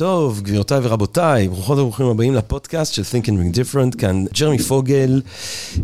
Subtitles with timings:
[0.00, 5.22] טוב, גבירותיי ורבותיי, ברוכות וברוכים הבאים לפודקאסט של Think and Ring Different, כאן ג'רמי פוגל,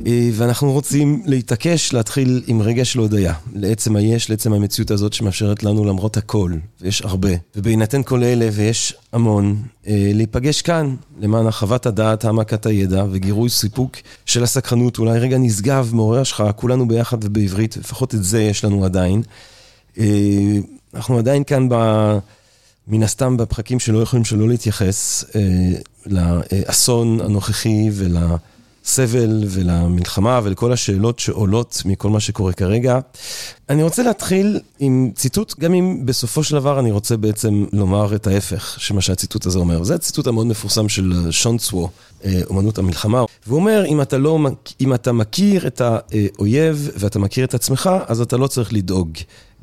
[0.07, 5.63] אה, ואנחנו רוצים להתעקש להתחיל עם רגע של הודיה, לעצם היש, לעצם המציאות הזאת שמאפשרת
[5.63, 7.29] לנו למרות הכל, ויש הרבה.
[7.57, 9.57] ובהינתן כל אלה, ויש המון,
[9.87, 13.97] אה, להיפגש כאן למען הרחבת הדעת, העמקת הידע וגירוי סיפוק
[14.27, 18.85] של הסקרנות, אולי רגע נשגב, מעורר השחרה, כולנו ביחד ובעברית, לפחות את זה יש לנו
[18.85, 19.23] עדיין.
[19.99, 20.05] אה,
[20.95, 21.75] אנחנו עדיין כאן ב...
[22.89, 25.41] מן הסתם בפרקים שלא יכולים שלא להתייחס אה,
[26.07, 32.99] לאסון הנוכחי ולסבל ולמלחמה ולכל השאלות שעולות מכל מה שקורה כרגע.
[33.69, 38.27] אני רוצה להתחיל עם ציטוט, גם אם בסופו של דבר אני רוצה בעצם לומר את
[38.27, 39.83] ההפך של מה שהציטוט הזה אומר.
[39.83, 41.89] זה הציטוט המאוד מפורסם של שון צוו,
[42.25, 43.25] אה, אומנות המלחמה.
[43.47, 44.39] והוא אומר, אם אתה, לא,
[44.81, 49.09] אם אתה מכיר את האויב ואתה מכיר את עצמך, אז אתה לא צריך לדאוג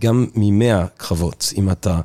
[0.01, 1.53] גם ממאה קרבות.
[1.57, 1.99] אם אתה...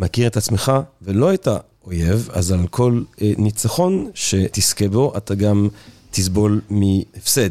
[0.00, 5.68] מכיר את עצמך ולא את האויב, אז על כל אה, ניצחון שתזכה בו, אתה גם
[6.10, 7.50] תסבול מהפסד.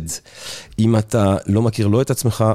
[0.80, 2.46] אם אתה לא מכיר לא את עצמך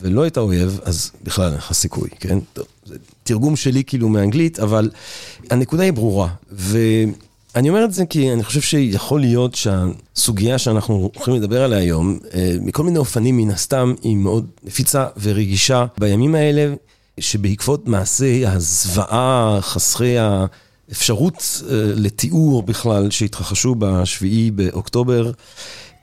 [0.00, 2.38] ולא את האויב, אז בכלל אין לך סיכוי, כן?
[2.86, 4.90] זה תרגום שלי כאילו מאנגלית, אבל
[5.50, 6.28] הנקודה היא ברורה.
[6.52, 12.18] ואני אומר את זה כי אני חושב שיכול להיות שהסוגיה שאנחנו הולכים לדבר עליה היום,
[12.34, 16.74] אה, מכל מיני אופנים מן הסתם, היא מאוד נפיצה ורגישה בימים האלה.
[17.20, 25.30] שבעקבות מעשי הזוועה, חסרי האפשרות אה, לתיאור בכלל שהתרחשו בשביעי באוקטובר,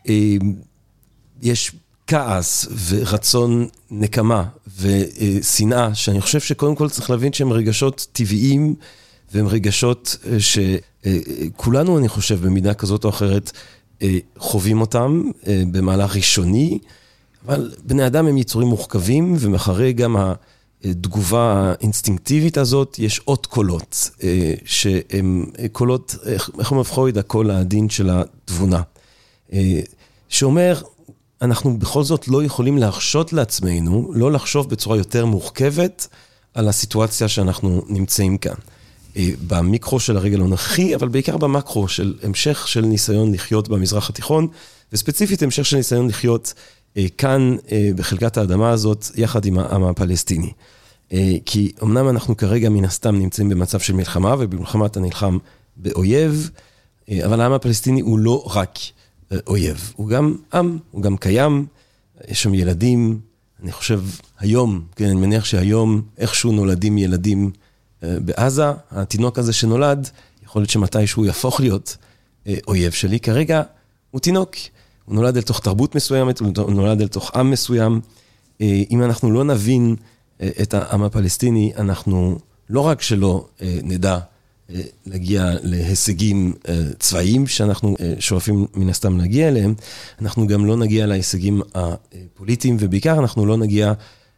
[0.10, 0.36] אה,
[1.42, 1.72] יש
[2.08, 4.44] כעס ורצון נקמה
[4.80, 8.76] ושנאה, שאני חושב שקודם כל צריך להבין שהם רגשות טבעיים
[9.34, 13.52] והם רגשות אה, שכולנו, אני חושב, במידה כזאת או אחרת,
[14.38, 15.24] חווים אותם
[15.72, 16.80] במהלך ראשוני,
[17.46, 20.34] אבל בני אדם הם יצורים מורכבים, ומאחרי גם ה...
[20.84, 26.16] התגובה האינסטינקטיבית הזאת, יש עוד קולות, אה, שהם קולות,
[26.60, 28.82] איך אומר פרויד, הקול העדין של התבונה.
[29.54, 29.80] אה,
[30.30, 30.82] שאומר,
[31.42, 36.08] אנחנו בכל זאת לא יכולים להרשות לעצמנו, לא לחשוב בצורה יותר מורכבת
[36.54, 38.54] על הסיטואציה שאנחנו נמצאים כאן.
[39.18, 44.48] אה, במיקרו של הרגל הנוכחי, אבל בעיקר במקרו של המשך של ניסיון לחיות במזרח התיכון,
[44.94, 46.54] וספציפית המשך של ניסיון לחיות אה,
[47.18, 50.52] כאן, אה, בחלקת האדמה הזאת, יחד עם העם הפלסטיני.
[51.14, 55.38] אה, כי אמנם אנחנו כרגע מן הסתם נמצאים במצב של מלחמה, ובמלחמה אתה נלחם
[55.78, 56.50] באויב,
[57.26, 58.80] אבל העם הפלסטיני הוא לא רק
[59.48, 61.66] אויב, הוא גם עם, הוא גם קיים,
[62.28, 63.20] יש שם ילדים,
[63.64, 64.02] אני חושב
[64.40, 67.52] היום, כן, אני מניח שהיום איכשהו נולדים ילדים
[68.02, 70.10] בעזה, התינוק הזה שנולד,
[70.44, 71.98] יכול להיות שמתישהו יהפוך להיות
[72.68, 73.62] אויב שלי, כרגע
[74.12, 74.56] הוא תינוק.
[75.10, 78.02] הוא נולד אל תוך תרבות מסוימת, הוא נולד אל תוך עם מסוים.
[78.62, 79.96] אה, אם אנחנו לא נבין
[80.42, 82.40] אה, את העם הפלסטיני, אנחנו
[82.70, 84.20] לא רק שלא אה, נדע
[85.06, 86.54] להגיע להישגים
[87.00, 89.74] צבאיים שאנחנו שואפים מן הסתם להגיע אליהם,
[90.22, 93.94] אנחנו גם לא נגיע להישגים הפוליטיים, ובעיקר אנחנו לא נגיע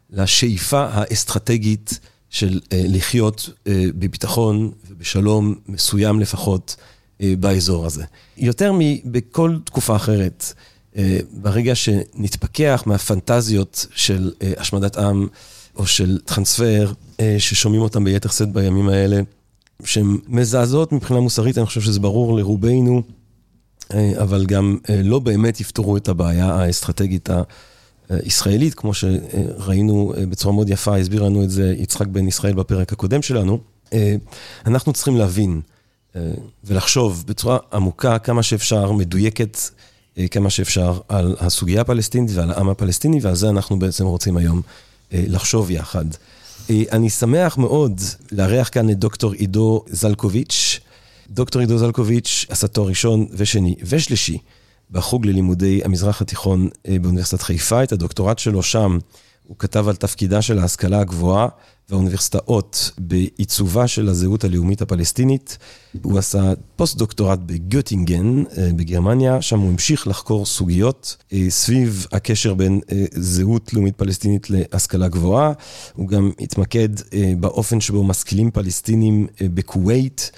[0.09, 1.99] לשאיפה האסטרטגית
[2.29, 6.75] של לחיות בביטחון ובשלום מסוים לפחות.
[7.21, 8.03] אה, באזור הזה.
[8.37, 10.53] יותר מבכל תקופה אחרת,
[10.97, 15.27] אה, ברגע שנתפכח מהפנטזיות של אה, השמדת עם
[15.75, 16.91] או של טרנספר,
[17.37, 19.21] ששומעים אותם ביתר שאת בימים האלה,
[19.83, 23.01] שהן מזעזעות מבחינה מוסרית, אני חושב שזה ברור לרובנו,
[24.21, 27.29] אבל גם לא באמת יפתרו את הבעיה האסטרטגית
[28.09, 33.21] הישראלית, כמו שראינו בצורה מאוד יפה, הסביר לנו את זה יצחק בן ישראל בפרק הקודם
[33.21, 33.59] שלנו.
[34.65, 35.61] אנחנו צריכים להבין
[36.63, 39.57] ולחשוב בצורה עמוקה כמה שאפשר, מדויקת
[40.17, 44.61] אה, כמה שאפשר, על הסוגיה הפלסטינית ועל העם הפלסטיני, ועל זה אנחנו בעצם רוצים היום
[45.13, 46.05] אה, לחשוב יחד.
[46.91, 48.01] אני שמח מאוד
[48.31, 50.79] לארח כאן את דוקטור עידו זלקוביץ'.
[51.29, 54.37] דוקטור עידו זלקוביץ' עשה תואר ראשון ושני ושלישי
[54.91, 56.69] בחוג ללימודי המזרח התיכון
[57.01, 57.83] באוניברסיטת חיפה.
[57.83, 58.97] את הדוקטורט שלו שם
[59.47, 61.47] הוא כתב על תפקידה של ההשכלה הגבוהה
[61.91, 65.57] והאוניברסיטאות בעיצובה של הזהות הלאומית הפלסטינית.
[66.01, 72.79] הוא עשה פוסט-דוקטורט בגוטינגן אה, בגרמניה, שם הוא המשיך לחקור סוגיות אה, סביב הקשר בין
[72.91, 75.53] אה, זהות לאומית פלסטינית להשכלה גבוהה.
[75.95, 76.89] הוא גם התמקד
[77.39, 80.31] באופן שבו משכילים פלסטינים בכווית.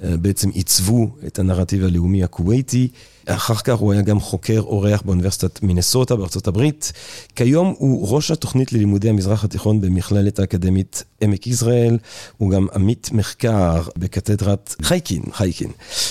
[0.00, 2.88] בעצם עיצבו את הנרטיב הלאומי הכווייתי.
[3.26, 6.92] אחר כך הוא היה גם חוקר אורח באוניברסיטת מינסוטה בארצות הברית.
[7.36, 11.98] כיום הוא ראש התוכנית ללימודי המזרח התיכון במכללת האקדמית עמק יזרעאל.
[12.36, 15.70] הוא גם עמית מחקר בקתדרת חייקין, חייקין,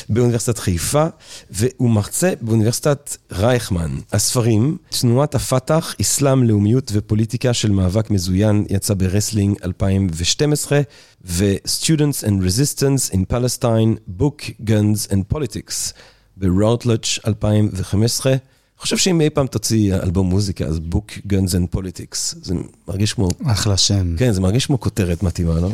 [0.09, 1.05] באוניברסיטת חיפה,
[1.49, 3.97] והוא מרצה באוניברסיטת רייכמן.
[4.11, 10.81] הספרים, תנועת הפת"ח, אסלאם, לאומיות ופוליטיקה של מאבק מזוין, יצא ברסלינג 2012,
[11.25, 15.93] ו-Students and Resistance in Palestine, Book, Guns and Politics,
[16.37, 18.31] ברוטלג' 2015.
[18.31, 22.35] אני חושב שאם אי פעם תוציא אלבום מוזיקה, אז Book, Guns and Politics.
[22.41, 22.55] זה
[22.87, 23.29] מרגיש כמו...
[23.45, 24.15] אחלה שם.
[24.17, 25.69] כן, זה מרגיש כמו כותרת מתאימה, לא?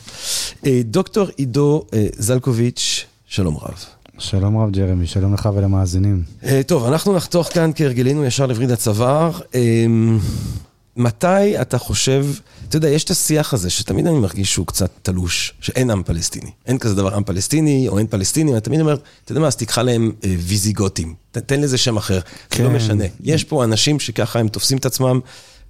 [0.65, 3.85] אה, דוקטור עידו אה, זלקוביץ', שלום רב.
[4.17, 6.23] שלום רב ג'רמי, שלום לך ולמאזינים.
[6.43, 9.31] אה, טוב, אנחנו נחתוך כאן כהרגלינו ישר לווריד הצוואר.
[10.97, 12.25] מתי אתה חושב,
[12.69, 16.51] אתה יודע, יש את השיח הזה שתמיד אני מרגיש שהוא קצת תלוש, שאין עם פלסטיני.
[16.65, 19.55] אין כזה דבר עם פלסטיני או אין פלסטיני, אני תמיד אומר, אתה יודע מה, אז
[19.55, 22.57] תקחה להם אה, ויזיגוטים, תן לזה שם אחר, כן.
[22.57, 22.75] זה לא כן.
[22.75, 23.03] משנה.
[23.23, 25.19] יש פה אנשים שככה הם תופסים את עצמם,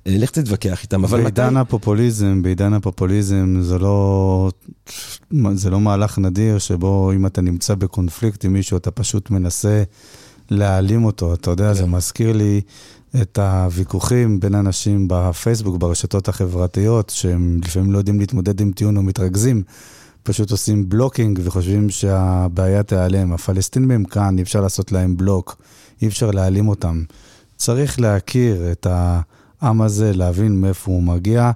[0.08, 1.32] אה, לך תתווכח איתם, אבל מתי...
[1.32, 4.50] בעידן הפופוליזם, בעידן הפופוליזם זה לא,
[5.54, 9.84] זה לא מהלך נדיר שבו אם אתה נמצא בקונפליקט עם מישהו, אתה פשוט מנסה
[10.50, 11.34] להעלים אותו.
[11.34, 11.74] אתה יודע, כן.
[11.74, 12.62] זה מזכיר לי
[13.22, 19.04] את הוויכוחים בין אנשים בפייסבוק, ברשתות החברתיות, שהם לפעמים לא יודעים להתמודד עם טיעון או
[19.04, 19.64] מתרכזים,
[20.24, 23.34] פשוט עושים בלוקינג וחושבים שהבעיה תיעלם.
[23.34, 25.62] הפלסטינים הם כאן, אי אפשר לעשות להם בלוק,
[26.02, 27.04] אי אפשר להעלים אותם.
[27.58, 31.52] צריך להכיר את העם הזה, להבין מאיפה הוא מגיע.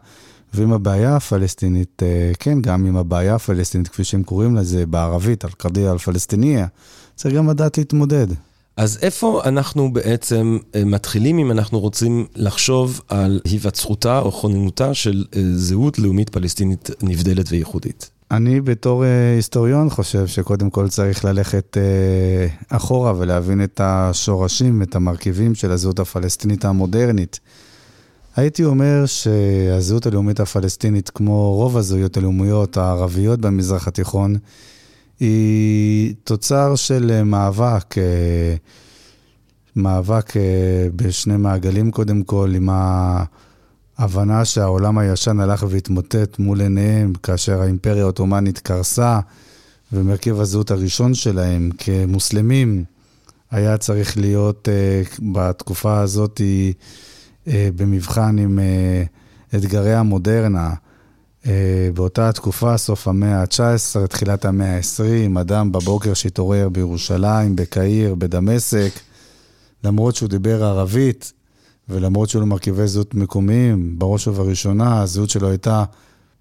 [0.54, 5.92] ועם הבעיה הפלסטינית, אה, כן, גם עם הבעיה הפלסטינית, כפי שהם קוראים לזה בערבית, אל-קדיה
[5.92, 6.68] אל-פלסטיניה,
[7.16, 8.28] צריך גם לדעת להתמודד.
[8.78, 15.26] אז איפה אנחנו בעצם אה, מתחילים אם אנחנו רוצים לחשוב על היווצרותה או כוננותה של
[15.36, 18.10] אה, זהות לאומית פלסטינית נבדלת וייחודית?
[18.32, 21.78] אני בתור אה, היסטוריון חושב שקודם כל צריך ללכת
[22.70, 27.40] אחורה ולהבין את השורשים, את המרכיבים של הזהות הפלסטינית המודרנית.
[28.36, 34.36] הייתי אומר שהזהות הלאומית הפלסטינית, כמו רוב הזהויות הלאומיות הערביות במזרח התיכון,
[35.20, 38.56] היא תוצר של אה, מאבק, אה,
[39.76, 42.70] מאבק אה, בשני מעגלים קודם כל, עם
[43.98, 49.20] ההבנה שהעולם הישן הלך והתמוטט מול עיניהם כאשר האימפריה העות'מאנית קרסה,
[49.94, 52.84] ומרכיב הזהות הראשון שלהם כמוסלמים
[53.52, 54.68] היה צריך להיות
[55.34, 56.42] בתקופה הזאת
[57.48, 58.60] במבחן עם
[59.56, 60.74] אתגרי המודרנה.
[61.46, 68.92] אה, באותה תקופה, סוף המאה ה-19, תחילת המאה ה-20, אדם בבוקר שהתעורר בירושלים, בקהיר, בדמשק,
[69.84, 71.34] למרות שהוא דיבר ערבית,
[71.90, 75.84] ולמרות שהיו לו מרכיבי זהות מקומיים, בראש ובראשונה, הזהות שלו הייתה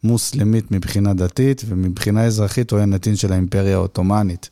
[0.05, 4.51] מוסלמית מבחינה דתית, ומבחינה אזרחית הוא היה נתין של האימפריה העות'מאנית.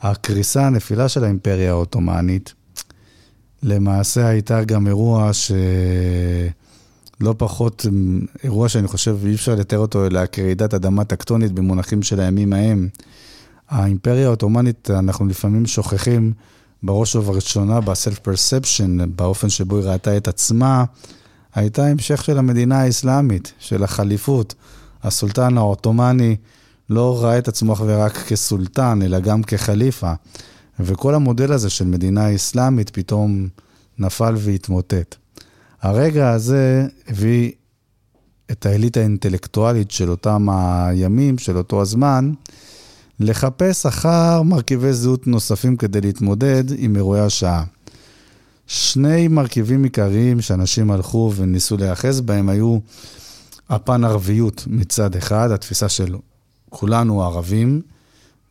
[0.00, 2.54] הקריסה, הנפילה של האימפריה העות'מאנית,
[3.62, 5.52] למעשה הייתה גם אירוע ש...
[7.20, 7.86] לא פחות
[8.44, 12.88] אירוע שאני חושב אי אפשר לתאר אותו אלא כרעידת אדמה טקטונית במונחים של הימים ההם.
[13.68, 16.32] האימפריה העות'מאנית, אנחנו לפעמים שוכחים
[16.82, 20.84] בראש ובראשונה בסלף פרספשן, באופן שבו היא ראתה את עצמה,
[21.54, 24.54] הייתה המשך של המדינה האסלאמית, של החליפות.
[25.02, 26.36] הסולטן העות'מאני
[26.90, 30.12] לא ראה את עצמו אך ורק כסולטן, אלא גם כחליפה.
[30.80, 33.48] וכל המודל הזה של מדינה אסלאמית פתאום
[33.98, 35.16] נפל והתמוטט.
[35.82, 37.52] הרגע הזה הביא
[38.50, 42.32] את האליטה האינטלקטואלית של אותם הימים, של אותו הזמן,
[43.20, 47.64] לחפש אחר מרכיבי זהות נוספים כדי להתמודד עם אירועי השעה.
[48.66, 52.78] שני מרכיבים עיקריים שאנשים הלכו וניסו להיאחז בהם היו
[53.68, 56.16] הפן ערביות מצד אחד, התפיסה של
[56.70, 57.82] כולנו ערבים,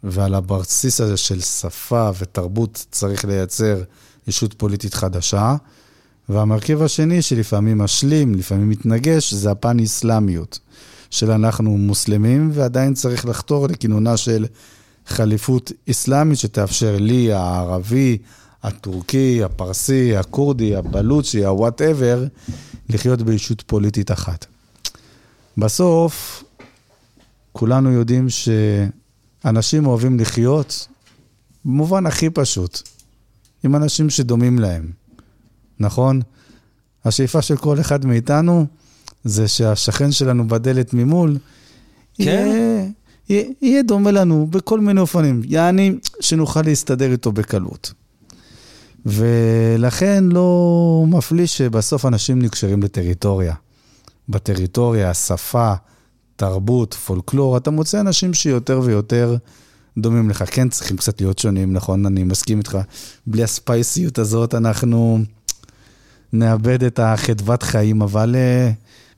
[0.03, 3.84] ועל הבסיס הזה של שפה ותרבות צריך לייצר
[4.27, 5.55] ישות פוליטית חדשה.
[6.29, 10.60] והמרכיב השני, שלפעמים משלים, לפעמים מתנגש, זה הפן איסלאמיות.
[11.10, 14.46] של אנחנו מוסלמים, ועדיין צריך לחתור לכינונה של
[15.07, 18.17] חליפות איסלאמית שתאפשר לי, הערבי,
[18.63, 22.25] הטורקי, הפרסי, הכורדי, הבלוצ'י, הוואטאבר,
[22.89, 24.46] לחיות בישות פוליטית אחת.
[25.57, 26.43] בסוף,
[27.51, 30.88] כולנו יודעים שאנשים אוהבים לחיות
[31.65, 32.81] במובן הכי פשוט,
[33.63, 35.06] עם אנשים שדומים להם.
[35.79, 36.22] נכון?
[37.05, 38.65] השאיפה של כל אחד מאיתנו
[39.24, 41.38] זה שהשכן שלנו בדלת ממול,
[42.17, 42.24] כן.
[42.24, 42.86] יהיה,
[43.29, 47.93] יהיה, יהיה דומה לנו בכל מיני אופנים, יעני שנוכל להסתדר איתו בקלות.
[49.05, 53.53] ולכן לא מפליא שבסוף אנשים נקשרים לטריטוריה.
[54.29, 55.74] בטריטוריה, שפה,
[56.36, 59.38] תרבות, פולקלור, אתה מוצא אנשים שיותר ויותר
[59.98, 60.43] דומים לך.
[60.48, 62.05] כן, צריכים קצת להיות שונים, נכון?
[62.05, 62.77] אני מסכים איתך.
[63.27, 65.19] בלי הספייסיות הזאת, אנחנו...
[66.34, 68.36] נאבד את החדוות חיים, אבל...
[68.36, 68.72] אה,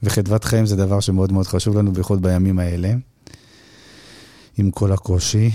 [0.04, 2.94] וחדוות חיים זה דבר שמאוד מאוד חשוב לנו, בייחוד בימים האלה,
[4.58, 5.52] עם כל הקושי.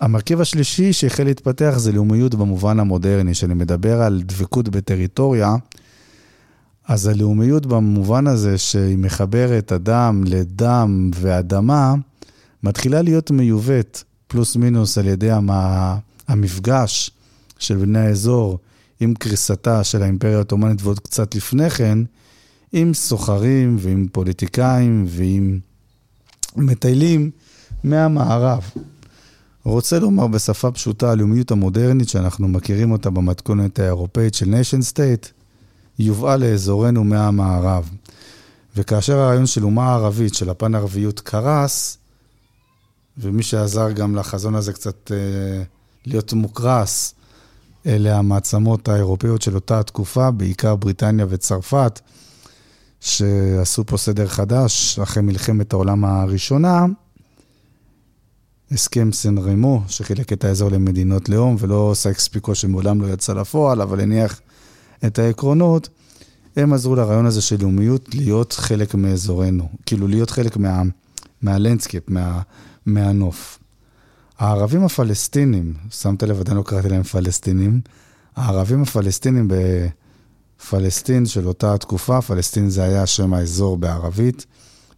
[0.00, 5.54] המרכיב השלישי שהחל להתפתח זה לאומיות במובן המודרני, שאני מדבר על דבקות בטריטוריה,
[6.88, 11.94] אז הלאומיות במובן הזה שהיא מחברת אדם לדם ואדמה,
[12.62, 15.30] מתחילה להיות מיובאת, פלוס מינוס, על ידי
[16.28, 17.10] המפגש
[17.58, 18.58] של בני האזור
[19.00, 21.98] עם קריסתה של האימפריה העות'מאנית ועוד קצת לפני כן,
[22.72, 25.58] עם סוחרים ועם פוליטיקאים ועם
[26.56, 27.30] מטיילים
[27.84, 28.70] מהמערב.
[29.64, 35.28] רוצה לומר בשפה פשוטה, הלאומיות המודרנית שאנחנו מכירים אותה במתכונת האירופאית של nation state,
[35.98, 37.90] יובאה לאזורנו מהמערב.
[38.76, 41.98] וכאשר הרעיון של אומה ערבית, של הפן ערביות, קרס,
[43.18, 45.62] ומי שעזר גם לחזון הזה קצת אה,
[46.06, 47.14] להיות מוקרס,
[47.86, 52.00] אלה המעצמות האירופאיות של אותה התקופה, בעיקר בריטניה וצרפת,
[53.00, 56.86] שעשו פה סדר חדש אחרי מלחמת העולם הראשונה.
[58.70, 63.82] הסכם סן רמו, שחילק את האזור למדינות לאום, ולא סייקס פיקו שמעולם לא יצא לפועל,
[63.82, 64.40] אבל הניח
[65.06, 65.88] את העקרונות,
[66.56, 70.82] הם עזרו לרעיון הזה של לאומיות להיות חלק מאזורנו, כאילו להיות חלק מה,
[71.42, 72.40] מה landscape, מה,
[72.86, 73.58] מהנוף.
[74.38, 77.80] הערבים הפלסטינים, שמת לב, עדיין לא קראתי להם פלסטינים,
[78.36, 84.46] הערבים הפלסטינים בפלסטין של אותה תקופה, פלסטין זה היה שם האזור בערבית,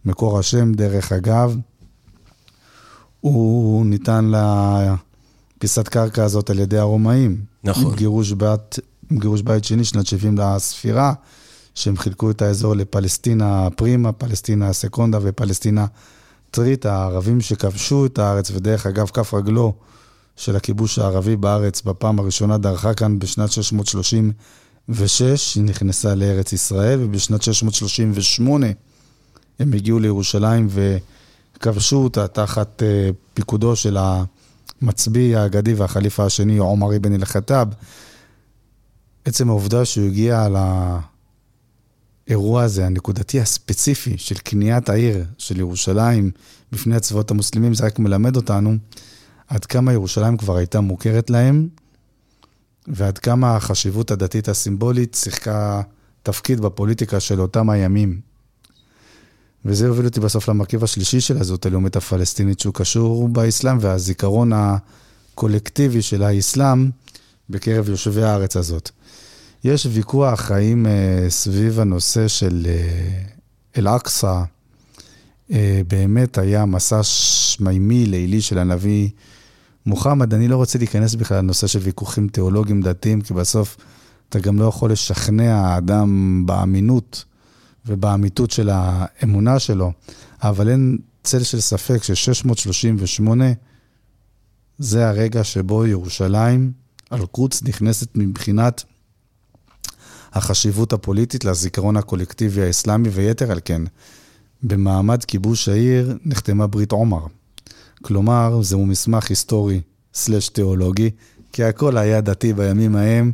[0.05, 1.57] מקור השם, דרך אגב,
[3.19, 4.31] הוא ניתן
[5.57, 7.41] לפיסת קרקע הזאת על ידי הרומאים.
[7.63, 7.85] נכון.
[7.85, 8.79] עם גירוש בית,
[9.11, 11.13] עם גירוש בית שני, שנת 70 לספירה,
[11.75, 15.85] שהם חילקו את האזור לפלסטינה פרימה, פלסטינה סקונדה ופלסטינה
[16.51, 19.73] טרטיה, הערבים שכבשו את הארץ, ודרך אגב, כף רגלו
[20.35, 27.43] של הכיבוש הערבי בארץ בפעם הראשונה דרכה כאן בשנת 636, היא נכנסה לארץ ישראל, ובשנת
[27.43, 28.67] 638
[29.59, 30.67] הם הגיעו לירושלים
[31.57, 33.97] וכבשו אותה תחת uh, פיקודו של
[34.81, 37.67] המצביא האגדי והחליפה השני, עומר אבן אל-חטאב.
[39.25, 40.47] עצם העובדה שהוא הגיע
[42.27, 46.31] לאירוע הזה, הנקודתי הספציפי של קניית העיר של ירושלים
[46.71, 48.75] בפני הצבאות המוסלמים, זה רק מלמד אותנו
[49.47, 51.67] עד כמה ירושלים כבר הייתה מוכרת להם,
[52.87, 55.81] ועד כמה החשיבות הדתית הסימבולית שיחקה
[56.23, 58.19] תפקיד בפוליטיקה של אותם הימים.
[59.65, 66.01] וזה הוביל אותי בסוף למרכיב השלישי של הזהות הלאומית הפלסטינית, שהוא קשור באסלאם והזיכרון הקולקטיבי
[66.01, 66.89] של האסלאם
[67.49, 68.91] בקרב יושבי הארץ הזאת.
[69.67, 74.43] יש ויכוח האם uh, סביב הנושא של uh, אל-אקצא
[75.49, 75.53] uh,
[75.87, 79.09] באמת היה מסע שמימי לילי של הנביא
[79.85, 80.33] מוחמד.
[80.33, 83.77] אני לא רוצה להיכנס בכלל לנושא של ויכוחים תיאולוגיים דתיים, כי בסוף
[84.29, 87.25] אתה גם לא יכול לשכנע האדם באמינות
[87.85, 89.91] ובאמיתות של האמונה שלו,
[90.43, 93.29] אבל אין צל של ספק ש-638
[94.77, 96.71] זה הרגע שבו ירושלים,
[97.11, 98.83] אל-קודס, נכנסת מבחינת
[100.33, 103.81] החשיבות הפוליטית לזיכרון הקולקטיבי האסלאמי, ויתר על כן,
[104.63, 107.25] במעמד כיבוש העיר נחתמה ברית עומר.
[108.01, 109.81] כלומר, זהו מסמך היסטורי
[110.13, 111.09] סלש תיאולוגי,
[111.53, 113.31] כי הכל היה דתי בימים ההם,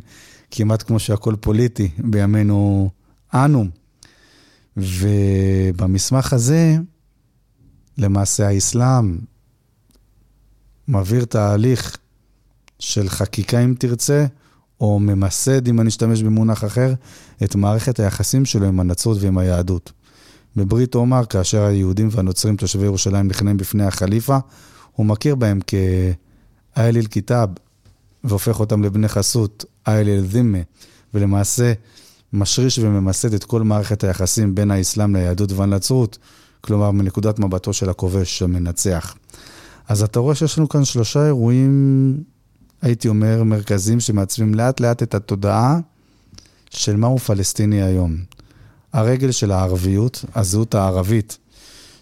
[0.50, 2.90] כמעט כמו שהכל פוליטי בימינו
[3.34, 3.66] אנו.
[4.76, 6.76] ובמסמך הזה,
[7.98, 9.18] למעשה האסלאם
[10.88, 11.96] מעביר תהליך
[12.78, 14.26] של חקיקה, אם תרצה,
[14.84, 16.94] או ממסד, אם אני אשתמש במונח אחר,
[17.44, 19.92] את מערכת היחסים שלו עם הנצרות ועם היהדות.
[20.56, 24.38] בברית עומר, כאשר היהודים והנוצרים תושבי ירושלים נכנעים בפני החליפה,
[24.92, 27.48] הוא מכיר בהם כאייל אל-כיתאב,
[28.24, 30.58] והופך אותם לבני חסות, אייל אל-זימה,
[31.14, 31.72] ולמעשה
[32.32, 36.18] משריש וממסד את כל מערכת היחסים בין האסלאם ליהדות והנצרות,
[36.60, 39.14] כלומר מנקודת מבטו של הכובש המנצח.
[39.88, 42.33] אז אתה רואה שיש לנו כאן שלושה אירועים,
[42.84, 45.78] הייתי אומר, מרכזיים שמעצבים לאט לאט את התודעה
[46.70, 48.16] של מהו פלסטיני היום.
[48.92, 51.38] הרגל של הערביות, הזהות הערבית,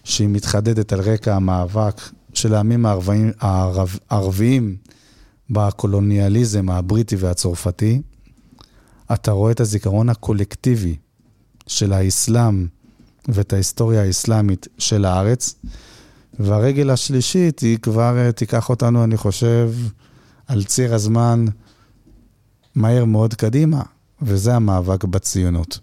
[0.03, 2.01] שהיא מתחדדת על רקע המאבק
[2.33, 4.75] של העמים הערביים, הערב, הערביים
[5.49, 8.01] בקולוניאליזם הבריטי והצרפתי.
[9.13, 10.95] אתה רואה את הזיכרון הקולקטיבי
[11.67, 12.67] של האסלאם
[13.27, 15.55] ואת ההיסטוריה האסלאמית של הארץ.
[16.39, 19.71] והרגל השלישית היא כבר אה, תיקח אותנו, אני חושב,
[20.53, 21.45] על ציר הזמן
[22.75, 23.81] מהר מאוד קדימה,
[24.21, 25.79] וזה המאבק בציונות.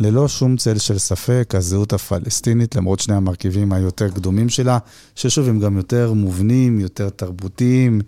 [0.00, 4.78] ללא שום צל של ספק, הזהות הפלסטינית, למרות שני המרכיבים היותר קדומים שלה,
[5.14, 8.00] ששוב, הם גם יותר מובנים, יותר תרבותיים,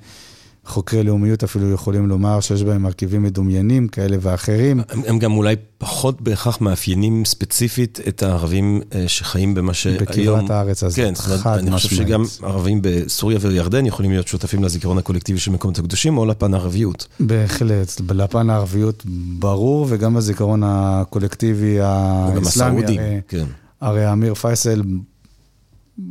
[0.67, 4.81] חוקרי לאומיות אפילו יכולים לומר שיש בהם מרכיבים מדומיינים כאלה ואחרים.
[4.89, 9.99] הם, הם גם אולי פחות בהכרח מאפיינים ספציפית את הערבים אה, שחיים במה שהיום...
[9.99, 11.59] בקברת הארץ הזאת, כן, חד משמעית.
[11.63, 16.27] אני חושב שגם ערבים בסוריה וירדן יכולים להיות שותפים לזיכרון הקולקטיבי של מקומות הקדושים, או
[16.27, 17.07] לפן הערביות.
[17.21, 19.03] בהחלט, לפן הערביות
[19.39, 22.37] ברור, וגם בזיכרון הקולקטיבי האסלאמי.
[22.37, 23.45] גם הסעודים, כן.
[23.81, 24.83] הרי אמיר פייסל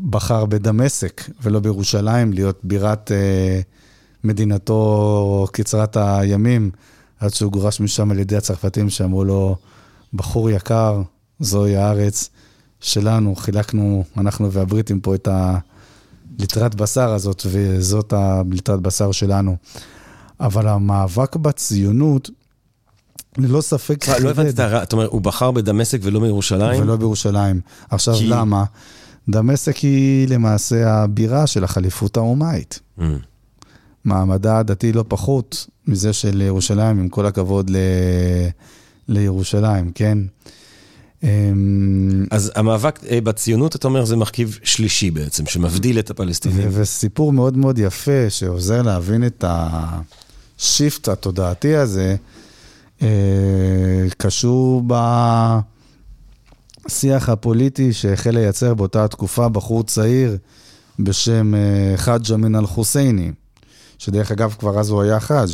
[0.10, 3.12] בחר בדמשק ולא בירושלים להיות בירת...
[3.12, 3.62] אה,
[4.26, 6.72] מדינתו קצרת הימים,
[7.20, 9.56] עד שהוא גורש משם על ידי הצרפתים שאמרו לו,
[10.14, 11.02] בחור יקר,
[11.40, 12.30] זוהי הארץ
[12.80, 19.56] שלנו, חילקנו, אנחנו והבריטים פה את הליטרת בשר הזאת, וזאת הליטרת בשר שלנו.
[20.40, 22.30] אבל המאבק בציונות,
[23.38, 24.10] ללא ספק...
[24.22, 26.82] לא הבנתי את ההערה, אתה אומר, הוא בחר בדמשק ולא בירושלים?
[26.82, 27.62] ולא בירושלים.
[27.90, 28.28] עכשיו, כי...
[28.28, 28.64] למה?
[29.30, 32.80] דמשק היא למעשה הבירה של החליפות האומאית.
[33.00, 33.02] Mm.
[34.06, 37.78] מעמדה הדתי לא פחות מזה של ירושלים, עם כל הכבוד ל...
[39.08, 40.18] לירושלים, כן?
[41.24, 46.68] אמ, אז המאבק אה, בציונות, אתה אומר, זה מרכיב שלישי בעצם, שמבדיל את הפלסטינים.
[46.72, 52.16] וסיפור מאוד מאוד יפה, שעוזר להבין את השיפט התודעתי הזה,
[53.02, 53.08] אה,
[54.18, 54.84] קשור
[56.88, 60.38] בשיח הפוליטי שהחל לייצר באותה תקופה בחור צעיר
[61.00, 63.32] בשם אה, חאג' אמין אל-חוסייני.
[63.98, 65.50] שדרך אגב, כבר אז הוא היה חאג',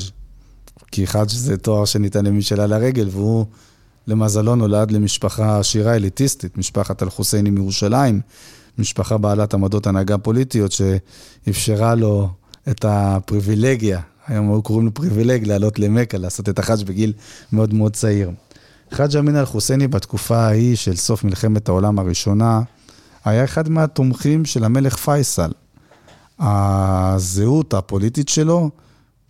[0.92, 3.46] כי חאג' זה תואר שניתן למי שעלה לרגל, והוא,
[4.08, 8.22] למזלו, נולד למשפחה עשירה אליטיסטית, משפחת אל-חוסייני מירושלים,
[8.78, 12.30] משפחה בעלת עמדות הנהגה פוליטיות, שאפשרה לו
[12.70, 17.14] את הפריבילגיה, היום היו קוראים לו פריבילג, לעלות למכה, לעשות את החאג' בגיל
[17.52, 18.32] מאוד מאוד צעיר.
[18.92, 22.62] חאג' אמין אל-חוסייני בתקופה ההיא של סוף מלחמת העולם הראשונה,
[23.26, 25.52] היה אחד מהתומכים של המלך פייסל.
[26.42, 28.70] הזהות הפוליטית שלו,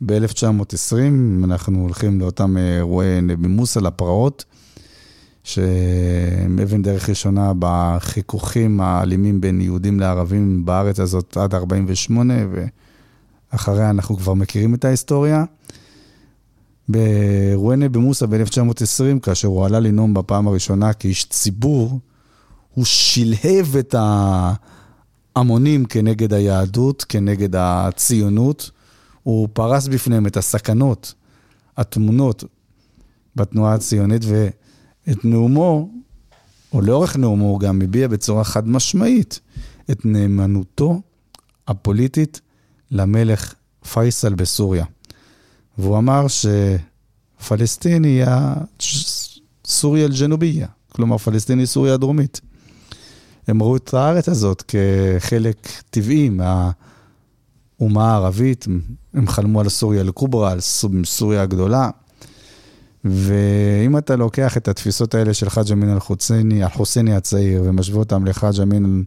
[0.06, 0.96] ב-1920,
[1.44, 4.46] אנחנו הולכים לאותם אירועי נבי מוסא לפרעות,
[5.44, 12.34] שהם אבן דרך ראשונה בחיכוכים האלימים בין יהודים לערבים בארץ הזאת עד 48',
[13.52, 15.44] ואחריה אנחנו כבר מכירים את ההיסטוריה.
[16.90, 22.00] באירועי נבי מוסא ב-1920, כאשר הוא עלה לנאום בפעם הראשונה כאיש ציבור,
[22.74, 24.54] הוא שלהב את ה...
[25.36, 28.72] המונים כנגד היהדות, כנגד הציונות.
[29.24, 31.14] הוא פרס בפניהם את הסכנות
[31.78, 32.44] הטמונות
[33.36, 35.90] בתנועה הציונית, ואת נאומו,
[36.74, 39.40] או לאורך נאומו, הוא גם הביע בצורה חד משמעית
[39.92, 41.02] את נאמנותו
[41.68, 42.42] הפוליטית
[42.92, 43.54] למלך
[43.94, 44.86] פייסל בסוריה.
[45.78, 46.26] והוא אמר
[47.40, 48.26] שפלסטין היא
[49.66, 52.42] סוריה אל-ג'נוביה, כלומר פלסטין היא סוריה הדרומית.
[53.52, 58.68] הם ראו את הארץ הזאת כחלק טבעי מהאומה הערבית,
[59.14, 60.60] הם חלמו על סוריה אל-קוברה, על
[61.04, 61.90] סוריה הגדולה.
[63.06, 68.60] ואם אתה לוקח את התפיסות האלה של חאג' אמין אל-חוסייני, אל-חוסייני הצעיר, ומשווה אותם לחאג'
[68.62, 69.04] אמין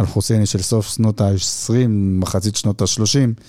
[0.00, 1.72] אל-חוסייני של סוף שנות ה-20,
[2.20, 3.40] מחצית שנות ה-30,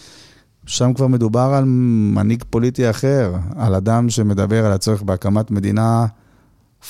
[0.65, 6.05] שם כבר מדובר על מנהיג פוליטי אחר, על אדם שמדבר על הצורך בהקמת מדינה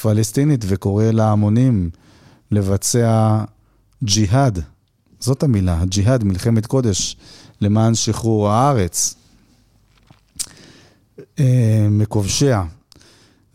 [0.02, 1.90] פלסטינית וקורא להמונים.
[2.52, 3.44] לבצע
[4.04, 4.60] ג'יהאד,
[5.20, 7.18] זאת המילה, ג'יהאד, מלחמת קודש,
[7.62, 9.16] למען שחרור הארץ
[11.40, 12.64] אה, מכובשיה.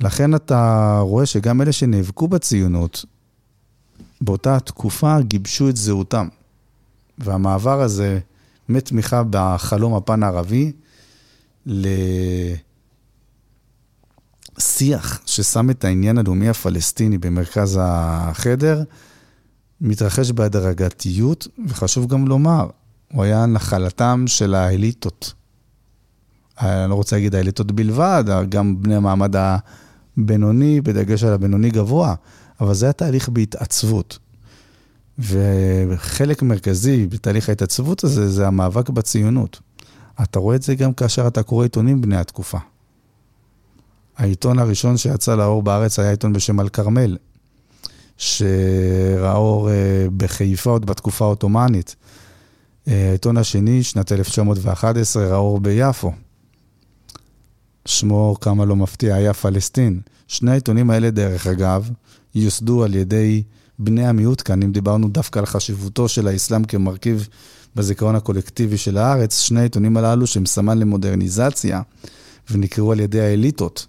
[0.01, 3.05] לכן אתה רואה שגם אלה שנאבקו בציונות,
[4.21, 6.29] באותה תקופה גיבשו את זהותם.
[7.19, 8.19] והמעבר הזה
[8.69, 10.73] מתמיכה בחלום הפן הערבי
[14.59, 18.83] שיח ששם את העניין הלאומי הפלסטיני במרכז החדר,
[19.81, 22.67] מתרחש בהדרגתיות, וחשוב גם לומר,
[23.13, 25.33] הוא היה נחלתם של האליטות.
[26.61, 32.15] אני לא רוצה להגיד האליטות בלבד, גם בני המעמד הבינוני, בדגש על הבינוני גבוה,
[32.61, 34.19] אבל זה היה תהליך בהתעצבות.
[35.19, 39.61] וחלק מרכזי בתהליך ההתעצבות הזה זה המאבק בציונות.
[40.23, 42.59] אתה רואה את זה גם כאשר אתה קורא עיתונים בני התקופה.
[44.17, 47.17] העיתון הראשון שיצא לאור בארץ היה עיתון בשם אל-כרמל,
[48.17, 51.97] שראה אור אה, בחיפה עוד בתקופה העות'מאנית.
[52.89, 56.13] אה, העיתון השני, שנת 1911, ראה אור ביפו.
[57.87, 60.01] שמו, כמה לא מפתיע, היה פלסטין.
[60.29, 61.91] שני העיתונים האלה, דרך אגב,
[62.35, 63.43] יוסדו על ידי
[63.79, 67.29] בני המיעוט כאן, אם דיברנו דווקא על חשיבותו של האסלאם כמרכיב
[67.77, 71.83] בזיכרון הקולקטיבי של הארץ, שני העיתונים הללו שהם סמן למודרניזציה
[72.51, 73.87] ונקראו על ידי האליטות,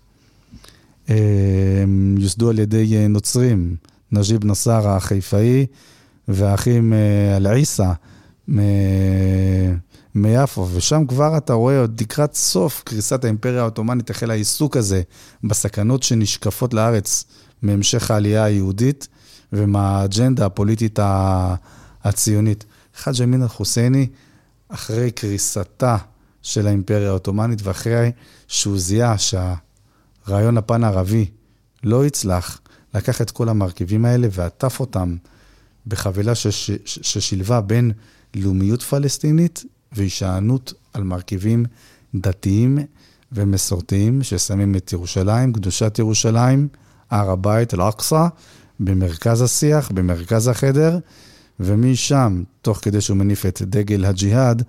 [2.18, 3.76] יוסדו על ידי אה, נוצרים,
[4.12, 5.66] נג'יב נסאר החיפאי
[6.28, 7.92] והאחים אה, אל-עיסא
[10.16, 15.02] מיפו, ושם כבר אתה רואה, עוד לקראת סוף קריסת האימפריה העות'מאנית, החל העיסוק הזה
[15.44, 17.26] בסכנות שנשקפות לארץ
[17.62, 19.08] מהמשך העלייה היהודית
[19.54, 21.00] ומהאג'נדה הפוליטית
[22.04, 22.66] הציונית.
[22.96, 24.08] חאג' אמין אל-חוסייני,
[24.70, 25.98] אחרי קריסתה
[26.42, 28.12] של האימפריה העות'מאנית ואחרי
[28.48, 29.18] שהוא זיהה
[30.28, 31.26] שהרעיון הפן הערבי
[31.84, 32.62] לא יצלח,
[32.94, 35.16] לקח את כל המרכיבים האלה ועטף אותם
[35.88, 37.92] בחבילה שש, ששילבה בין
[38.36, 41.66] לאומיות פלסטינית והישענות על מרכיבים
[42.16, 42.78] דתיים
[43.32, 46.68] ומסורתיים ששמים את ירושלים, קדושת ירושלים,
[47.10, 48.28] הר הבית, אל-אקצא,
[48.80, 51.00] במרכז השיח, במרכז החדר,
[51.60, 54.64] ומשם, תוך כדי שהוא מניף את דגל הג'יהאד,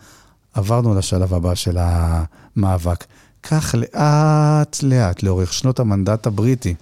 [0.54, 3.04] עברנו לשלב הבא של המאבק.
[3.50, 6.74] כך לאט לאט, לאורך שנות המנדט הבריטי,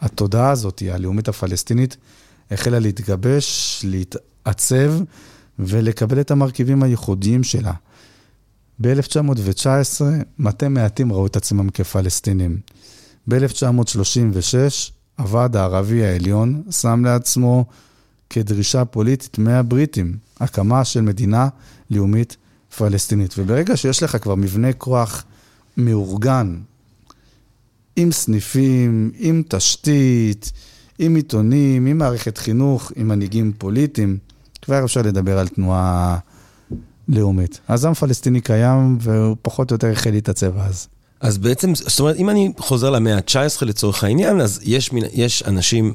[0.00, 1.96] התודעה הזאת, הלאומית הפלסטינית,
[2.50, 4.92] החלה להתגבש, להתעצב
[5.58, 7.72] ולקבל את המרכיבים הייחודיים שלה.
[8.80, 10.00] ב-1919,
[10.38, 12.58] מתי מעטים ראו את עצמם כפלסטינים.
[13.28, 14.54] ב-1936,
[15.18, 17.64] הוועד הערבי העליון שם לעצמו
[18.30, 21.48] כדרישה פוליטית מהבריטים, הקמה של מדינה
[21.90, 22.36] לאומית
[22.76, 23.34] פלסטינית.
[23.38, 25.24] וברגע שיש לך כבר מבנה כוח
[25.76, 26.56] מאורגן,
[27.96, 30.52] עם סניפים, עם תשתית,
[30.98, 34.18] עם עיתונים, עם מערכת חינוך, עם מנהיגים פוליטיים,
[34.62, 36.18] כבר אפשר לדבר על תנועה
[37.08, 37.60] לאומית.
[37.68, 40.88] הזעם פלסטיני קיים, והוא פחות או יותר החל להתעצב אז.
[41.20, 45.94] אז בעצם, זאת אומרת, אם אני חוזר למאה ה-19 לצורך העניין, אז יש, יש אנשים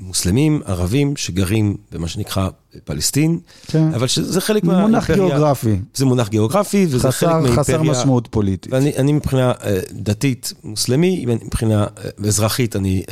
[0.00, 2.48] מוסלמים, ערבים, שגרים במה שנקרא
[2.84, 3.94] פלסטין, כן.
[3.94, 4.88] אבל שזה חלק מהאימפריה.
[4.88, 5.76] מונח גיאוגרפי.
[5.94, 7.56] זה מונח גיאוגרפי, וזה חסר, חלק מהאימפריה.
[7.56, 8.72] חסר משמעות פוליטית.
[8.72, 13.02] ואני מבחינה אה, דתית מוסלמי, מבחינה אה, אזרחית אני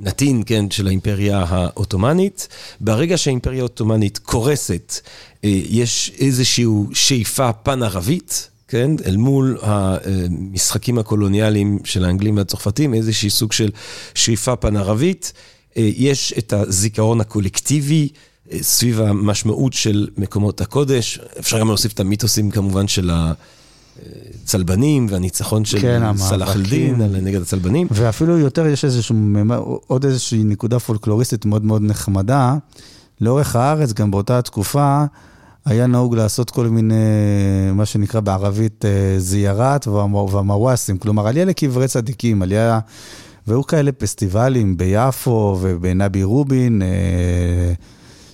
[0.00, 2.48] נתין, כן, של האימפריה העות'מאנית.
[2.80, 5.00] ברגע שהאימפריה העות'מאנית קורסת,
[5.42, 8.48] יש איזושהי שאיפה פן-ערבית.
[8.68, 13.70] כן, אל מול המשחקים הקולוניאליים של האנגלים והצרפתים, איזושהי סוג של
[14.14, 15.32] שאיפה פן-ערבית.
[15.76, 18.08] אה, יש את הזיכרון הקולקטיבי
[18.52, 23.10] אה, סביב המשמעות של מקומות הקודש, אפשר גם להוסיף את המיתוסים כמובן של
[24.42, 27.86] הצלבנים והניצחון של כן, סלאח א-דין נגד הצלבנים.
[27.90, 29.16] ואפילו יותר, יש איזשהו,
[29.86, 32.56] עוד איזושהי נקודה פולקלוריסטית מאוד מאוד נחמדה.
[33.20, 35.04] לאורך הארץ, גם באותה תקופה,
[35.64, 36.94] היה נהוג לעשות כל מיני,
[37.74, 42.80] מה שנקרא בערבית אה, זיירת והמוואסים, כלומר עלייה לקברי צדיקים, עלייה,
[43.46, 47.72] והיו כאלה פסטיבלים ביפו ובנבי רובין, אה,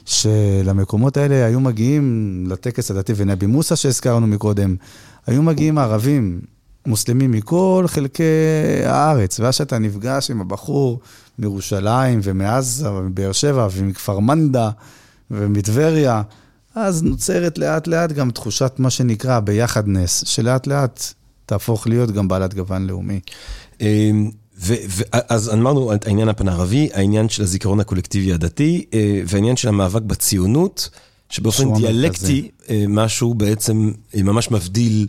[0.05, 4.77] שלמקומות האלה היו מגיעים לטקס הדתי ונבי מוסא שהזכרנו מקודם,
[5.27, 6.41] היו מגיעים ערבים,
[6.87, 8.23] מוסלמים מכל חלקי
[8.85, 11.01] הארץ, ואז שאתה נפגש עם הבחור
[11.39, 14.71] מירושלים ומעזה ומבאר שבע ומכפר מנדה
[15.31, 16.23] ומטבריה,
[16.75, 21.03] אז נוצרת לאט לאט גם תחושת מה שנקרא ביחד נס, שלאט לאט
[21.47, 23.21] תהפוך להיות גם בעלת גוון לאומי.
[25.29, 30.89] אז אמרנו את העניין הפן-ערבי, העניין של הזיכרון הקולקטיבי הדתי, אה, והעניין של המאבק בציונות,
[31.29, 35.07] שבאופן דיאלקטי אה, משהו בעצם אה, ממש מבדיל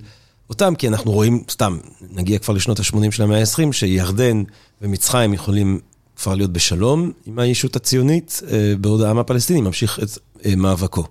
[0.50, 1.78] אותם, כי אנחנו רואים, סתם,
[2.12, 4.44] נגיע כבר לשנות ה-80 של המאה ה-20, שירדן
[4.82, 5.80] ומצרים יכולים
[6.16, 8.42] כבר להיות בשלום עם הישות הציונית,
[8.82, 10.10] בעוד העם הפלסטיני ממשיך את
[10.58, 11.04] מאבקו.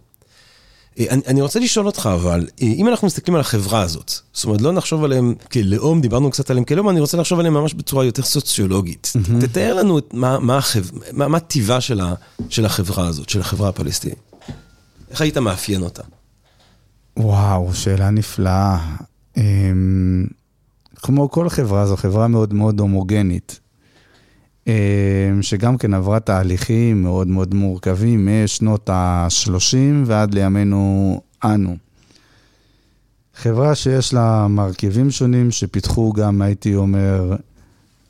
[0.98, 4.44] אה, אני, אני רוצה לשאול אותך, אבל, אה, אם אנחנו מסתכלים על החברה הזאת, זאת
[4.44, 8.04] אומרת, לא נחשוב עליהם כלאום, דיברנו קצת עליהם כלאום, אני רוצה לחשוב עליהם ממש בצורה
[8.04, 9.12] יותר סוציולוגית.
[9.16, 9.46] Mm-hmm.
[9.46, 10.80] תתאר לנו את מה, מה, החב...
[11.12, 12.14] מה, מה טיבה של, ה...
[12.48, 14.18] של החברה הזאת, של החברה הפלסטינית.
[15.10, 16.02] איך היית מאפיין אותה?
[17.16, 18.78] וואו, שאלה נפלאה.
[19.36, 20.26] אמ,
[20.96, 23.60] כמו כל חברה, זו חברה מאוד מאוד הומוגנית.
[24.70, 31.76] אמ, שגם כן עברה תהליכים מאוד מאוד מורכבים משנות ה-30 ועד לימינו אנו.
[33.34, 37.36] חברה שיש לה מרכיבים שונים שפיתחו גם, הייתי אומר,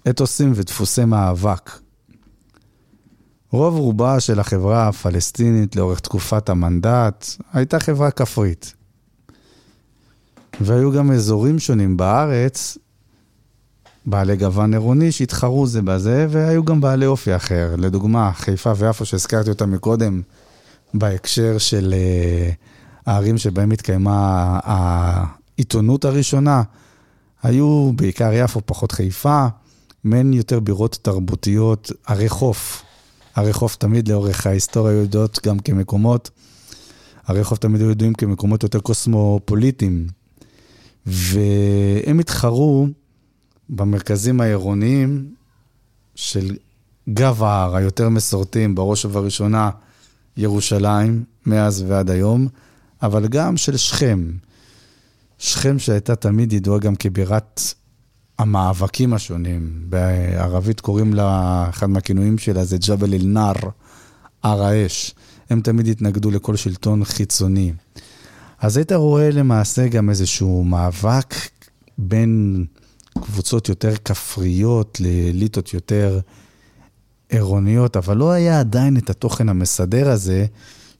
[0.09, 1.70] אתוסים ודפוסי מאבק.
[3.51, 8.75] רוב רובה של החברה הפלסטינית לאורך תקופת המנדט הייתה חברה כפרית.
[10.61, 12.79] והיו גם אזורים שונים בארץ
[14.06, 17.74] בעלי גוון עירוני שהתחרו זה בזה, והיו גם בעלי אופי אחר.
[17.78, 20.22] לדוגמה, חיפה ויפו שהזכרתי אותם מקודם,
[20.94, 22.54] בהקשר של uh,
[23.06, 26.62] הערים שבהם התקיימה העיתונות הראשונה,
[27.42, 29.46] היו בעיקר יפו, פחות חיפה,
[30.04, 32.82] מעין יותר בירות תרבותיות, ערי חוף.
[33.34, 36.30] ערי חוף תמיד לאורך ההיסטוריה היו יודעות גם כמקומות,
[37.26, 40.06] ערי חוף תמיד היו ידועים כמקומות יותר קוסמופוליטיים.
[41.06, 42.86] והם התחרו
[43.70, 45.35] במרכזים העירוניים
[46.14, 46.56] של
[47.09, 49.70] גב ההר, היותר מסורתיים, בראש ובראשונה
[50.37, 52.48] ירושלים, מאז ועד היום,
[53.02, 54.30] אבל גם של שכם,
[55.38, 57.61] שכם שהייתה תמיד ידועה גם כבירת
[58.38, 59.72] המאבקים השונים.
[59.88, 63.54] בערבית קוראים לה, אחד מהכינויים שלה זה ג'בל אל-נאר,
[64.42, 65.14] הר האש.
[65.50, 67.72] הם תמיד התנגדו לכל שלטון חיצוני.
[68.61, 71.35] אז היית רואה למעשה גם איזשהו מאבק
[71.98, 72.64] בין
[73.14, 76.20] קבוצות יותר כפריות לאליטות יותר
[77.29, 80.46] עירוניות, אבל לא היה עדיין את התוכן המסדר הזה,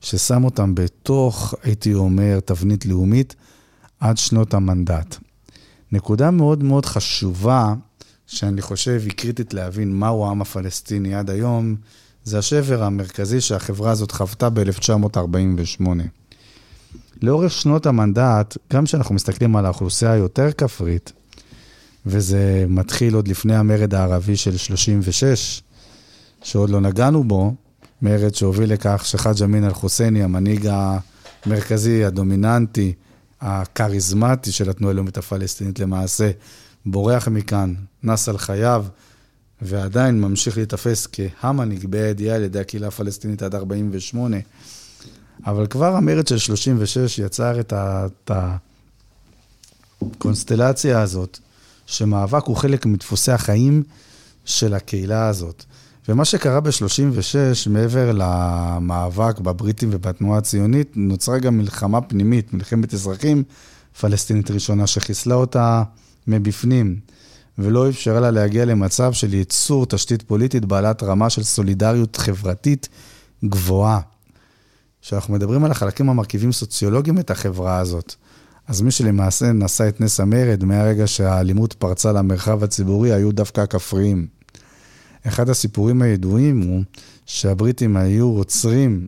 [0.01, 3.35] ששם אותם בתוך, הייתי אומר, תבנית לאומית,
[3.99, 5.15] עד שנות המנדט.
[5.91, 7.73] נקודה מאוד מאוד חשובה,
[8.27, 11.75] שאני חושב היא קריטית להבין מהו העם הפלסטיני עד היום,
[12.23, 15.85] זה השבר המרכזי שהחברה הזאת חוותה ב-1948.
[17.21, 21.13] לאורך שנות המנדט, גם כשאנחנו מסתכלים על האוכלוסייה היותר כפרית,
[22.05, 25.61] וזה מתחיל עוד לפני המרד הערבי של 36,
[26.43, 27.53] שעוד לא נגענו בו,
[28.01, 30.69] מרד שהוביל לכך שחאג' אמין אל-חוסייני, המנהיג
[31.45, 32.93] המרכזי, הדומיננטי,
[33.41, 36.31] הכריזמטי של התנועה הלאומית הפלסטינית למעשה,
[36.85, 38.85] בורח מכאן, נס על חייו,
[39.61, 44.37] ועדיין ממשיך להיתפס כהמנהיג בידיעה על ידי הקהילה הפלסטינית עד 48.
[45.45, 47.73] אבל כבר המרד של 36 יצר את,
[50.01, 51.39] הקונסטלציה הזאת,
[51.91, 53.83] שמאבק הוא חלק מדפוסי החיים
[54.45, 55.63] של הקהילה הזאת.
[56.09, 63.43] ומה שקרה ב-36, מעבר למאבק בבריטים ובתנועה הציונית, נוצרה גם מלחמה פנימית, מלחמת אזרחים
[63.99, 65.83] פלסטינית ראשונה, שחיסלה אותה
[66.27, 66.99] מבפנים,
[67.57, 72.89] ולא אפשרה לה להגיע למצב של ייצור תשתית פוליטית בעלת רמה של סולידריות חברתית
[73.45, 73.99] גבוהה.
[75.01, 78.15] כשאנחנו מדברים על החלקים המרכיבים סוציולוגיים את החברה הזאת,
[78.67, 84.27] אז מי שלמעשה נשא את נס המרד מהרגע שהאלימות פרצה למרחב הציבורי היו דווקא הכפריים.
[85.27, 86.83] אחד הסיפורים הידועים הוא
[87.25, 89.07] שהבריטים היו עוצרים,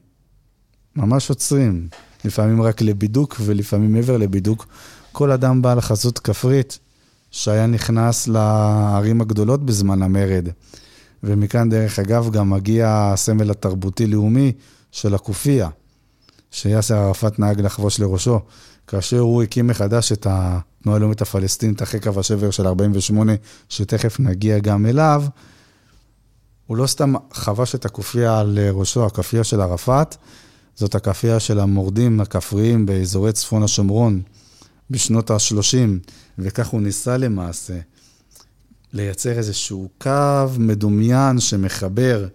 [0.96, 1.88] ממש עוצרים,
[2.26, 4.68] לפעמים רק לבידוק ולפעמים מעבר לבידוק,
[5.12, 6.80] כל אדם בעל חזות כפרית
[7.32, 10.48] שהיה נכנס לערים הגדולות בזמן המרד.
[11.24, 14.52] ומכאן, דרך אגב, גם מגיע הסמל התרבותי-לאומי
[14.92, 15.70] של הכופיה,
[16.52, 18.40] שיאסר ערפאת נהג לחבוש לראשו,
[18.88, 23.34] כאשר הוא הקים מחדש את התנועה הלאומית הפלסטינית אחרי קו השבר של 48,
[23.70, 25.24] שתכף נגיע גם אליו.
[26.68, 30.16] הוא לא סתם חבש את הכופיה על ראשו, הכאפיה של ערפאת,
[30.76, 34.22] זאת הכאפיה של המורדים הכפריים באזורי צפון השומרון
[34.90, 37.80] בשנות ה-30, וכך הוא ניסה למעשה
[38.94, 42.28] לייצר איזשהו קו מדומיין שמחבר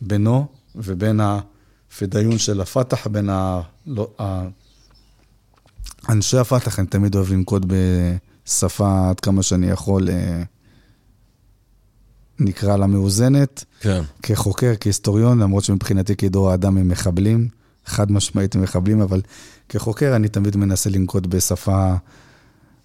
[0.00, 3.60] בינו ובין הפדאיון של הפתח, בין ה...
[6.08, 10.08] אנשי הפתח, אני תמיד אוהב לנקוט בשפה עד כמה שאני יכול.
[10.08, 10.42] אה,
[12.40, 13.64] נקרא לה מאוזנת.
[13.80, 14.02] כן.
[14.22, 17.48] כחוקר, כהיסטוריון, למרות שמבחינתי כדור האדם הם מחבלים,
[17.86, 19.20] חד משמעית הם מחבלים, אבל
[19.68, 21.94] כחוקר אני תמיד מנסה לנקוט בשפה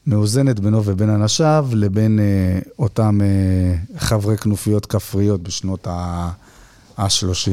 [0.07, 7.51] מאוזנת בינו ובין אנשיו, לבין אה, אותם אה, חברי כנופיות כפריות בשנות ה-30.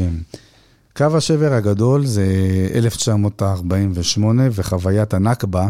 [0.96, 2.26] קו השבר הגדול זה
[2.74, 5.68] 1948 וחוויית הנכבה.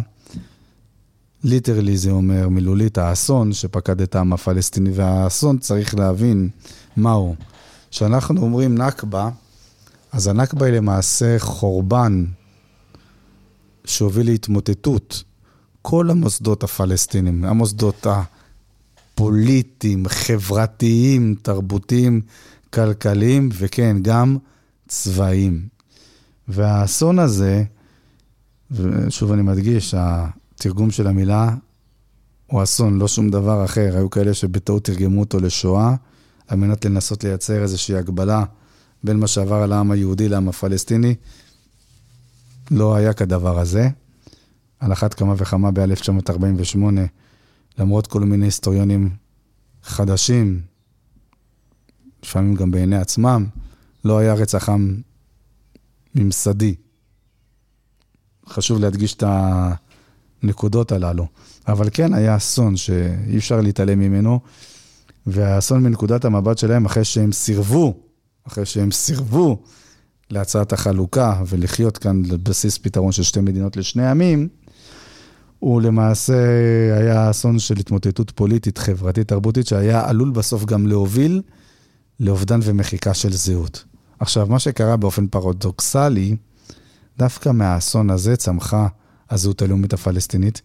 [1.44, 6.48] ליטרלי זה אומר מילולית האסון שפקד את העם הפלסטיני, והאסון צריך להבין
[6.96, 7.34] מהו.
[7.90, 9.30] כשאנחנו אומרים נכבה,
[10.12, 12.24] אז הנכבה היא למעשה חורבן
[13.84, 15.24] שהוביל להתמוטטות
[15.82, 18.06] כל המוסדות הפלסטינים, המוסדות
[19.14, 22.20] הפוליטיים, חברתיים, תרבותיים,
[22.70, 24.36] כלכליים, וכן, גם
[24.92, 25.68] צבאיים.
[26.48, 27.64] והאסון הזה,
[28.70, 31.54] ושוב אני מדגיש, התרגום של המילה
[32.46, 33.96] הוא אסון, לא שום דבר אחר.
[33.96, 35.94] היו כאלה שבטעות תרגמו אותו לשואה,
[36.48, 38.44] על מנת לנסות לייצר איזושהי הגבלה
[39.04, 41.14] בין מה שעבר על העם היהודי לעם הפלסטיני.
[42.70, 43.88] לא היה כדבר הזה.
[44.80, 46.78] על אחת כמה וכמה ב-1948,
[47.78, 49.10] למרות כל מיני היסטוריונים
[49.82, 50.60] חדשים,
[52.24, 53.46] לפעמים גם בעיני עצמם,
[54.04, 55.00] לא היה רצח עם
[56.14, 56.74] ממסדי.
[58.48, 59.24] חשוב להדגיש את.
[60.42, 61.26] הנקודות הללו.
[61.68, 64.40] אבל כן היה אסון שאי אפשר להתעלם ממנו,
[65.26, 67.94] והאסון מנקודת המבט שלהם, אחרי שהם סירבו,
[68.46, 69.62] אחרי שהם סירבו
[70.30, 74.48] להצעת החלוקה ולחיות כאן על בסיס פתרון של שתי מדינות לשני עמים,
[75.58, 76.34] הוא למעשה
[76.98, 81.42] היה אסון של התמוטטות פוליטית, חברתית, תרבותית, שהיה עלול בסוף גם להוביל
[82.20, 83.84] לאובדן ומחיקה של זהות.
[84.22, 86.36] עכשיו, מה שקרה באופן פרדוקסלי,
[87.18, 88.86] דווקא מהאסון הזה צמחה
[89.30, 90.62] הזהות הלאומית הפלסטינית,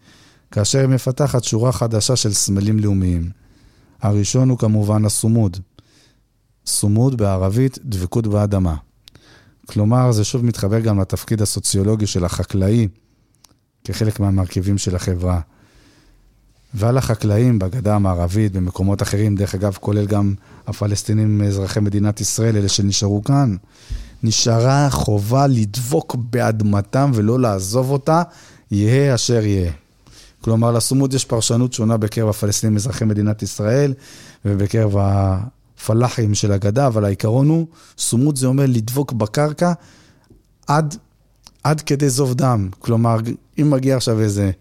[0.52, 3.30] כאשר היא מפתחת שורה חדשה של סמלים לאומיים.
[4.02, 5.58] הראשון הוא כמובן הסומוד.
[6.66, 8.76] סומוד בערבית, דבקות באדמה.
[9.66, 12.88] כלומר, זה שוב מתחבר גם לתפקיד הסוציולוגי של החקלאי
[13.84, 15.40] כחלק מהמרכיבים של החברה.
[16.74, 20.34] ועל החקלאים בגדה המערבית, במקומות אחרים, דרך אגב, כולל גם
[20.68, 23.56] הפלסטינים אזרחי מדינת ישראל, אלה שנשארו כאן,
[24.24, 28.24] נשארה חובה לדבוק באדמתם ולא לעזוב אותה,
[28.72, 29.72] יהא אשר יהא.
[30.42, 33.94] כלומר, לסומוד יש פרשנות שונה בקרב הפלסטינים אזרחי מדינת ישראל
[34.46, 39.74] ובקרב הפלאחים של הגדה, אבל העיקרון הוא, סומוד זה אומר לדבוק בקרקע
[40.68, 40.98] עד,
[41.68, 42.70] עד כדי זוב דם.
[42.80, 43.18] כלומר,
[43.62, 44.52] אם מגיע עכשיו איזה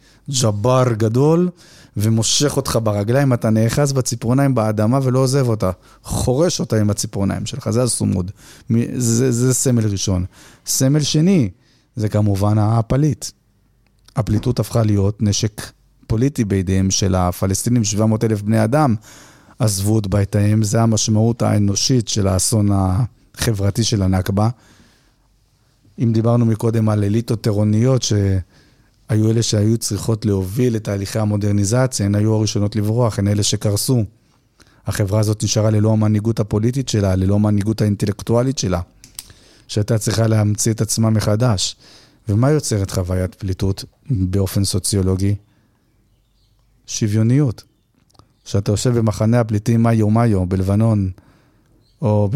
[0.42, 1.48] ג'בר גדול
[1.96, 5.70] ומושך אותך ברגליים, אתה נאחז בציפורניים באדמה ולא עוזב אותה.
[6.02, 8.30] חורש אותה עם הציפורניים שלך, זה הסומוד.
[8.96, 10.24] זה, זה סמל ראשון.
[10.66, 11.50] סמל שני,
[11.96, 13.26] זה כמובן הפליט.
[14.16, 15.62] הפליטות הפכה להיות נשק
[16.06, 18.94] פוליטי בידיהם של הפלסטינים, 700 אלף בני אדם
[19.58, 24.48] עזבו את ביתיהם, זה המשמעות האנושית של האסון החברתי של הנכבה.
[26.02, 32.14] אם דיברנו מקודם על אליטות טירוניות, שהיו אלה שהיו צריכות להוביל את תהליכי המודרניזציה, הן
[32.14, 34.04] היו הראשונות לברוח, הן אלה שקרסו.
[34.86, 38.80] החברה הזאת נשארה ללא המנהיגות הפוליטית שלה, ללא המנהיגות האינטלקטואלית שלה,
[39.68, 41.76] שהייתה צריכה להמציא את עצמה מחדש.
[42.28, 45.34] ומה יוצרת חוויית פליטות באופן סוציולוגי?
[46.86, 47.64] שוויוניות.
[48.44, 51.10] כשאתה יושב במחנה הפליטים מאיו מאיו בלבנון,
[52.02, 52.30] או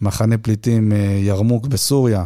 [0.00, 2.24] במחנה פליטים אה, ירמוק בסוריה,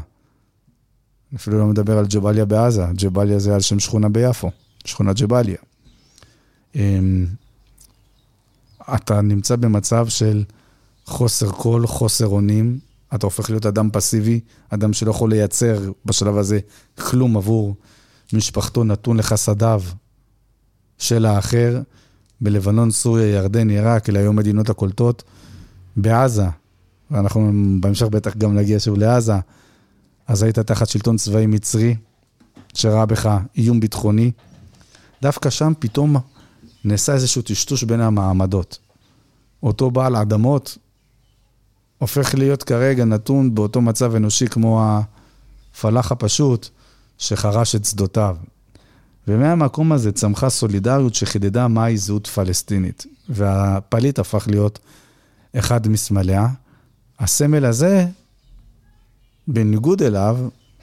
[1.35, 4.51] אפילו לא מדבר על ג'באליה בעזה, ג'באליה זה על שם שכונה ביפו,
[4.85, 5.57] שכונת ג'באליה.
[6.75, 7.27] אמ,
[8.95, 10.45] אתה נמצא במצב של
[11.07, 12.79] חוסר קול, חוסר אונים,
[13.15, 16.61] אתה הופך להיות אדם פסיבי, אדם שלא יכול לייצר בשלב הזה
[16.99, 17.75] כלום עבור
[18.33, 19.83] משפחתו, נתון לחסדיו
[20.99, 21.81] של האחר.
[22.41, 25.23] בלבנון, סוריה, ירדן, עיראק, אלה היו מדינות הקולטות.
[25.97, 26.47] בעזה,
[27.11, 29.35] ואנחנו בהמשך בטח גם נגיע שוב לעזה,
[30.27, 31.97] אז היית תחת שלטון צבאי מצרי,
[32.75, 34.31] שראה בך איום ביטחוני.
[35.23, 36.17] דווקא שם פתאום
[36.85, 38.79] נעשה איזשהו טשטוש בין המעמדות.
[39.63, 40.79] אותו בעל אדמות
[41.99, 46.69] הופך להיות כרגע נתון באותו מצב אנושי כמו הפלאח הפשוט
[47.19, 48.37] שחרש את שדותיו.
[49.29, 53.07] ומהמקום הזה צמחה סולידריות שחידדה מהי זהות פלסטינית.
[53.29, 54.79] והפליט הפך להיות
[55.59, 56.49] אחד מסמליה.
[57.21, 58.07] הסמל הזה,
[59.49, 60.39] בניגוד אליו,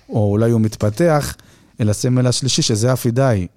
[0.09, 1.35] או אולי הוא מתפתח,
[1.81, 3.47] אל הסמל השלישי, שזה הפידאי.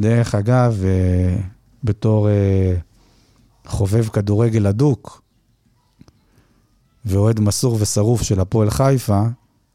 [0.00, 1.36] דרך אגב, אה,
[1.84, 2.74] בתור אה,
[3.66, 5.22] חובב כדורגל הדוק,
[7.04, 9.22] ואוהד מסור ושרוף של הפועל חיפה,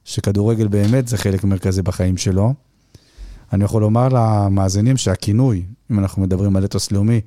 [0.05, 2.53] שכדורגל באמת זה חלק מרכזי בחיים שלו,
[3.53, 7.21] אני יכול לומר למאזינים שהכינוי, אם אנחנו מדברים על אתוס לאומי,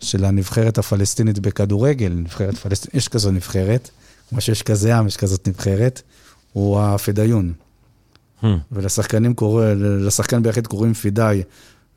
[0.00, 3.90] של הנבחרת הפלסטינית בכדורגל, נבחרת פלסטינית, יש כזו נבחרת,
[4.28, 6.02] כמו שיש כזה עם, יש כזאת נבחרת,
[6.52, 7.52] הוא הפדאיון.
[8.42, 8.46] Hmm.
[8.72, 11.42] ולשחקנים קורא, לשחקן ביחיד קוראים פידאי.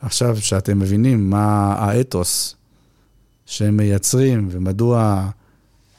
[0.02, 2.56] עכשיו, שאתם מבינים מה האתוס
[3.46, 5.30] שהם מייצרים ומדוע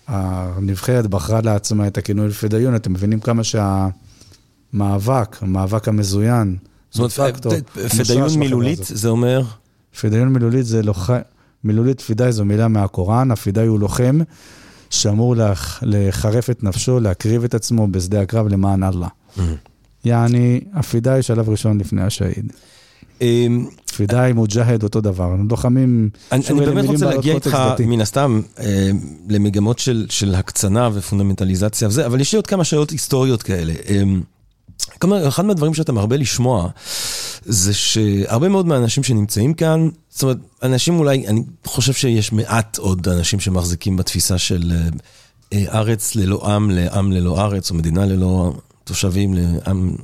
[0.07, 6.57] הנבחרת בחרה לעצמה את הכינוי פדאיון, אתם מבינים כמה שהמאבק, המאבק המזוין,
[6.91, 7.47] זאת אומרת,
[7.99, 9.43] פדאיון מילולית זה אומר?
[10.01, 11.19] פדאיון מילולית זה לוחם,
[11.65, 14.19] מילולית פידאי זו מילה מהקוראן, הפידאי הוא לוחם
[14.91, 15.35] שאמור
[15.83, 19.09] לחרף את נפשו, להקריב את עצמו בשדה הקרב למען אללה.
[19.37, 19.41] Mm.
[20.05, 22.53] יעני, הפידאי שלב ראשון לפני השהיד.
[23.21, 25.35] אמ, פידאי, מוג'הד, אותו דבר.
[25.51, 26.11] לוחמים...
[26.33, 28.91] אני באמת רוצה להגיע איתך, מן הסתם, אה,
[29.29, 33.73] למגמות של הקצנה ופונדמנטליזציה וזה, אבל יש לי עוד כמה שאלות היסטוריות כאלה.
[35.29, 36.69] אחד מהדברים שאתה מרבה לשמוע,
[37.45, 43.09] זה שהרבה מאוד מהאנשים שנמצאים כאן, זאת אומרת, אנשים אולי, אני חושב שיש מעט עוד
[43.09, 44.89] אנשים שמחזיקים בתפיסה של אה,
[45.53, 48.53] אה, ארץ ללא עם, לעם ללא ארץ, או מדינה ללא
[48.89, 49.97] תושבים לעם,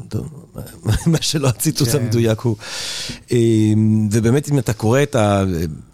[1.12, 1.98] מה שלא הציטוט כן.
[1.98, 2.56] המדויק הוא.
[3.30, 5.44] אמ, ובאמת, אם אתה קורא את ה...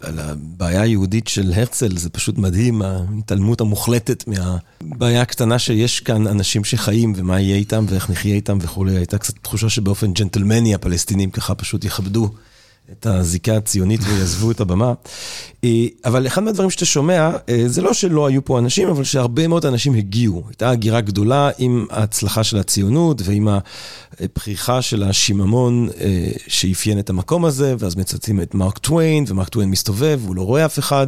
[0.01, 6.63] על הבעיה היהודית של הרצל, זה פשוט מדהים, ההתעלמות המוחלטת מהבעיה הקטנה שיש כאן אנשים
[6.63, 8.97] שחיים, ומה יהיה איתם, ואיך נחיה איתם וכולי.
[8.97, 12.29] הייתה קצת תחושה שבאופן ג'נטלמני הפלסטינים ככה פשוט יכבדו.
[12.91, 14.93] את הזיקה הציונית ויעזבו את הבמה.
[15.63, 19.47] אה, אבל אחד מהדברים שאתה שומע, אה, זה לא שלא היו פה אנשים, אבל שהרבה
[19.47, 20.43] מאוד אנשים הגיעו.
[20.47, 23.47] הייתה הגירה גדולה עם ההצלחה של הציונות ועם
[24.19, 29.69] הפריחה של השיממון אה, שאפיין את המקום הזה, ואז מצטטים את מרק טוויין, ומרק טוויין
[29.69, 31.07] מסתובב, והוא לא רואה אף אחד,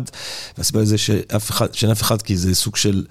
[0.58, 3.06] והסיבה לזה שאין אף אחד, כי זה סוג של...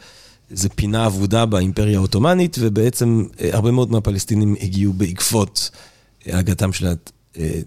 [0.55, 5.71] זה פינה אבודה באימפריה העות'מאנית, ובעצם הרבה מאוד מהפלסטינים הגיעו בעקבות
[6.27, 6.87] הגעתם של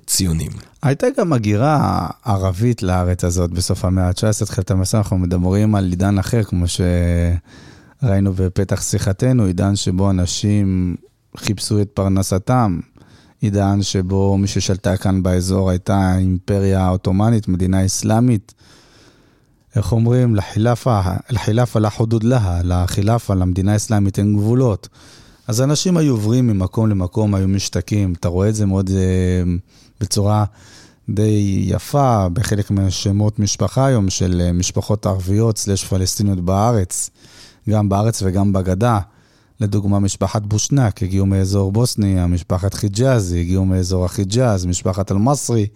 [0.05, 0.51] ציונים.
[0.84, 6.18] הייתה גם הגירה ערבית לארץ הזאת בסוף המאה ה-19, תחילת המסע, אנחנו מדברים על עידן
[6.18, 10.95] אחר, כמו שראינו בפתח שיחתנו, עידן שבו אנשים
[11.38, 12.80] חיפשו את פרנסתם,
[13.41, 18.53] עידן שבו מי ששלטה כאן באזור הייתה אימפריה עות'מאנית, מדינה אסלאמית.
[19.76, 20.36] איך אומרים?
[20.36, 24.89] לחילאפה, לחילאפה לה חודוד לה, לחילאפה, למדינה האסלאמית אין גבולות.
[25.48, 28.14] אז אנשים היו עוברים ממקום למקום, היו משתקים.
[28.14, 29.43] אתה רואה את זה מאוד אה,
[30.02, 30.46] בצורה
[31.10, 37.10] די יפה בחלק מהשמות משפחה היום של אה, משפחות ערביות סלש פלסטיניות בארץ,
[37.70, 39.00] גם בארץ וגם בגדה.
[39.60, 45.68] לדוגמה, משפחת בושנק הגיעו מאזור בוסניה, משפחת חיג'אז הגיעו מאזור החיג'אז, משפחת אל-מסרי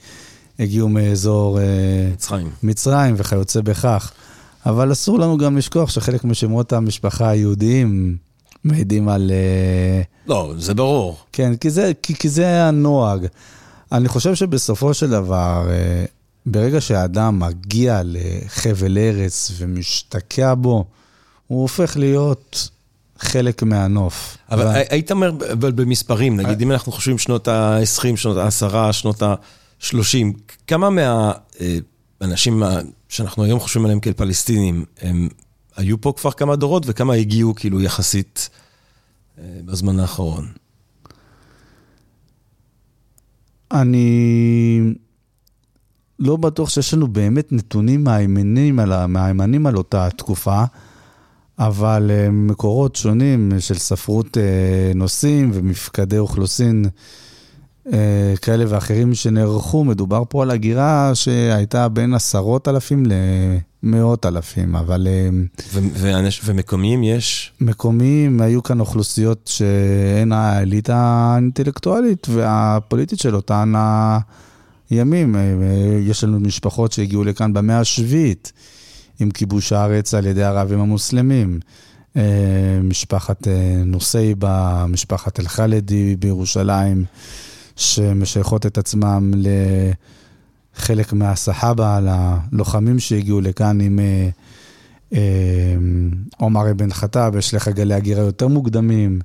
[0.59, 1.63] הגיעו מאזור אה,
[2.13, 2.49] מצרים.
[2.63, 4.11] מצרים וכיוצא בכך.
[4.65, 8.17] אבל אסור לנו גם לשכוח שחלק משמות המשפחה היהודיים
[8.63, 9.31] מעידים על...
[9.31, 11.17] אה, לא, זה ברור.
[11.33, 13.25] כן, כי זה, כי, כי זה הנוהג.
[13.91, 16.05] אני חושב שבסופו של דבר, אה,
[16.45, 20.85] ברגע שהאדם מגיע לחבל ארץ ומשתקע בו,
[21.47, 22.69] הוא הופך להיות
[23.19, 24.37] חלק מהנוף.
[24.51, 29.21] אבל ו- היית אומר אבל במספרים, נגיד, אם אנחנו חושבים שנות ה-20, שנות ה-10, שנות
[29.21, 29.93] ה-30,
[30.67, 30.89] כמה
[32.21, 32.63] מהאנשים
[33.09, 35.29] שאנחנו היום חושבים עליהם כאל פלסטינים, הם
[35.79, 38.49] היו פה כבר כמה דורות, וכמה הגיעו כאילו יחסית
[39.37, 40.47] אה, בזמן האחרון?
[43.71, 44.81] אני
[46.19, 50.63] לא בטוח שיש לנו באמת נתונים מהימנים על, מהימנים על אותה תקופה,
[51.59, 56.85] אבל אה, מקורות שונים של ספרות אה, נושאים ומפקדי אוכלוסין
[57.93, 63.05] אה, כאלה ואחרים שנערכו, מדובר פה על הגירה שהייתה בין עשרות אלפים
[63.83, 65.29] למאות אלפים, אבל אה,
[65.73, 67.51] ו- ואנש- ומקומיים יש?
[67.61, 73.73] מקומיים, היו כאן אוכלוסיות שהן האליטה האינטלקטואלית והפוליטית של אותן
[74.89, 75.35] הימים.
[75.35, 75.41] אה,
[76.01, 78.51] יש לנו משפחות שהגיעו לכאן במאה השביעית,
[79.19, 81.59] עם כיבוש הארץ על ידי הערבים המוסלמים.
[82.17, 82.21] אה,
[82.83, 83.53] משפחת אה,
[83.85, 87.05] נוסייבה, משפחת אל-חלדי בירושלים,
[87.75, 89.31] שמשייכות את עצמם
[90.79, 91.99] לחלק מהסחאבה,
[92.51, 93.99] ללוחמים שהגיעו לכאן עם...
[93.99, 94.29] אה,
[95.13, 95.19] אה,
[96.37, 99.19] עומר אבן חטאב, יש לך גלי הגירה יותר מוקדמים,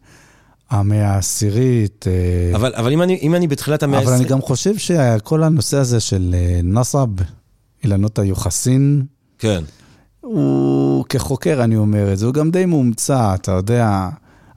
[0.71, 2.05] המאה העשירית.
[2.09, 5.77] אה, אבל, אבל אם, אני, אם אני בתחילת המאה אבל אני גם חושב שכל הנושא
[5.77, 7.07] הזה של אה, נסב,
[7.85, 9.03] אילנות היוחסין,
[9.39, 9.65] כן.
[10.21, 14.09] הוא, כחוקר אני אומר את זה, הוא גם די מומצא, אתה יודע,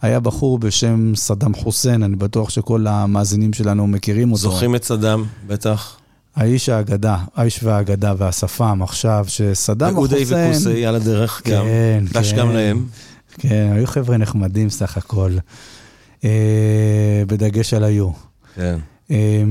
[0.02, 4.42] היה בחור בשם סדאם חוסיין, אני בטוח שכל המאזינים שלנו מכירים אותו.
[4.42, 5.98] זוכרים את סדאם, בטח.
[6.38, 10.52] האיש האגדה, האיש והאגדה והשפם עכשיו, שסדאם ואודי חוסיין...
[10.52, 11.66] וקוסי על הדרך גם.
[11.66, 12.38] כן, דש כן.
[12.38, 12.86] גם להם.
[13.38, 15.32] כן, היו חבר'ה נחמדים סך הכל,
[16.24, 18.10] אה, בדגש על היו.
[18.56, 18.80] כן.
[19.12, 19.44] אה,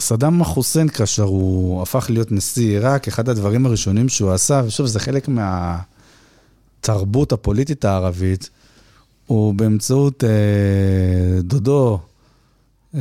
[0.00, 5.00] סדאם חוסיין, כאשר הוא הפך להיות נשיא עיראק, אחד הדברים הראשונים שהוא עשה, ושוב, זה
[5.00, 5.28] חלק
[6.78, 8.50] מהתרבות הפוליטית הערבית,
[9.26, 11.98] הוא באמצעות אה, דודו,
[12.94, 13.00] אה,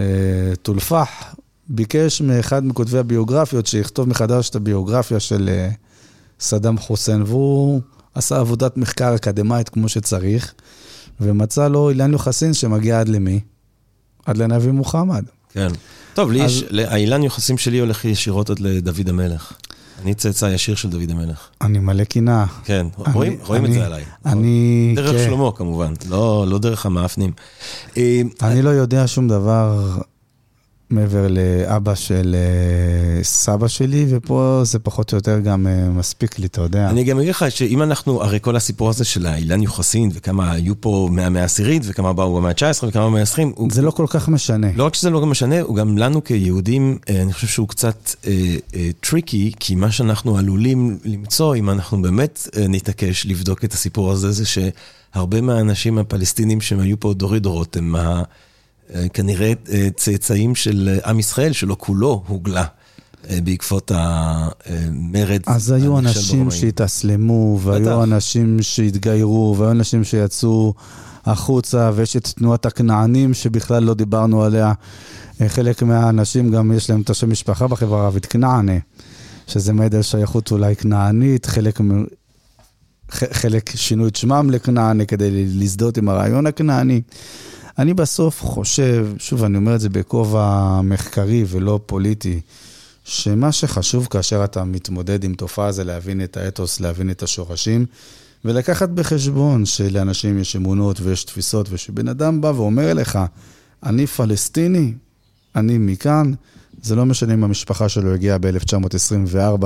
[0.62, 1.36] טולפח,
[1.70, 5.70] ביקש מאחד מכותבי הביוגרפיות שיכתוב מחדש את הביוגרפיה של אה,
[6.40, 7.82] סדאם חוסיין, והוא
[8.14, 10.54] עשה עבודת מחקר אקדמית כמו שצריך,
[11.22, 13.40] ומצא לו אילן יוחסין שמגיע עד למי?
[14.26, 15.24] עד לנביא מוחמד.
[15.54, 15.68] כן.
[16.14, 19.54] טוב, לי אז- יש, האילן יוחסים שלי הולך ישירות עד לדוד המלך.
[20.04, 21.48] אני צאצא ישיר של דוד המלך.
[21.62, 22.46] אני מלא קנאה.
[22.64, 24.04] כן, אני- רואים, רואים את אני- זה עליי.
[24.26, 27.32] אני, דרך כן, שלמה כמובן, לא, לא דרך המאפנים.
[27.98, 29.88] אה, אני לא יודע שום דבר
[30.90, 36.46] מעבר לאבא של אה, סבא שלי, ופה זה פחות או יותר גם אה, מספיק לי,
[36.46, 36.90] אתה יודע.
[36.90, 40.82] אני גם אגיד לך שאם אנחנו, הרי כל הסיפור הזה של האילן יוחסין, וכמה היו
[40.82, 44.30] פה מהמאה העשירית, וכמה באו במאה ה-19, וכמה במאה ה-20, הוא זה לא כל כך
[44.30, 44.68] משנה.
[44.76, 48.56] לא רק שזה לא משנה, הוא גם לנו כיהודים, אה, אני חושב שהוא קצת אה,
[48.76, 54.12] אה, tricky, כי מה שאנחנו עלולים למצוא, אם אנחנו באמת אה, נתעקש לבדוק את הסיפור
[54.12, 58.24] הזה, זה שהרבה מהאנשים הפלסטינים שהם היו פה דורי דורות, הם ה,
[59.14, 62.66] כנראה אה, צאצאים של אה, עם ישראל, שלא כולו הוגלה
[63.30, 65.42] אה, בעקבות המרד.
[65.48, 66.52] אז היו אנשים.
[66.52, 68.04] שהתאסלמו, והיו בטח.
[68.04, 70.74] אנשים שהתגיירו, והיו אנשים שיצאו
[71.26, 74.74] החוצה, ויש את תנועת הכנענים שבכלל לא דיברנו עליה.
[75.42, 78.78] אה, חלק מהאנשים גם יש להם את השם משפחה בחברה הערבית, כנענה,
[79.48, 82.06] שזה מעיד על שייכות אולי כנענית, חלק, מ-
[83.12, 87.02] חלק שינו את שמם לכנענה כדי להזדהות עם הרעיון הכנעני.
[87.80, 92.42] אני בסוף חושב, שוב, אני אומר את זה בכובע מחקרי ולא פוליטי,
[93.04, 97.86] שמה שחשוב כאשר אתה מתמודד עם תופעה זה להבין את האתוס, להבין את השורשים,
[98.46, 103.20] ולקחת בחשבון שלאנשים יש אמונות ויש תפיסות, ושבן אדם בא ואומר לך,
[103.84, 104.94] אני פלסטיני,
[105.56, 106.34] אני מכאן,
[106.82, 109.66] זה לא משנה אם המשפחה שלו הגיעה ב-1924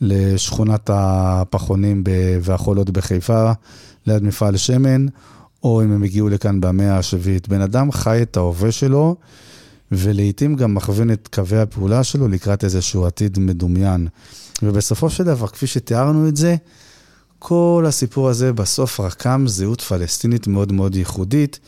[0.00, 2.04] לשכונת הפחונים
[2.42, 3.52] והחולות בחיפה,
[4.06, 5.06] ליד מפעל שמן,
[5.64, 7.48] או אם הם הגיעו לכאן במאה השביעית.
[7.48, 9.16] בן אדם חי את ההווה שלו,
[9.92, 14.08] ולעיתים גם מכווין את קווי הפעולה שלו לקראת איזשהו עתיד מדומיין.
[14.62, 16.56] ובסופו של דבר, כפי שתיארנו את זה,
[17.38, 21.60] כל הסיפור הזה בסוף רקם זהות פלסטינית מאוד מאוד ייחודית,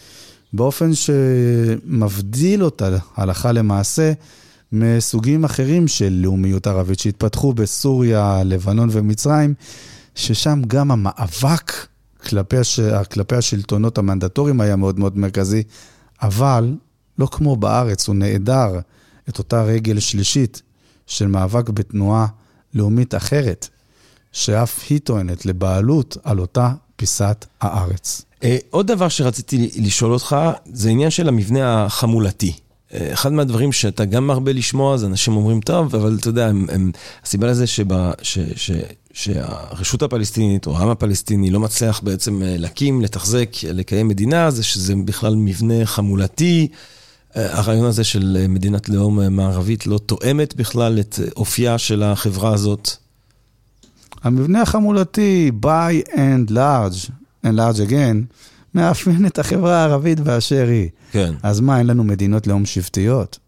[0.53, 4.13] באופן שמבדיל אותה הלכה למעשה
[4.73, 9.55] מסוגים אחרים של לאומיות ערבית שהתפתחו בסוריה, לבנון ומצרים,
[10.15, 11.73] ששם גם המאבק
[12.29, 12.81] כלפי, הש...
[12.81, 15.63] כלפי השלטונות המנדטוריים היה מאוד מאוד מרכזי,
[16.23, 16.75] אבל
[17.19, 18.81] לא כמו בארץ, הוא נעדר
[19.29, 20.63] את אותה רגל שלישית
[21.07, 22.27] של מאבק בתנועה
[22.75, 23.69] לאומית אחרת,
[24.33, 28.23] שאף היא טוענת לבעלות על אותה פיסת הארץ.
[28.45, 30.37] אה, עוד דבר שרציתי לשאול אותך,
[30.73, 32.53] זה עניין של המבנה החמולתי.
[32.95, 36.67] אה, אחד מהדברים שאתה גם מרבה לשמוע, זה אנשים אומרים, טוב, אבל אתה יודע, הם,
[36.73, 36.93] הם,
[37.25, 38.71] הסיבה לזה שבה, ש, ש,
[39.13, 44.95] שהרשות הפלסטינית או העם הפלסטיני לא מצליח בעצם אה, להקים, לתחזק, לקיים מדינה, זה שזה
[45.05, 46.69] בכלל מבנה חמולתי.
[47.35, 52.91] הרעיון הזה של מדינת לאום מערבית לא תואמת בכלל את אופייה של החברה הזאת.
[54.23, 57.11] המבנה החמולתי, by and large,
[57.45, 58.17] and large again,
[58.77, 60.89] מאפיין את החברה הערבית באשר היא.
[61.13, 61.35] כן.
[61.43, 63.39] אז מה, אין לנו מדינות לאום שבטיות?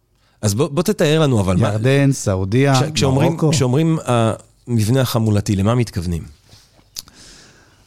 [0.42, 1.72] אז בוא, בוא תתאר לנו, אבל ירדן, מה...
[1.72, 3.50] ירדן, סעודיה, כש, כשאומרים, מרוקו.
[3.50, 6.22] כשאומרים המבנה החמולתי, למה מתכוונים?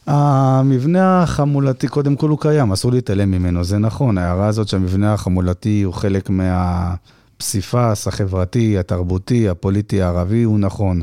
[0.06, 4.18] המבנה החמולתי, קודם כל הוא קיים, אסור להתעלם ממנו, זה נכון.
[4.18, 11.02] ההערה הזאת שהמבנה החמולתי הוא חלק מהפסיפס החברתי, התרבותי, הפוליטי הערבי, הוא נכון.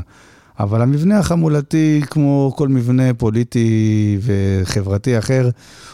[0.62, 5.50] אבל המבנה החמולתי, כמו כל מבנה פוליטי וחברתי אחר,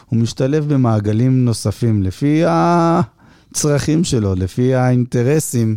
[0.07, 5.77] הוא משתלב במעגלים נוספים לפי הצרכים שלו, לפי האינטרסים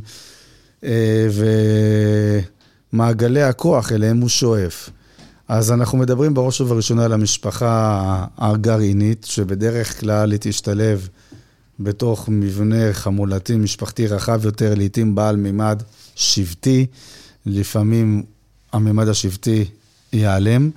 [0.84, 1.28] אה,
[2.94, 4.90] ומעגלי הכוח אליהם הוא שואף.
[5.48, 11.08] אז אנחנו מדברים בראש ובראשונה על המשפחה הגרעינית, שבדרך כלל היא תשתלב
[11.80, 15.84] בתוך מבנה חמולתי, משפחתי רחב יותר, לעתים בעל מימד
[16.16, 16.86] שבטי,
[17.46, 18.24] לפעמים
[18.74, 19.66] הממד השבטי
[20.14, 20.70] ייעלם.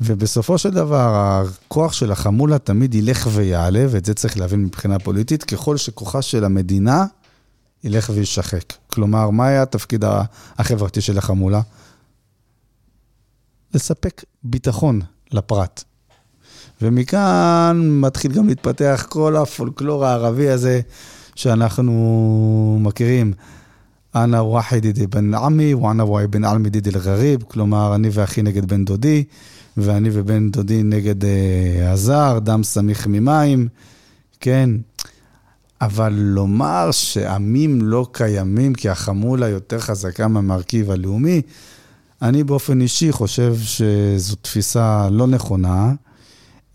[0.00, 5.44] ובסופו של דבר, הכוח של החמולה תמיד ילך ויעלה, ואת זה צריך להבין מבחינה פוליטית,
[5.44, 7.04] ככל שכוחה של המדינה
[7.84, 8.72] ילך וישחק.
[8.86, 10.04] כלומר, מה היה התפקיד
[10.58, 11.60] החברתי של החמולה?
[13.74, 15.00] לספק ביטחון
[15.32, 15.84] לפרט.
[16.82, 20.80] ומכאן מתחיל גם להתפתח כל הפולקלור הערבי הזה
[21.34, 23.32] שאנחנו מכירים.
[24.14, 28.84] אנא ואחד דידי בן עמי, ואנא ובן עמי דידי אל-גריב, כלומר, אני ואחי נגד בן
[28.84, 29.24] דודי,
[29.76, 33.68] ואני ובן דודי נגד אה, הזר, דם סמיך ממים,
[34.40, 34.70] כן.
[35.80, 41.42] אבל לומר שעמים לא קיימים כי החמולה יותר חזקה מהמרכיב הלאומי,
[42.22, 45.92] אני באופן אישי חושב שזו תפיסה לא נכונה.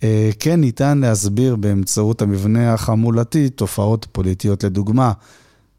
[0.04, 4.64] אה, כן ניתן להסביר באמצעות המבנה החמולתי תופעות פוליטיות.
[4.64, 5.12] לדוגמה,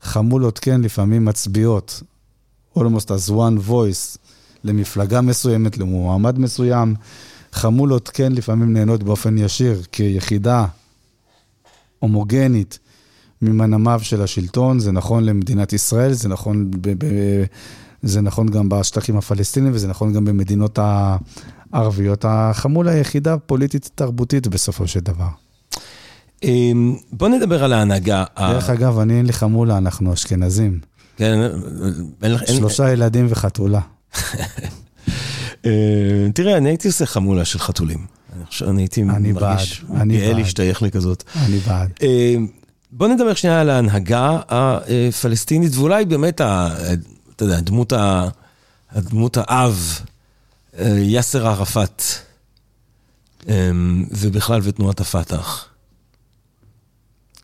[0.07, 2.03] חמולות כן לפעמים מצביעות,
[2.79, 4.19] almost as one voice,
[4.65, 6.95] למפלגה מסוימת, למועמד מסוים.
[7.53, 10.67] חמולות כן לפעמים נהנות באופן ישיר כיחידה
[11.99, 12.79] הומוגנית
[13.43, 14.79] ממנעמיו של השלטון.
[14.79, 17.45] זה נכון למדינת ישראל, זה נכון, ב- ב-
[18.03, 20.79] זה נכון גם בשטחים הפלסטינים וזה נכון גם במדינות
[21.73, 22.25] הערביות.
[22.29, 25.45] החמולה היחידה פוליטית-תרבותית בסופו של דבר.
[26.43, 28.24] אמ, בוא נדבר על ההנהגה.
[28.39, 30.80] דרך אגב, אני אין לי חמולה, אנחנו אשכנזים.
[31.16, 31.51] כן,
[32.47, 33.80] שלושה ילדים וחתולה.
[35.64, 35.70] אמ,
[36.34, 38.07] תראה, אני הייתי עושה חמולה של חתולים.
[38.62, 41.22] אני הייתי מרגיש גאה להשתייך לכזאת.
[41.37, 41.91] אני בעד.
[42.03, 42.47] אמ,
[42.93, 47.61] בוא נדבר שנייה על ההנהגה הפלסטינית, ואולי באמת, אתה יודע,
[48.95, 50.01] דמות האב,
[50.78, 52.03] אה, יאסר ערפאת,
[54.11, 55.76] ובכלל ותנועת הפת"ח.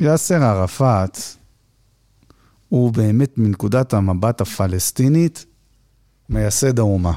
[0.03, 1.18] יאסר ערפאת
[2.68, 5.44] הוא באמת מנקודת המבט הפלסטינית
[6.28, 7.12] מייסד האומה.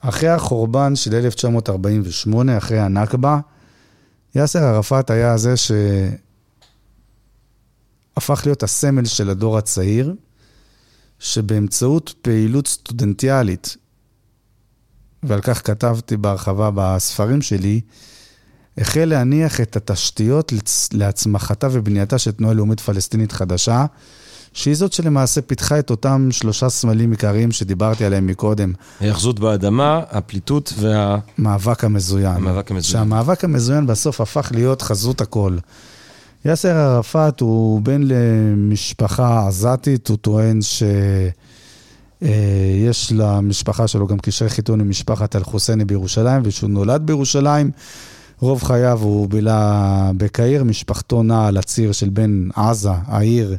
[0.00, 3.40] אחרי החורבן של 1948, אחרי הנכבה,
[4.34, 5.54] יאסר ערפאת היה זה
[8.16, 10.14] שהפך להיות הסמל של הדור הצעיר,
[11.18, 13.76] שבאמצעות פעילות סטודנטיאלית,
[15.22, 17.80] ועל כך כתבתי בהרחבה בספרים שלי,
[18.78, 20.52] החל להניח את התשתיות
[20.92, 23.86] להצמחתה ובנייתה של תנועה לאומית פלסטינית חדשה,
[24.52, 28.72] שהיא זאת שלמעשה פיתחה את אותם שלושה סמלים עיקריים שדיברתי עליהם מקודם.
[29.00, 31.18] ההאחזות באדמה, הפליטות וה...
[31.38, 32.36] מאבק המזוין.
[32.36, 32.92] המאבק המזוין.
[32.92, 35.56] שהמאבק המזוין בסוף הפך להיות חזות הכל.
[36.44, 40.60] יאסר ערפאת הוא בן למשפחה עזתית, הוא טוען
[42.22, 47.70] שיש למשפחה שלו גם קשרי חיתון עם משפחת אל-חוסייני בירושלים, ושהוא נולד בירושלים.
[48.40, 53.56] רוב חייו הוא בילה בקהיר, משפחתו נעה על הציר של בין עזה, העיר,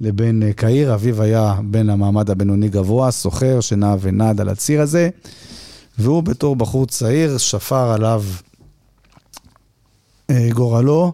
[0.00, 0.94] לבין אה, קהיר.
[0.94, 5.08] אביו היה בן המעמד הבינוני גבוה, סוחר שנע ונד על הציר הזה,
[5.98, 8.24] והוא בתור בחור צעיר שפר עליו
[10.30, 11.12] אה, גורלו,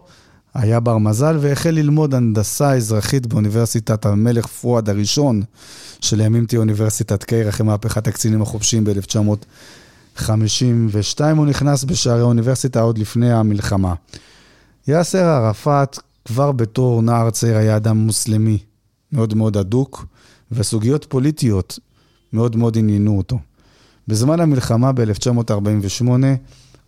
[0.53, 5.41] היה בר מזל והחל ללמוד הנדסה אזרחית באוניברסיטת המלך פואד הראשון,
[6.01, 8.83] שלימים תהיה אוניברסיטת קהיר אחרי מהפכת הקצינים החופשיים
[10.21, 11.21] ב-1952.
[11.35, 13.93] הוא נכנס בשערי האוניברסיטה עוד לפני המלחמה.
[14.87, 18.57] יאסר ערפאת כבר בתור נער צעיר היה אדם מוסלמי
[19.11, 20.05] מאוד מאוד הדוק,
[20.51, 21.79] וסוגיות פוליטיות
[22.33, 23.39] מאוד מאוד עניינו אותו.
[24.07, 26.07] בזמן המלחמה ב-1948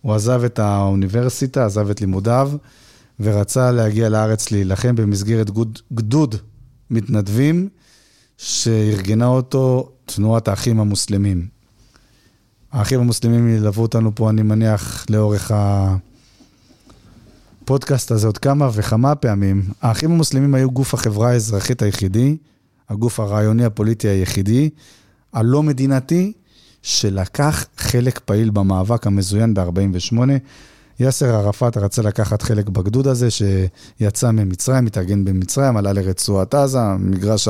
[0.00, 2.52] הוא עזב את האוניברסיטה, עזב את לימודיו,
[3.20, 6.34] ורצה להגיע לארץ להילחם במסגרת גוד, גדוד
[6.90, 7.68] מתנדבים,
[8.38, 11.55] שארגנה אותו תנועת האחים המוסלמים.
[12.76, 15.52] האחים המוסלמים ילוו אותנו פה, אני מניח, לאורך
[17.62, 19.62] הפודקאסט הזה עוד כמה וכמה פעמים.
[19.82, 22.36] האחים המוסלמים היו גוף החברה האזרחית היחידי,
[22.88, 24.70] הגוף הרעיוני הפוליטי היחידי,
[25.32, 26.32] הלא מדינתי,
[26.82, 30.16] שלקח חלק פעיל במאבק המזוין ב-48.
[31.00, 37.48] יאסר ערפאת רצה לקחת חלק בגדוד הזה, שיצא ממצרים, התארגן במצרים, עלה לרצועת עזה, מגרש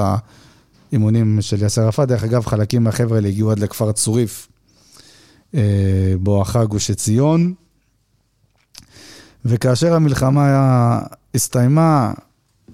[0.92, 2.08] האימונים של יאסר ערפאת.
[2.08, 4.48] דרך אגב, חלקים מהחבר'ה האלה הגיעו עד לכפר צוריף,
[6.20, 7.54] בואכה גוש עציון.
[9.44, 10.98] וכאשר המלחמה
[11.34, 12.12] הסתיימה,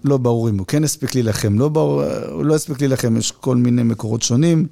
[0.05, 2.03] לא ברור אם הוא כן הספיק להילחם, לא ברור,
[2.33, 4.67] הוא לא הספיק להילחם, יש כל מיני מקורות שונים.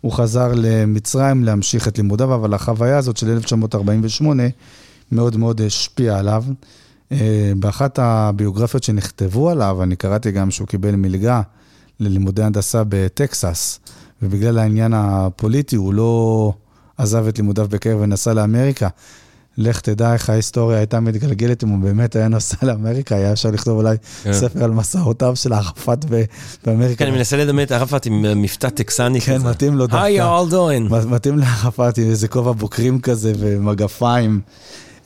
[0.00, 4.42] הוא חזר למצרים להמשיך את לימודיו, אבל החוויה הזאת של 1948
[5.12, 6.44] מאוד מאוד השפיעה עליו.
[7.12, 11.42] אה, באחת הביוגרפיות שנכתבו עליו, אני קראתי גם שהוא קיבל מלגה
[12.00, 13.80] ללימודי הנדסה בטקסס,
[14.22, 16.52] ובגלל העניין הפוליטי הוא לא
[16.98, 18.88] עזב את לימודיו בקרב ונסע לאמריקה.
[19.58, 23.78] לך תדע איך ההיסטוריה הייתה מתגלגלת אם הוא באמת היה נוסע לאמריקה, היה אפשר לכתוב
[23.78, 24.32] אולי כן.
[24.32, 26.04] ספר על מסעותיו של ערפאת
[26.64, 26.96] באמריקה.
[26.96, 29.44] כן, אני מנסה לדמיין את ערפאת עם מבטא טקסני כן, כזה.
[29.44, 30.06] כן, מתאים לו דווקא.
[30.06, 31.06] How you all doing?
[31.06, 34.40] מתאים לערפאת עם איזה כובע בוקרים כזה ומגפיים.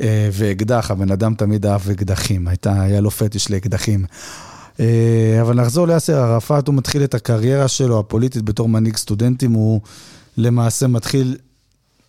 [0.01, 4.05] אה, ואקדח, הבן אדם תמיד אהב אקדחים, הייתה, היה לו פטיש לאקדחים.
[4.81, 9.81] אה, אבל נחזור ליאסר ערפאת, הוא מתחיל את הקריירה שלו הפוליטית בתור מנהיג סטודנטים, הוא
[10.37, 11.37] למעשה מתחיל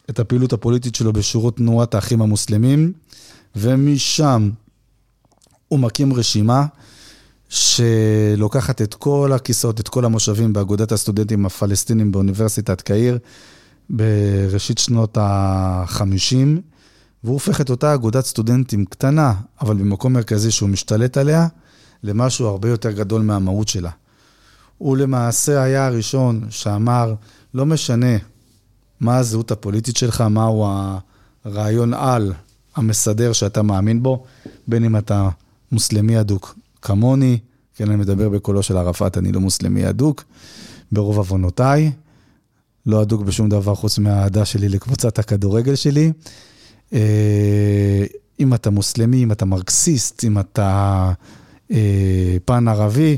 [0.10, 2.93] את הפעילות הפוליטית שלו בשורות תנועת האחים המוסלמים,
[3.55, 4.49] ומשם
[5.68, 6.66] הוא מקים רשימה
[7.49, 13.18] שלוקחת את כל הכיסאות, את כל המושבים באגודת הסטודנטים הפלסטינים באוניברסיטת קהיר
[13.89, 16.36] בראשית שנות ה-50,
[17.24, 21.47] והוא הופך את אותה אגודת סטודנטים קטנה, אבל במקום מרכזי שהוא משתלט עליה,
[22.03, 23.91] למשהו הרבה יותר גדול מהמהות שלה.
[24.78, 27.14] הוא למעשה היה הראשון שאמר,
[27.53, 28.18] לא משנה
[29.00, 30.68] מה הזהות הפוליטית שלך, מהו
[31.45, 32.34] הרעיון על
[32.76, 34.24] המסדר שאתה מאמין בו,
[34.68, 35.30] בין אם אתה
[35.72, 37.38] מוסלמי אדוק כמוני,
[37.76, 40.24] כן, אני מדבר בקולו של ערפאת, אני לא מוסלמי אדוק,
[40.91, 41.91] ברוב עוונותיי,
[42.86, 46.12] לא אדוק בשום דבר חוץ מהאהדה שלי לקבוצת הכדורגל שלי.
[46.93, 48.06] אה,
[48.39, 51.12] אם אתה מוסלמי, אם אתה מרקסיסט, אם אתה
[51.72, 53.18] אה, פן ערבי,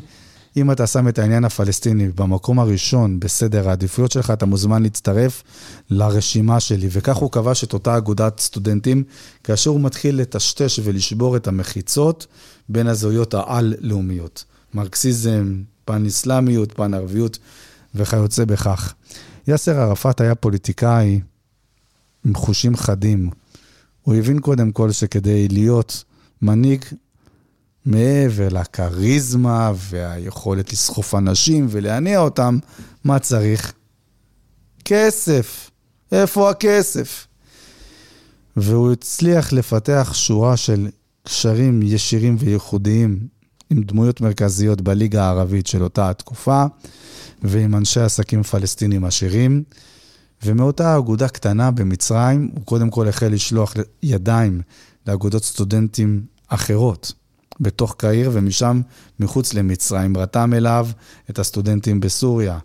[0.57, 5.43] אם אתה שם את העניין הפלסטיני במקום הראשון בסדר העדיפויות שלך, אתה מוזמן להצטרף
[5.89, 6.87] לרשימה שלי.
[6.91, 9.03] וכך הוא כבש את אותה אגודת סטודנטים,
[9.43, 12.27] כאשר הוא מתחיל לטשטש ולשבור את המחיצות
[12.69, 14.45] בין הזהויות העל-לאומיות.
[14.73, 17.39] מרקסיזם, פן אסלאמיות, פן ערביות
[17.95, 18.93] וכיוצא בכך.
[19.47, 21.19] יאסר ערפאת היה פוליטיקאי
[22.25, 23.29] עם חושים חדים.
[24.01, 26.03] הוא הבין קודם כל שכדי להיות
[26.41, 26.85] מנהיג
[27.85, 32.57] מעבר לכריזמה והיכולת לסחוף אנשים ולהניע אותם,
[33.03, 33.73] מה צריך?
[34.85, 35.71] כסף.
[36.11, 37.27] איפה הכסף?
[38.57, 40.87] והוא הצליח לפתח שורה של
[41.23, 43.27] קשרים ישירים וייחודיים
[43.69, 46.65] עם דמויות מרכזיות בליגה הערבית של אותה התקופה,
[47.41, 49.63] ועם אנשי עסקים פלסטינים עשירים.
[50.45, 53.73] ומאותה אגודה קטנה במצרים, הוא קודם כל החל לשלוח
[54.03, 54.61] ידיים
[55.07, 57.13] לאגודות סטודנטים אחרות.
[57.61, 58.81] בתוך קהיר, ומשם
[59.19, 60.17] מחוץ למצרים.
[60.17, 60.87] רתם אליו
[61.29, 62.59] את הסטודנטים בסוריה,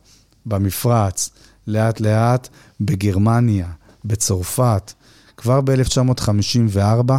[0.47, 1.31] במפרץ,
[1.67, 2.49] לאט-לאט
[2.81, 3.69] בגרמניה,
[4.05, 4.93] בצרפת.
[5.37, 7.13] כבר ב-1954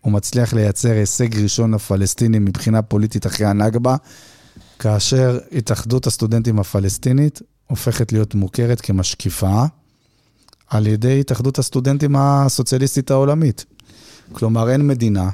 [0.00, 3.96] הוא מצליח לייצר הישג ראשון לפלסטינים מבחינה פוליטית אחרי הנכבה,
[4.78, 9.64] כאשר התאחדות הסטודנטים הפלסטינית הופכת להיות מוכרת כמשקיפה
[10.68, 13.64] על ידי התאחדות הסטודנטים הסוציאליסטית העולמית.
[14.32, 15.30] כלומר, אין מדינה,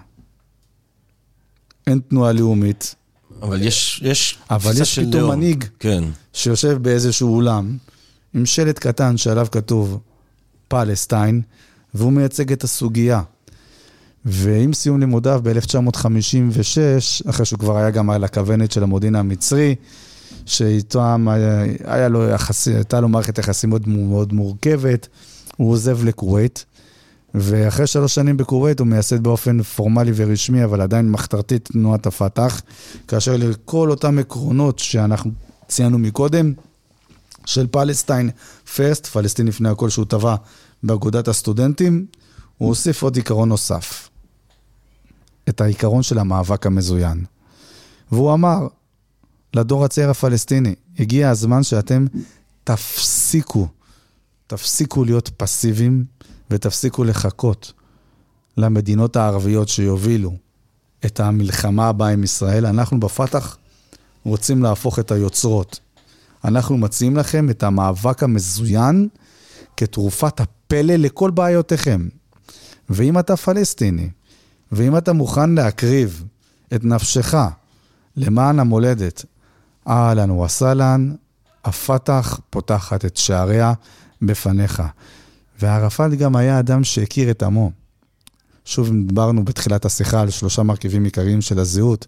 [1.87, 2.95] אין תנועה לאומית.
[3.43, 6.05] אבל יש, יש אבל יש פתאום מנהיג כן.
[6.33, 7.77] שיושב באיזשהו אולם
[8.35, 9.99] עם שלט קטן שעליו כתוב
[10.69, 11.43] פלסטיין,
[11.95, 13.23] והוא מייצג את הסוגיה.
[14.25, 19.75] ועם סיום לימודיו ב-1956, אחרי שהוא כבר היה גם על הכוונת של המודיעין המצרי,
[20.47, 21.27] שאיתם
[21.85, 25.09] היה לו יחס, הייתה לו מערכת יחסים מאוד, מאוד מורכבת,
[25.57, 26.65] הוא עוזב לכווית,
[27.35, 32.61] ואחרי שלוש שנים בכווית הוא מייסד באופן פורמלי ורשמי, אבל עדיין מחתרתית תנועת הפת"ח,
[33.09, 35.31] כאשר לכל אותם עקרונות שאנחנו
[35.69, 36.53] ציינו מקודם,
[37.47, 38.31] של פלסטיין
[38.77, 40.37] פרסט, פלסטין לפני הכל שהוא טבע
[40.83, 42.07] באגודת הסטודנטים,
[42.59, 44.09] הוא הוסיף עוד עיקרון נוסף,
[45.49, 47.25] את העיקרון של המאבק המזוין.
[48.13, 48.67] והוא אמר
[49.55, 52.07] לדור הצעיר הפלסטיני, הגיע הזמן שאתם
[52.65, 53.69] תפסיקו,
[54.47, 56.05] תפסיקו להיות פסיביים
[56.51, 57.73] ותפסיקו לחכות
[58.57, 60.37] למדינות הערביות שיובילו
[61.07, 62.67] את המלחמה הבאה עם ישראל.
[62.67, 63.57] אנחנו בפתח
[64.25, 65.81] רוצים להפוך את היוצרות.
[66.45, 69.09] אנחנו מציעים לכם את המאבק המזוין
[69.77, 72.09] כתרופת הפלא לכל בעיותיכם.
[72.91, 74.09] ואם אתה פלסטיני,
[74.73, 76.25] ואם אתה מוכן להקריב
[76.75, 77.35] את נפשך
[78.17, 79.25] למען המולדת,
[79.89, 81.15] אהלן וסהלן,
[81.65, 83.73] הפתח פותחת את שעריה
[84.23, 84.83] בפניך.
[85.65, 87.71] וערפאת גם היה אדם שהכיר את עמו.
[88.65, 92.07] שוב, דיברנו בתחילת השיחה על שלושה מרכיבים עיקריים של הזהות.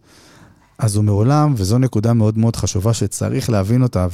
[0.78, 4.06] אז הוא מעולם, וזו נקודה מאוד מאוד חשובה שצריך להבין אותה,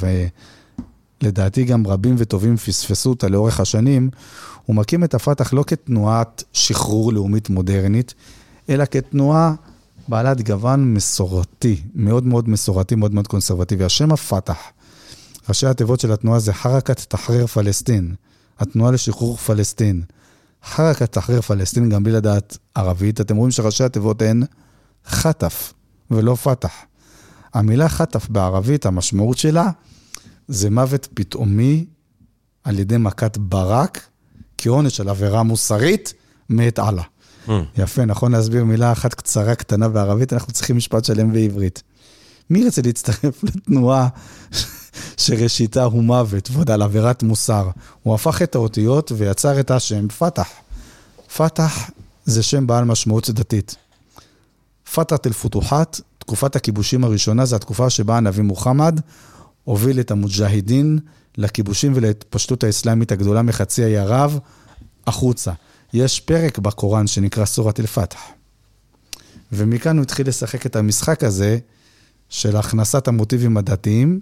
[1.22, 4.10] ולדעתי גם רבים וטובים פספסו אותה לאורך השנים,
[4.66, 8.14] הוא מקים את הפת"ח לא כתנועת שחרור לאומית מודרנית,
[8.68, 9.54] אלא כתנועה
[10.08, 13.84] בעלת גוון מסורתי, מאוד מאוד מסורתי, מאוד מאוד קונסרבטיבי.
[13.84, 14.58] השם הפת"ח,
[15.48, 18.14] ראשי התיבות של התנועה זה חרקת תחריר פלסטין,
[18.62, 20.02] התנועה לשחרור פלסטין.
[20.64, 24.42] חרקת תחריר פלסטין, גם בלי לדעת ערבית, אתם רואים שראשי התיבות הן
[25.06, 25.72] חטף.
[26.12, 26.72] ולא פתח.
[27.54, 29.70] המילה חטף בערבית, המשמעות שלה
[30.48, 31.84] זה מוות פתאומי
[32.64, 34.00] על ידי מכת ברק,
[34.58, 36.14] כעונש של עבירה מוסרית,
[36.48, 37.02] מאת אללה.
[37.46, 37.50] Mm.
[37.78, 41.82] יפה, נכון להסביר מילה אחת קצרה, קטנה בערבית, אנחנו צריכים משפט שלם בעברית.
[42.50, 44.08] מי ירצה להצטרף לתנועה
[45.16, 47.70] שראשיתה הוא מוות, ועוד על עבירת מוסר?
[48.02, 50.48] הוא הפך את האותיות ויצר את השם פתח.
[51.36, 51.90] פתח
[52.24, 53.76] זה שם בעל משמעות דתית.
[54.94, 59.00] פתרת אל-פותוחת, תקופת הכיבושים הראשונה, זו התקופה שבה הנביא מוחמד
[59.64, 60.98] הוביל את המוג'הידין
[61.36, 64.38] לכיבושים ולהתפשטות האסלאמית הגדולה מחצי האי ערב
[65.06, 65.52] החוצה.
[65.92, 68.20] יש פרק בקוראן שנקרא סורת אל-פתח.
[69.52, 71.58] ומכאן הוא התחיל לשחק את המשחק הזה
[72.28, 74.20] של הכנסת המוטיבים הדתיים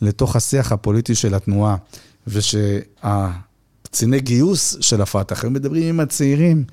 [0.00, 1.76] לתוך השיח הפוליטי של התנועה,
[2.26, 6.64] ושהקציני גיוס של הפתח, הם מדברים עם הצעירים,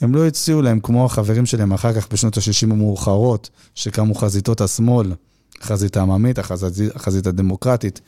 [0.00, 5.12] הם לא הציעו להם, כמו החברים שלהם אחר כך בשנות ה-60 המאוחרות, שקמו חזיתות השמאל,
[5.60, 8.00] החזית העממית, החזית, החזית הדמוקרטית,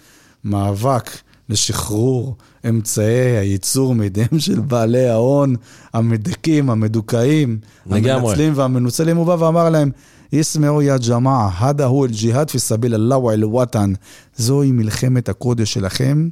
[0.45, 1.11] מאבק
[1.49, 2.37] לשחרור
[2.69, 5.57] אמצעי הייצור מידיהם של בעלי ההון,
[5.93, 9.17] המדכאים, המדוכאים, המנצלים והמנוצלים.
[9.17, 9.91] הוא בא ואמר להם,
[10.33, 13.93] יסמעו יא ג'מאעה, הדה הוא אל-ג'יהאד פי סביל אללה ואל-וואטן.
[14.37, 16.29] זוהי מלחמת הקודש שלכם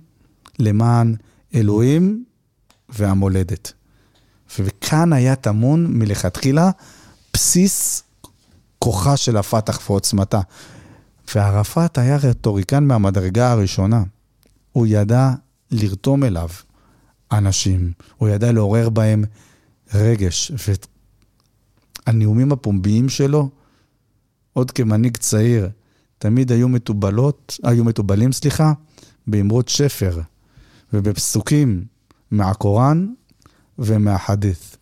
[0.59, 1.15] למען
[1.55, 2.25] אלוהים
[2.89, 3.73] והמולדת.
[4.59, 6.71] וכאן היה טמון מלכתחילה
[7.33, 8.03] בסיס
[8.79, 10.41] כוחה של הפתח ועוצמתה.
[11.35, 14.03] וערפאת היה רטוריקן מהמדרגה הראשונה.
[14.73, 15.31] הוא ידע
[15.71, 16.49] לרתום אליו
[17.33, 19.25] אנשים, הוא ידע לעורר בהם
[19.95, 20.53] רגש.
[22.07, 23.49] והנאומים הפומביים שלו,
[24.53, 25.69] עוד כמנהיג צעיר,
[26.19, 28.73] תמיד היו מתובלות, היו מתובלים, סליחה,
[29.27, 30.21] באמרות שפר
[30.93, 31.85] ובפסוקים
[32.31, 33.07] מהקוראן
[33.79, 34.77] ומהחדית'.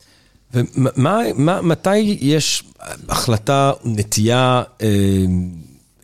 [0.54, 2.64] ומתי יש
[3.08, 4.86] החלטה, נטייה אה,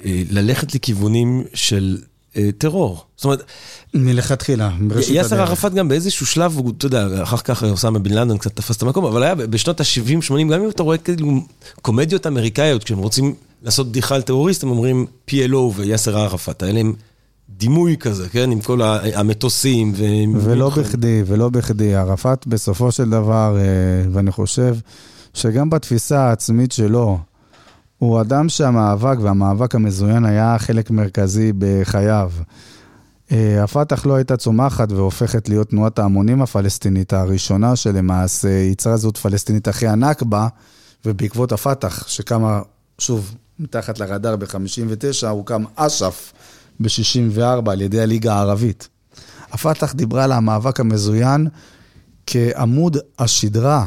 [0.04, 1.98] אה, ללכת לכיוונים של
[2.36, 3.04] אה, טרור?
[3.16, 3.42] זאת אומרת...
[3.94, 5.24] מלכתחילה, בראשית הדרך.
[5.24, 8.76] יאסר ערפאת גם באיזשהו שלב, הוא, אתה יודע, אחר כך אוסאמה בן לאדן קצת תפס
[8.76, 11.40] את המקום, אבל היה בשנות ה-70-80, גם אם אתה רואה כאילו
[11.82, 13.34] קומדיות אמריקאיות, כשהם רוצים
[13.64, 16.92] לעשות בדיחה על טרוריסט, הם אומרים PLO ויאסר ערפאת, האלה הם
[17.48, 18.50] דימוי כזה, כן?
[18.50, 18.80] עם כל
[19.14, 19.92] המטוסים.
[19.96, 20.04] ו...
[20.40, 21.94] ולא בכדי, ולא בכדי.
[21.94, 24.76] ערפאת בסופו של דבר, אה, ואני חושב
[25.34, 27.18] שגם בתפיסה העצמית שלו,
[27.98, 32.32] הוא אדם שהמאבק והמאבק המזוין היה חלק מרכזי בחייו.
[33.32, 39.68] אה, הפת"ח לא הייתה צומחת והופכת להיות תנועת ההמונים הפלסטינית הראשונה שלמעשה ייצרה זהות פלסטינית
[39.68, 40.48] אחרי הנכבה,
[41.04, 42.60] ובעקבות הפת"ח, שקמה,
[42.98, 46.32] שוב, מתחת לרדאר ב-59, הוקם אש"ף,
[46.80, 48.88] ב-64 על ידי הליגה הערבית.
[49.52, 51.48] הפת"ח דיברה על המאבק המזוין
[52.26, 53.86] כעמוד השדרה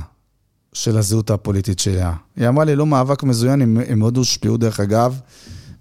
[0.73, 2.13] של הזהות הפוליטית שלה.
[2.35, 5.19] היא אמרה לי, לא מאבק מזוין, הם, הם מאוד הושפעו, דרך אגב,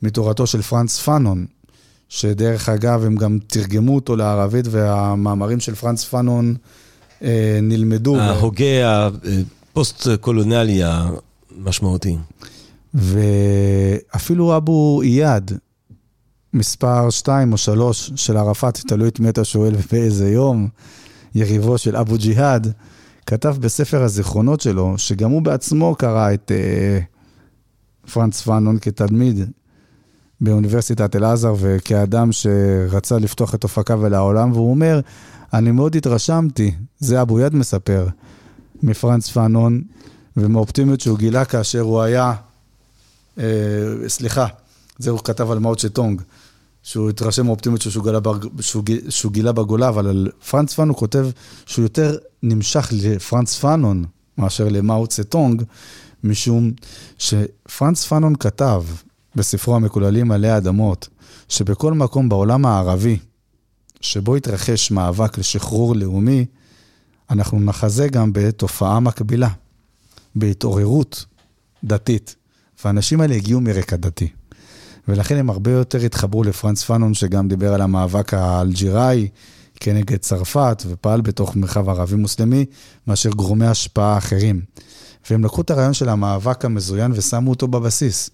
[0.03, 1.47] מתורתו של פרנץ פאנון,
[2.09, 6.55] שדרך אגב, הם גם תרגמו אותו לערבית, והמאמרים של פרנץ פאנון
[7.23, 8.21] אה, נלמדו.
[8.21, 9.09] ההוגה
[9.73, 12.17] הפוסט-קולוניאלי המשמעותי.
[12.97, 15.53] ואפילו אבו איאד,
[16.53, 20.69] מספר 2 או 3 של ערפאת, תלוי את מי אתה שואל ובאיזה יום,
[21.35, 22.73] יריבו של אבו ג'יהאד,
[23.27, 29.51] כתב בספר הזיכרונות שלו, שגם הוא בעצמו קרא את uh, פרנץ פאנון כתלמיד
[30.41, 35.01] באוניברסיטת אל-עזר וכאדם שרצה לפתוח את אופקיו אל העולם, והוא אומר,
[35.53, 38.07] אני מאוד התרשמתי, זה אבו יד מספר,
[38.83, 39.83] מפרנץ פאנון,
[40.37, 42.35] ומהאופטימיות שהוא גילה כאשר הוא היה, אה,
[44.09, 44.47] סליחה,
[44.99, 46.23] זה הוא כתב על מאו צ'טונג,
[46.83, 48.05] שהוא התרשם מהאופטימיות שהוא,
[48.61, 51.27] שהוא, שהוא גילה בגולה, אבל על פרנץ פאנון הוא כותב
[51.67, 54.05] שהוא יותר נמשך לפרנץ פאנון
[54.39, 55.63] מאשר למאו צטונג,
[56.25, 56.71] משום
[57.19, 58.85] שפרנץ פאנון כתב
[59.35, 61.09] בספרו המקוללים עלי האדמות,
[61.49, 63.19] שבכל מקום בעולם הערבי,
[64.01, 66.47] שבו התרחש מאבק לשחרור לאומי,
[67.31, 69.49] אנחנו נחזה גם בתופעה מקבילה,
[70.35, 71.25] בהתעוררות
[71.85, 72.37] דתית.
[72.85, 74.29] והאנשים האלה הגיעו מרקע דתי.
[75.09, 79.29] ולכן הם הרבה יותר התחברו לפרנץ פאנון, שגם דיבר על המאבק האלג'יראי
[79.81, 82.65] כנגד צרפת, ופעל בתוך מרחב ערבי-מוסלמי,
[83.07, 84.61] מאשר גורמי השפעה אחרים.
[85.31, 88.31] והם לקחו את הרעיון של המאבק המזוין ושמו אותו בבסיס.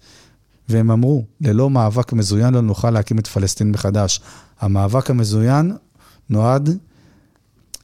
[0.69, 4.21] והם אמרו, ללא מאבק מזוין לא נוכל להקים את פלסטין מחדש.
[4.59, 5.71] המאבק המזוין
[6.29, 6.77] נועד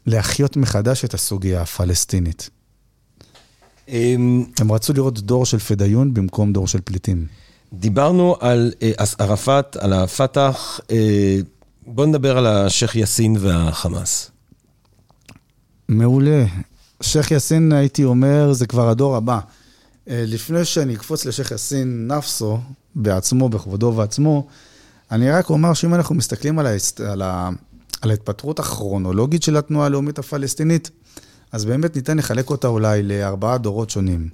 [0.05, 2.49] להחיות מחדש את הסוגיה הפלסטינית.
[3.89, 7.25] אמ, הם רצו לראות דור של פדאיון במקום דור של פליטים.
[7.73, 11.39] דיברנו על אה, ערפאת, על הפת"ח, אה,
[11.87, 14.31] בוא נדבר על השייח' יאסין והחמאס.
[15.89, 16.45] מעולה.
[17.01, 19.39] שייח' יאסין, הייתי אומר, זה כבר הדור הבא.
[20.09, 22.59] אה, לפני שאני אקפוץ לשייח' יאסין נפסו,
[22.95, 24.47] בעצמו, בכבודו ובעצמו,
[25.11, 27.01] אני רק אומר שאם אנחנו מסתכלים על, ההסת...
[27.01, 27.49] על, ה...
[28.01, 30.89] על ההתפתחות הכרונולוגית של התנועה הלאומית הפלסטינית,
[31.51, 34.29] אז באמת ניתן לחלק אותה אולי לארבעה דורות שונים.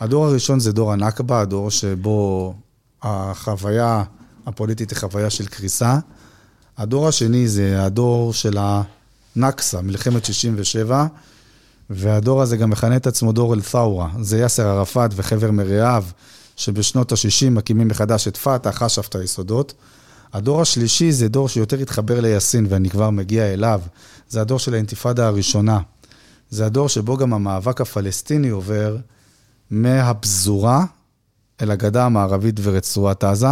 [0.00, 2.54] הדור הראשון זה דור הנכבה, הדור שבו
[3.02, 4.02] החוויה
[4.46, 5.98] הפוליטית היא חוויה של קריסה.
[6.78, 8.58] הדור השני זה הדור של
[9.36, 11.06] הנכסה, מלחמת 67',
[11.90, 14.08] והדור הזה גם מכנה את עצמו דור אל-ת'אורה.
[14.20, 16.04] זה יאסר ערפאת וחבר מרעיו,
[16.56, 19.74] שבשנות ה-60 מקימים מחדש את פת"ח, חשף את היסודות.
[20.32, 23.80] הדור השלישי זה דור שיותר התחבר ליאסין, ואני כבר מגיע אליו.
[24.28, 25.78] זה הדור של האינתיפאדה הראשונה.
[26.52, 28.96] זה הדור שבו גם המאבק הפלסטיני עובר
[29.70, 30.84] מהפזורה
[31.60, 33.46] אל הגדה המערבית ורצועת עזה.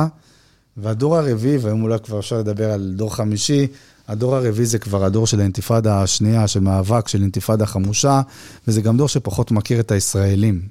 [0.77, 3.67] והדור הרביעי, והיום אולי כבר אפשר לדבר על דור חמישי,
[4.09, 8.21] הדור הרביעי זה כבר הדור של האינתיפאדה השנייה, של מאבק, של אינתיפאדה חמושה,
[8.69, 10.69] וזה גם דור שפחות מכיר את הישראלים.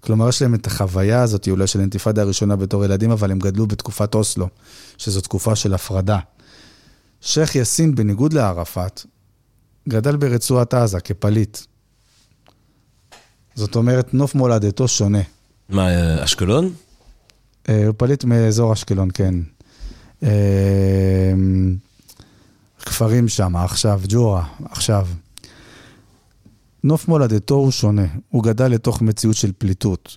[0.00, 3.66] כלומר, יש להם את החוויה הזאת, אולי של האינתיפאדה הראשונה בתור ילדים, אבל הם גדלו
[3.66, 4.48] בתקופת אוסלו,
[4.98, 6.18] שזו תקופה של הפרדה.
[7.20, 9.02] שייח' יאסין, בניגוד לערפאת,
[9.90, 11.58] גדל ברצועת עזה כפליט.
[13.54, 15.22] זאת אומרת, נוף מולדתו שונה.
[15.68, 15.88] מה,
[16.24, 16.72] אשקלון?
[17.68, 19.34] אה, הוא פליט מאזור אשקלון, כן.
[20.22, 21.32] אה,
[22.78, 25.06] כפרים שם, עכשיו, ג'ורה, עכשיו.
[26.84, 30.16] נוף מולדתו הוא שונה, הוא גדל לתוך מציאות של פליטות.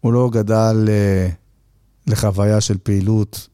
[0.00, 1.28] הוא לא גדל אה,
[2.06, 3.48] לחוויה של פעילות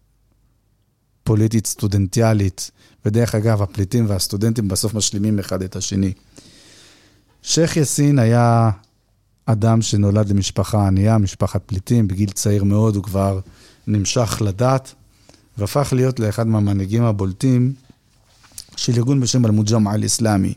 [1.24, 2.70] פוליטית סטודנטיאלית,
[3.06, 6.12] ודרך אגב, הפליטים והסטודנטים בסוף משלימים אחד את השני.
[7.42, 8.70] שייח' יאסין היה
[9.46, 13.40] אדם שנולד למשפחה ענייה, משפחת פליטים, בגיל צעיר מאוד הוא כבר
[13.86, 14.94] נמשך לדת,
[15.58, 17.72] והפך להיות לאחד מהמנהיגים הבולטים
[18.76, 20.54] של ארגון בשם אל-מוג'מע אל-אסלאמי.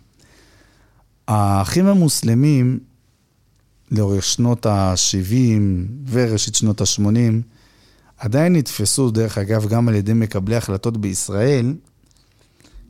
[1.28, 2.80] האחים המוסלמים,
[3.91, 5.62] לאורך שנות ה-70
[6.10, 7.41] וראשית שנות ה-80,
[8.18, 11.74] עדיין נתפסו, דרך אגב, גם על ידי מקבלי החלטות בישראל,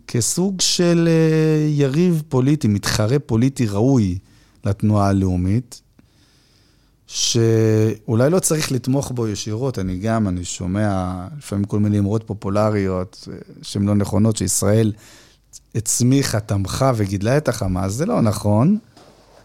[0.08, 4.18] כסוג של אה, יריב פוליטי, מתחרה פוליטי ראוי
[4.66, 5.82] לתנועה הלאומית,
[7.08, 13.28] שאולי לא צריך לתמוך בו ישירות, אני גם, אני שומע לפעמים כל מיני אמרות פופולריות
[13.32, 14.93] אה, שהן לא נכונות, שישראל
[15.76, 18.78] הצמיחה, תמכה וגידלה את החמאס, זה לא נכון,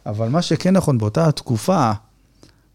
[0.07, 1.93] אבל מה שכן נכון, באותה תקופה,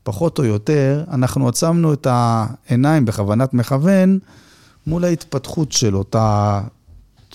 [0.04, 4.20] פחות או יותר, אנחנו עצמנו את העיניים בכוונת מכוון
[4.88, 6.62] מול ההתפתחות של אותה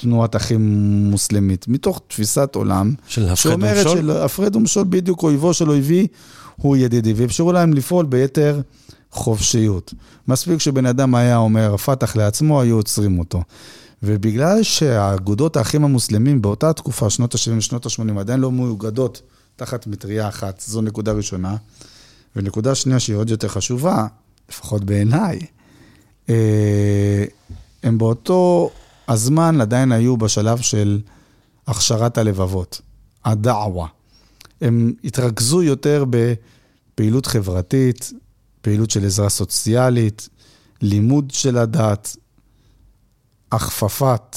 [0.00, 3.52] תנועת אחים מוסלמית, מתוך תפיסת עולם, של הפרד ומשול?
[3.52, 6.06] שאומרת של הפרד ומשול, בדיוק אויבו של אויבי
[6.56, 8.60] הוא ידידי, ואפשרו להם לפעול ביתר
[9.10, 9.94] חופשיות.
[10.28, 13.42] מספיק שבן אדם היה אומר פתח לעצמו, היו עוצרים אותו.
[14.02, 19.22] ובגלל שהאגודות האחים המוסלמים באותה תקופה, שנות ה-70 ושנות ה-80, עדיין לא מאוגדות
[19.56, 21.56] תחת מטריה אחת, זו נקודה ראשונה.
[22.36, 24.06] ונקודה שנייה שהיא עוד יותר חשובה,
[24.50, 25.38] לפחות בעיניי,
[26.28, 27.24] אה,
[27.82, 28.70] הם באותו
[29.10, 31.00] הזמן עדיין היו בשלב של
[31.66, 32.80] הכשרת הלבבות,
[33.24, 33.86] הדעווה.
[34.60, 38.12] הם התרכזו יותר בפעילות חברתית,
[38.60, 40.28] פעילות של עזרה סוציאלית,
[40.82, 42.16] לימוד של הדת,
[43.52, 44.36] הכפפת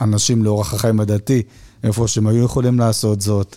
[0.00, 1.42] אנשים לאורח החיים הדתי,
[1.82, 3.56] איפה שהם היו יכולים לעשות זאת.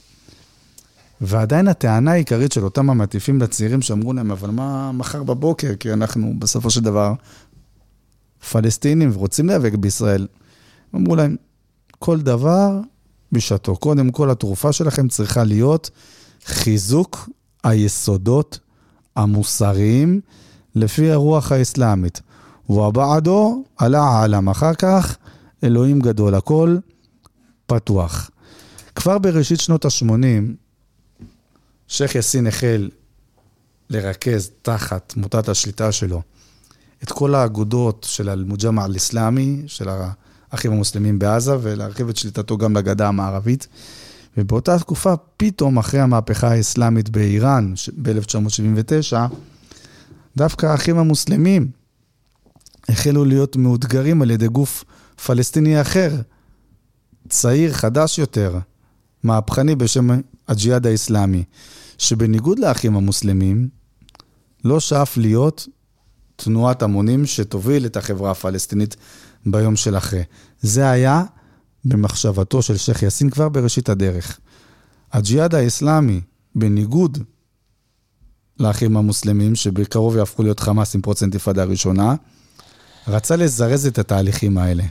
[1.22, 5.76] ועדיין הטענה העיקרית של אותם המטיפים לצעירים שאמרו להם, אבל מה מחר בבוקר?
[5.80, 7.14] כי אנחנו בסופו של דבר
[8.52, 10.28] פלסטינים ורוצים להיאבק בישראל.
[10.96, 11.36] אמרו להם,
[12.00, 12.80] כל דבר
[13.32, 13.76] בשעתו.
[13.76, 15.90] קודם כל, התרופה שלכם צריכה להיות
[16.46, 17.30] חיזוק
[17.64, 18.60] היסודות
[19.16, 20.22] המוסריים
[20.76, 22.22] לפי הרוח האסלאמית.
[22.70, 24.50] ובעדו עלה העלם.
[24.50, 25.18] אחר כך,
[25.64, 26.78] אלוהים גדול, הכל
[27.66, 28.30] פתוח.
[28.96, 30.54] כבר בראשית שנות ה-80,
[31.88, 32.90] שייח' יאסין החל
[33.90, 36.22] לרכז תחת מוטת השליטה שלו
[37.04, 39.90] את כל האגודות של אל-מוג'מע אל-אסלאמי, של
[40.52, 43.68] האחים המוסלמים בעזה, ולהרחיב את שליטתו גם לגדה המערבית.
[44.38, 49.18] ובאותה תקופה, פתאום, אחרי המהפכה האסלאמית באיראן, ב-1979,
[50.38, 51.72] דווקא האחים המוסלמים
[52.90, 54.84] החלו להיות מאותגרים על ידי גוף
[55.26, 56.16] פלסטיני אחר,
[57.30, 58.60] צעיר, חדש יותר,
[59.24, 60.10] מהפכני בשם
[60.48, 61.44] הג'יהאד האסלאמי,
[61.98, 63.70] שבניגוד לאחים המוסלמים,
[64.64, 65.68] לא שאף להיות
[66.44, 68.96] תנועת המונים שתוביל את החברה הפלסטינית
[69.46, 70.24] ביום של אחרי.
[70.62, 71.24] זה היה
[71.86, 74.40] במחשבתו של שייח' יאסין כבר בראשית הדרך.
[75.14, 76.22] הג'יהאד האסלאמי,
[76.56, 77.18] בניגוד
[78.60, 82.16] לאחים המוסלמים, שבקרוב יהפכו להיות חמאס עם פרוץ אינתיפאדה הראשונה,
[83.08, 84.84] רצה לזרז את התהליכים האלה.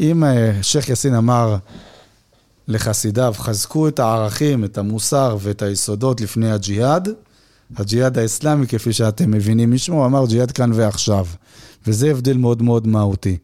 [0.00, 1.56] אם אה, שייח' יאסין אמר
[2.68, 7.08] לחסידיו, חזקו את הערכים, את המוסר ואת היסודות לפני הג'יהאד,
[7.76, 11.26] הג'יהאד האסלאמי, כפי שאתם מבינים משמו, אמר ג'יהאד כאן ועכשיו.
[11.86, 13.36] וזה הבדל מאוד מאוד מהותי.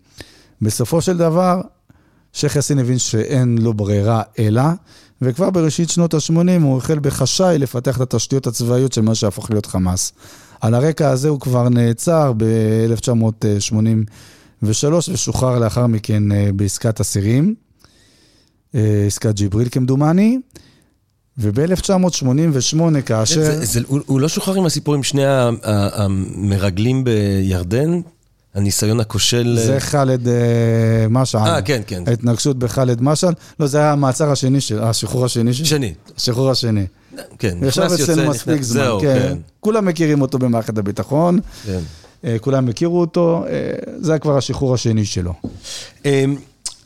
[0.62, 1.60] בסופו של דבר,
[2.32, 4.62] שייח' יאסין הבין שאין לו ברירה אלא,
[5.22, 9.66] וכבר בראשית שנות ה-80 הוא החל בחשאי לפתח את התשתיות הצבאיות של מה שהפך להיות
[9.66, 10.12] חמאס.
[10.60, 14.66] על הרקע הזה הוא כבר נעצר ב-1983
[15.08, 17.54] ושוחרר לאחר מכן אה, בעסקת אסירים,
[18.74, 20.38] אה, עסקת ג'יבריל כמדומני.
[21.38, 23.42] וב-1988, כאשר...
[23.42, 25.22] זה, זה, הוא, הוא לא שוחרר עם הסיפור עם שני
[25.62, 28.00] המרגלים בירדן?
[28.54, 29.56] הניסיון הכושל...
[29.58, 30.28] זה אה, ח'אלד
[31.10, 31.50] משעל.
[31.50, 32.02] אה, כן, כן.
[32.06, 33.34] ההתנגשות בח'אלד משעל.
[33.60, 34.82] לא, זה היה המעצר השני של...
[34.82, 35.64] השחרור השני של...
[35.64, 35.94] שני.
[36.16, 36.86] השחרור השני.
[37.38, 39.18] כן, ישב אצלנו מספיק זמן, זהו, כן.
[39.18, 39.36] כן.
[39.60, 41.40] כולם מכירים אותו במערכת הביטחון.
[41.66, 41.80] כן.
[42.24, 43.70] אה, כולם הכירו אותו, אה,
[44.00, 45.32] זה היה כבר השחרור השני שלו.
[46.04, 46.36] אמ,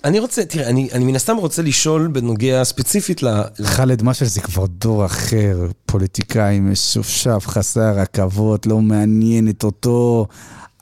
[0.04, 3.42] אני רוצה, תראה, אני, אני מן הסתם רוצה לשאול בנוגע ספציפית ל...
[3.64, 10.26] ח'אלד משעל זה כבר דור אחר, פוליטיקאי משופשף, חסר רכבות, לא מעניינת אותו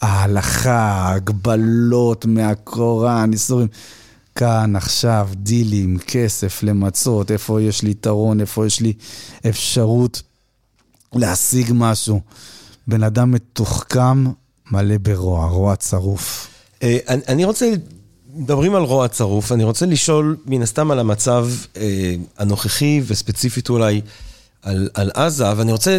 [0.00, 3.68] ההלכה, הגבלות מהקוראן, איסורים.
[4.34, 8.92] כאן, עכשיו, דילים, כסף, למצות, איפה יש לי יתרון, איפה יש לי
[9.48, 10.22] אפשרות
[11.14, 12.20] להשיג משהו.
[12.86, 14.24] בן אדם מתוחכם,
[14.70, 16.48] מלא ברוע, רוע צרוף.
[16.82, 17.72] אה, אני רוצה,
[18.34, 24.00] מדברים על רוע צרוף, אני רוצה לשאול מן הסתם על המצב אה, הנוכחי, וספציפית אולי
[24.62, 25.98] על, על עזה, ואני רוצה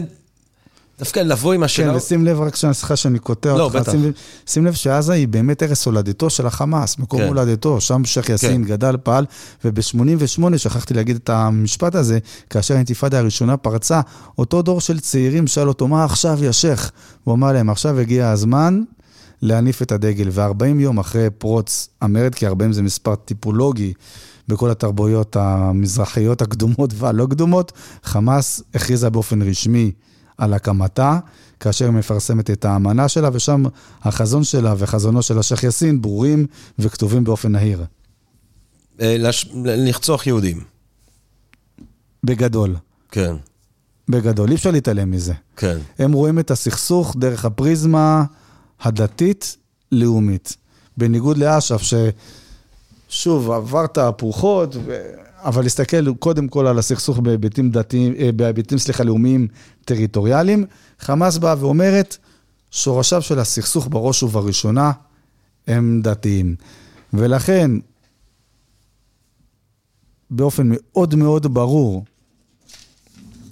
[0.99, 1.91] דווקא לבוא עם השאלה...
[1.91, 3.75] כן, ושים לב, רק סליחה שאני קוטע לא, אותך.
[3.75, 3.91] לא, בטח.
[3.91, 4.11] שים,
[4.47, 7.27] שים לב שעזה היא באמת ערש הולדתו של החמאס, מקום כן.
[7.27, 8.69] הולדתו, שם שייח' יאסין כן.
[8.69, 9.25] גדל, פעל,
[9.65, 12.19] וב-88, שכחתי להגיד את המשפט הזה,
[12.49, 14.01] כאשר האינתיפאדה הראשונה פרצה,
[14.37, 16.91] אותו דור של צעירים שאל אותו, מה עכשיו, יא שייח'?
[17.23, 18.81] הוא אמר להם, עכשיו הגיע הזמן
[19.43, 23.93] להניף את הדגל, ו-40 יום אחרי פרוץ המרד, כי 40 זה מספר טיפולוגי,
[24.47, 27.71] בכל התרבויות המזרחיות הקדומות והלא קדומות,
[28.03, 29.91] חמאס הכריזה באופן רשמי
[30.37, 31.19] על הקמתה,
[31.59, 33.63] כאשר היא מפרסמת את האמנה שלה, ושם
[34.01, 36.45] החזון שלה וחזונו של השייח' יאסין ברורים
[36.79, 37.85] וכתובים באופן נהיר.
[39.01, 39.15] אה,
[39.65, 40.61] לרצוח יהודים.
[42.23, 42.75] בגדול.
[43.11, 43.35] כן.
[44.09, 45.33] בגדול, אי אפשר להתעלם מזה.
[45.57, 45.77] כן.
[45.99, 48.23] הם רואים את הסכסוך דרך הפריזמה
[48.83, 50.57] הדתית-לאומית.
[50.97, 51.81] בניגוד לאש"ף,
[53.09, 55.01] ששוב, עבר תהפוכות, ו...
[55.43, 59.47] אבל להסתכל קודם כל על הסכסוך בהיבטים דתיים, אה, בהיבטים, סליחה, לאומיים
[59.85, 60.65] טריטוריאליים.
[60.99, 62.17] חמאס באה ואומרת,
[62.71, 64.91] שורשיו של הסכסוך בראש ובראשונה
[65.67, 66.55] הם דתיים.
[67.13, 67.71] ולכן,
[70.29, 72.05] באופן מאוד מאוד ברור,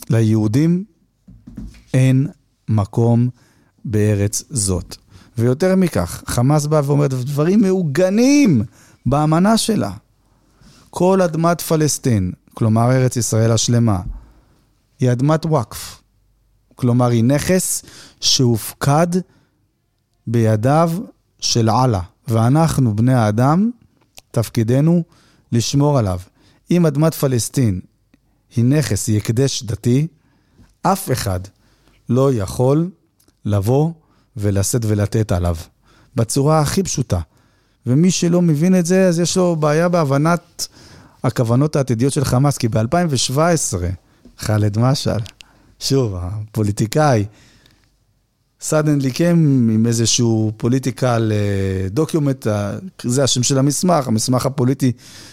[0.10, 0.84] ליהודים
[1.94, 2.28] אין
[2.70, 3.30] מקום
[3.86, 5.01] בארץ זאת.
[5.42, 8.64] ויותר מכך, חמאס באה ואומרת דברים מעוגנים
[9.06, 9.92] באמנה שלה.
[10.90, 14.00] כל אדמת פלסטין, כלומר ארץ ישראל השלמה,
[15.00, 16.02] היא אדמת וואקף.
[16.76, 17.84] כלומר, היא נכס
[18.22, 19.08] שהופקד
[20.28, 20.92] בידיו
[21.40, 23.72] של אללה, ואנחנו, בני האדם,
[24.32, 25.04] תפקידנו
[25.52, 26.20] לשמור עליו.
[26.72, 27.82] אם אדמת פלסטין
[28.56, 30.08] היא נכס, היא הקדש דתי,
[30.82, 31.40] אף אחד
[32.10, 32.90] לא יכול
[33.46, 33.92] לבוא
[34.38, 35.56] ולשאת ולתת עליו,
[36.16, 37.20] בצורה הכי פשוטה.
[37.86, 40.68] ומי שלא מבין את זה, אז יש לו בעיה בהבנת
[41.24, 43.78] הכוונות העתידיות של חמאס, כי ב-2017,
[44.40, 45.22] ח'אלד משעל,
[45.80, 47.26] שוב, הפוליטיקאי,
[48.62, 51.32] suddenly קם עם איזשהו political
[51.90, 52.48] document,
[53.04, 54.92] זה השם של המסמך, המסמך הפוליטי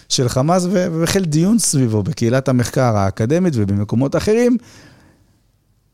[0.08, 4.56] של חמאס, והחל דיון סביבו בקהילת המחקר האקדמית ובמקומות אחרים.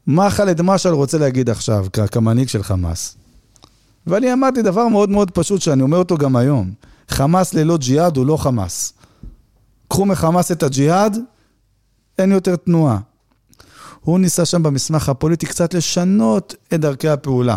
[0.07, 3.17] מה ח'אלד משעל רוצה להגיד עכשיו כמנהיג של חמאס?
[4.07, 6.71] ואני אמרתי דבר מאוד מאוד פשוט, שאני אומר אותו גם היום.
[7.09, 8.93] חמאס ללא ג'יהאד הוא לא חמאס.
[9.89, 11.19] קחו מחמאס את הג'יהאד,
[12.19, 12.99] אין יותר תנועה.
[14.01, 17.57] הוא ניסה שם במסמך הפוליטי קצת לשנות את דרכי הפעולה.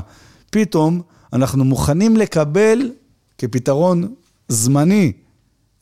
[0.50, 1.02] פתאום
[1.34, 2.92] אנחנו מוכנים לקבל
[3.38, 4.14] כפתרון
[4.48, 5.12] זמני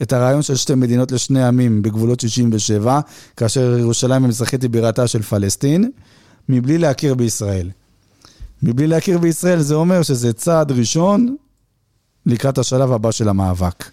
[0.01, 2.99] את הרעיון של שתי מדינות לשני עמים בגבולות 67,
[3.37, 5.91] כאשר ירושלים המזרחית היא בירתה של פלסטין,
[6.49, 7.69] מבלי להכיר בישראל.
[8.63, 11.35] מבלי להכיר בישראל זה אומר שזה צעד ראשון
[12.25, 13.89] לקראת השלב הבא של המאבק.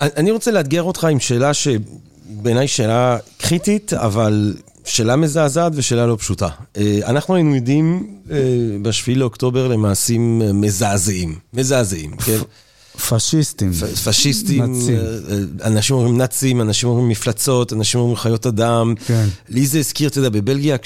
[0.00, 6.48] אני רוצה לאתגר אותך עם שאלה שבעיניי שאלה קריטית, אבל שאלה מזעזעת ושאלה לא פשוטה.
[6.76, 8.36] אה, אנחנו היינו עדים אה,
[8.82, 11.38] בשביעי לאוקטובר למעשים מזעזעים.
[11.52, 12.38] מזעזעים, כן?
[13.08, 13.72] פשיסטים.
[14.04, 14.98] פשיסטים, נאצים.
[14.98, 18.94] אה, אנשים אומרים נאצים, אנשים אומרים מפלצות, אנשים אומרים חיות אדם.
[19.06, 19.26] כן.
[19.48, 20.76] לי זה הזכיר, אתה יודע, בבלגיה,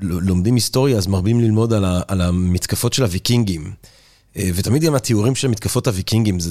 [0.00, 3.72] כשלומדים היסטוריה, אז מרבים ללמוד על, ה, על המתקפות של הוויקינגים.
[4.36, 6.50] ותמיד גם התיאורים של מתקפות הוויקינגים, זה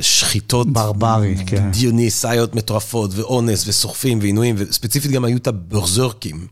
[0.00, 0.72] שחיטות...
[0.72, 1.70] ברברי, כן.
[1.70, 6.46] דיוניסאיות מטורפות, ואונס, וסוחפים, ועינויים, וספציפית גם היו את הברזורקים.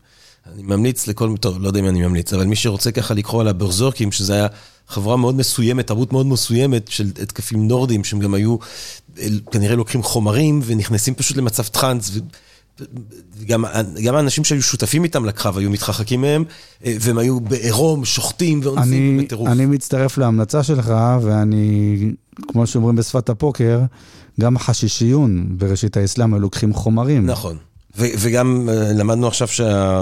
[0.53, 3.47] אני ממליץ לכל, טוב, לא יודע אם אני ממליץ, אבל מי שרוצה ככה לקרוא על
[3.47, 4.47] הברזורקים, שזה היה
[4.87, 8.57] חברה מאוד מסוימת, תרבות מאוד מסוימת של התקפים נורדים, שהם גם היו,
[9.51, 12.11] כנראה לוקחים חומרים ונכנסים פשוט למצב טראנס.
[12.13, 12.19] ו...
[13.47, 13.65] גם,
[14.03, 16.43] גם האנשים שהיו שותפים איתם לקרב היו מתרחקים מהם,
[16.81, 19.49] והם היו בעירום, שוחטים ואונסים בטירוף.
[19.49, 21.97] אני מצטרף להמלצה שלך, ואני,
[22.51, 23.81] כמו שאומרים בשפת הפוקר,
[24.39, 27.25] גם חשישיון בראשית האסלאם היו לוקחים חומרים.
[27.25, 27.57] נכון.
[27.97, 30.01] וגם אה, למדנו עכשיו שה...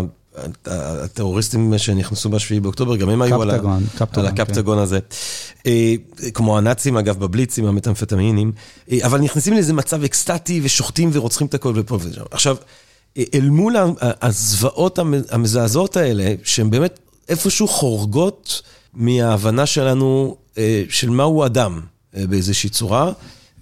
[0.66, 3.52] הטרוריסטים שנכנסו בשביעי באוקטובר, גם הם היו על,
[4.14, 4.84] על הקפטגון כן.
[4.84, 5.00] הזה.
[5.66, 5.94] אה,
[6.34, 8.52] כמו הנאצים, אגב, בבליץ עם המטמפטמינים,
[8.92, 12.22] אה, אבל נכנסים לאיזה מצב אקסטטי ושוחטים ורוצחים את הכל ופה ושם.
[12.32, 12.56] עכשיו,
[13.18, 18.62] אה, אל מול הזוועות המזעזעות האלה, שהן באמת איפשהו חורגות
[18.94, 20.36] מההבנה שלנו
[20.90, 21.82] של מהו אדם
[22.14, 23.12] באיזושהי צורה,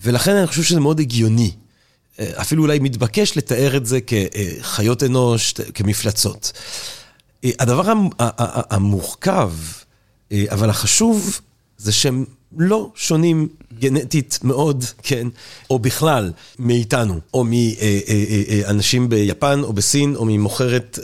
[0.03, 1.51] ולכן אני חושב שזה מאוד הגיוני.
[2.22, 6.51] אפילו אולי מתבקש לתאר את זה כחיות אנוש, כמפלצות.
[7.43, 7.93] הדבר
[8.70, 9.51] המורכב,
[10.34, 11.39] אבל החשוב,
[11.78, 12.26] זה שהם
[12.57, 13.47] לא שונים
[13.80, 15.28] גנטית מאוד, כן,
[15.70, 20.99] או בכלל, מאיתנו, או מאנשים ביפן, או בסין, או ממוכרת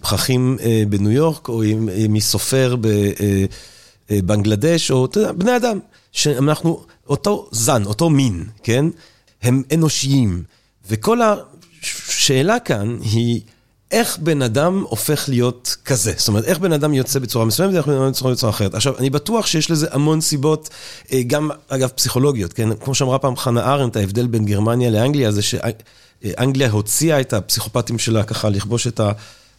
[0.00, 0.58] פחחים
[0.88, 1.62] בניו יורק, או
[2.08, 2.76] מסופר
[4.10, 5.78] בבנגלדש, או בני אדם,
[6.12, 8.84] שאנחנו אותו זן, אותו מין, כן?
[9.42, 10.42] הם אנושיים.
[10.88, 11.18] וכל
[11.82, 13.40] השאלה כאן היא...
[13.90, 16.12] איך בן אדם הופך להיות כזה?
[16.16, 18.74] זאת אומרת, איך בן אדם יוצא בצורה מסוימת ואיך בן אדם יוצא בצורה אחרת.
[18.74, 20.68] עכשיו, אני בטוח שיש לזה המון סיבות,
[21.12, 22.74] אה, גם, אגב, פסיכולוגיות, כן?
[22.74, 28.24] כמו שאמרה פעם חנה ארנט, ההבדל בין גרמניה לאנגליה זה שאנגליה הוציאה את הפסיכופטים שלה
[28.24, 29.00] ככה לכבוש את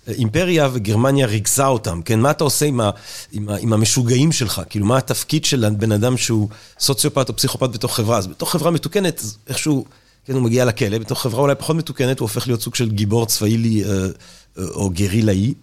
[0.08, 2.20] האימפריה, וגרמניה ריכזה אותם, כן?
[2.20, 2.90] מה אתה עושה עם, ה,
[3.32, 4.62] עם, ה, עם המשוגעים שלך?
[4.70, 8.18] כאילו, מה התפקיד של בן אדם שהוא סוציופט או פסיכופט בתוך חברה?
[8.18, 9.86] אז בתוך חברה מתוקנת, איכשהו...
[10.26, 13.26] כן, הוא מגיע לכלא, בתוך חברה אולי פחות מתוקנת, הוא הופך להיות סוג של גיבור
[13.26, 14.08] צבאי אה,
[14.58, 15.54] או גרילאי.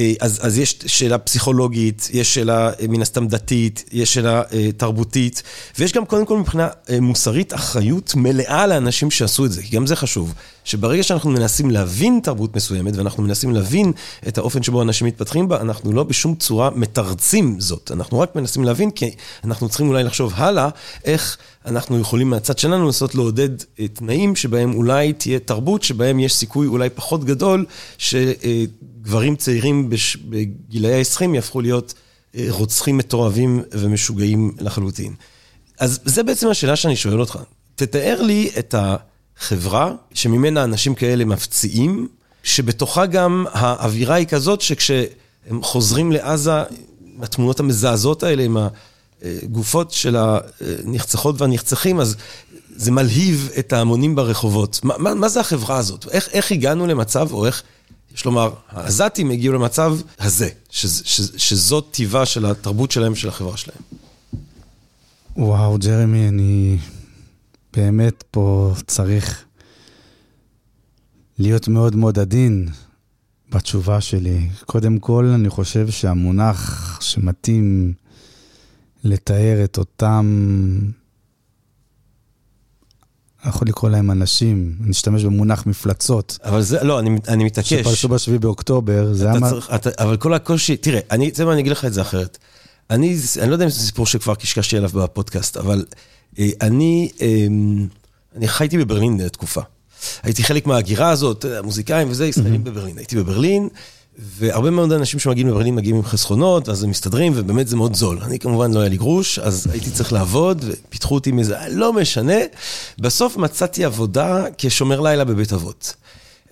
[0.00, 4.42] אה, אז, אז יש שאלה פסיכולוגית, יש שאלה אה, מן הסתם דתית, יש שאלה
[4.76, 5.42] תרבותית,
[5.78, 6.68] ויש גם קודם כל מבחינה
[7.00, 10.34] מוסרית אחריות מלאה לאנשים שעשו את זה, כי גם זה חשוב.
[10.64, 13.92] שברגע שאנחנו מנסים להבין תרבות מסוימת, ואנחנו מנסים להבין
[14.28, 17.90] את האופן שבו אנשים מתפתחים בה, אנחנו לא בשום צורה מתרצים זאת.
[17.94, 19.10] אנחנו רק מנסים להבין, כי
[19.44, 20.68] אנחנו צריכים אולי לחשוב הלאה,
[21.04, 21.36] איך
[21.66, 23.48] אנחנו יכולים מהצד שלנו לנסות לעודד
[23.92, 27.66] תנאים שבהם אולי תהיה תרבות, שבהם יש סיכוי אולי פחות גדול,
[28.40, 29.90] שגברים צעירים
[30.28, 31.94] בגילאי ה-20 יהפכו להיות
[32.36, 35.14] אה, רוצחים מתועבים ומשוגעים לחלוטין.
[35.78, 37.38] אז זה בעצם השאלה שאני שואל אותך.
[37.74, 38.96] תתאר לי את ה...
[39.42, 42.08] חברה שממנה אנשים כאלה מפציעים,
[42.42, 46.52] שבתוכה גם האווירה היא כזאת שכשהם חוזרים לעזה,
[47.22, 48.56] התמונות המזעזעות האלה עם
[49.22, 52.16] הגופות של הנרצחות והנרצחים, אז
[52.76, 54.80] זה מלהיב את ההמונים ברחובות.
[54.82, 56.06] מה, מה, מה זה החברה הזאת?
[56.10, 57.62] איך, איך הגענו למצב, או איך,
[58.14, 63.78] יש לומר, העזתים הגיעו למצב הזה, שזאת טיבה של התרבות שלהם, של החברה שלהם.
[65.36, 66.78] וואו, ג'רמי, אני
[67.76, 69.44] באמת פה צריך
[71.38, 72.68] להיות מאוד מאוד עדין
[73.50, 74.48] בתשובה שלי.
[74.66, 77.92] קודם כל, אני חושב שהמונח שמתאים
[79.04, 80.26] לתאר את אותם,
[83.42, 86.38] אני יכול לקרוא להם אנשים, נשתמש במונח מפלצות.
[86.44, 87.72] אבל זה, לא, אני, אני מתעקש.
[87.74, 89.40] שפלשו בשביעי באוקטובר, זה היה...
[89.40, 89.50] מה...
[89.50, 92.38] צריך, אתה, אבל כל הקושי, תראה, אני, זה מה, אני אגיד לך את זה אחרת.
[92.90, 95.84] אני, אני לא יודע אם זה סיפור שכבר קשקשתי עליו בפודקאסט, אבל
[96.38, 97.46] אה, אני, אה,
[98.36, 99.60] אני חייתי בברלין תקופה.
[100.22, 102.98] הייתי חלק מההגירה הזאת, המוזיקאים וזה, ישראלים בברלין.
[102.98, 103.68] הייתי בברלין,
[104.18, 108.18] והרבה מאוד אנשים שמגיעים לברלין מגיעים עם חסכונות, אז הם מסתדרים, ובאמת זה מאוד זול.
[108.22, 112.36] אני כמובן לא היה לי גרוש, אז הייתי צריך לעבוד, ופיתחו אותי מזה, לא משנה.
[112.98, 115.94] בסוף מצאתי עבודה כשומר לילה בבית אבות.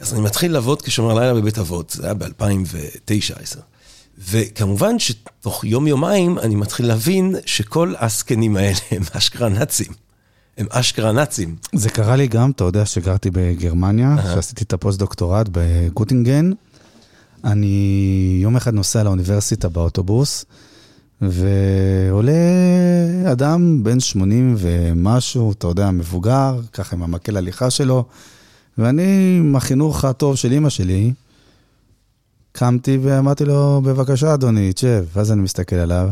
[0.01, 3.59] אז אני מתחיל לעבוד כשומר לילה בבית אבות, זה היה ב-2009-2010.
[4.29, 9.93] וכמובן שתוך יום-יומיים אני מתחיל להבין שכל הזקנים האלה הם אשכרה נאצים.
[10.59, 11.57] הם אשכרה נאצים.
[11.75, 16.51] זה קרה לי גם, אתה יודע שגרתי בגרמניה, שעשיתי את הפוסט-דוקטורט בגוטינגן.
[17.45, 20.45] אני יום אחד נוסע לאוניברסיטה באוטובוס,
[21.23, 22.33] ועולה
[23.33, 28.05] אדם בן 80 ומשהו, אתה יודע, מבוגר, ככה עם המקל הליכה שלו,
[28.79, 31.13] ואני, עם החינוך הטוב של אימא שלי,
[32.53, 35.05] קמתי ואמרתי לו, בבקשה, אדוני, תשב.
[35.15, 36.11] ואז אני מסתכל עליו,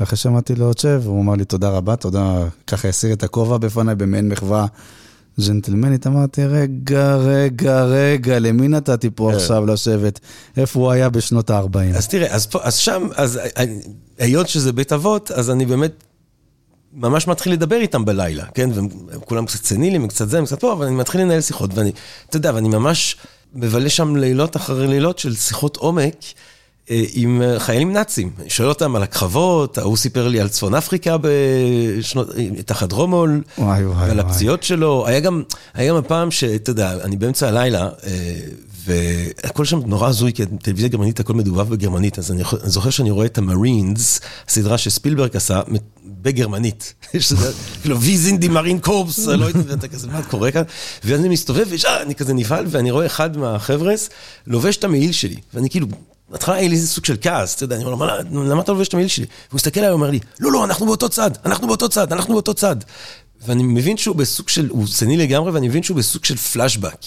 [0.00, 3.94] ואחרי שאמרתי לו, תשב, הוא אמר לי, תודה רבה, תודה, ככה הסיר את הכובע בפניי
[3.94, 4.66] במעין מחווה
[5.40, 6.06] ג'נטלמנית.
[6.06, 9.36] אמרתי, רגע, רגע, רגע, למי נתתי פה כן.
[9.36, 10.20] עכשיו לשבת?
[10.56, 11.96] איפה הוא היה בשנות ה-40?
[11.96, 13.80] אז תראה, אז, פה, אז שם, אז אני-
[14.18, 16.04] היות שזה בית אבות, אז אני באמת
[16.92, 18.70] ממש מתחיל לדבר איתם בלילה, כן?
[19.08, 21.92] וכולם קצת סנילים, קצת זה, קצת פה, אבל אני מתחיל לנהל שיחות, ואני,
[22.28, 23.16] אתה יודע, ואני ממש
[23.54, 26.14] מבלה שם לילות אחרי לילות של שיחות עומק.
[26.90, 31.16] אה, עם אה, חיילים נאצים, שואל אותם על הקרבות, ההוא סיפר לי על צפון אפריקה
[31.20, 32.28] בשנות,
[32.66, 34.30] תחת רומול, וואי, וואי, ועל וואי.
[34.30, 35.42] הפציעות שלו, היה גם,
[35.74, 38.40] היה גם הפעם שאתה יודע, אני באמצע הלילה, אה,
[38.86, 43.26] והכל שם נורא הזוי, כי טלוויזיה גרמנית, הכל מדובב בגרמנית, אז אני זוכר שאני רואה
[43.26, 45.60] את המרינס, סדרה שספילברג עשה,
[46.22, 46.94] בגרמנית.
[47.82, 50.62] כאילו, ויזין די מרין קורפס, לא יודעת, ואתה כזה, מה קורה כאן?
[51.04, 54.10] ואז אני מסתובב, וישר אני כזה נבהל, ואני רואה אחד מהחבר'ס
[54.46, 55.86] לובש את המעיל שלי, ואני כאילו...
[56.28, 58.72] בהתחלה היה לי איזה סוג של כעס, אתה יודע, אני אומר לו, "מה, למה אתה
[58.72, 59.26] לובש את המעיל שלי?
[59.48, 62.54] והוא מסתכל עליי ואומר לי, לא, לא, אנחנו באותו צד, אנחנו באותו צד, אנחנו באותו
[62.54, 62.76] צד.
[63.46, 66.98] ואני מבין שהוא בסוג של, הוא סני לגמרי, ואני מבין שהוא בסוג של פלאשבק.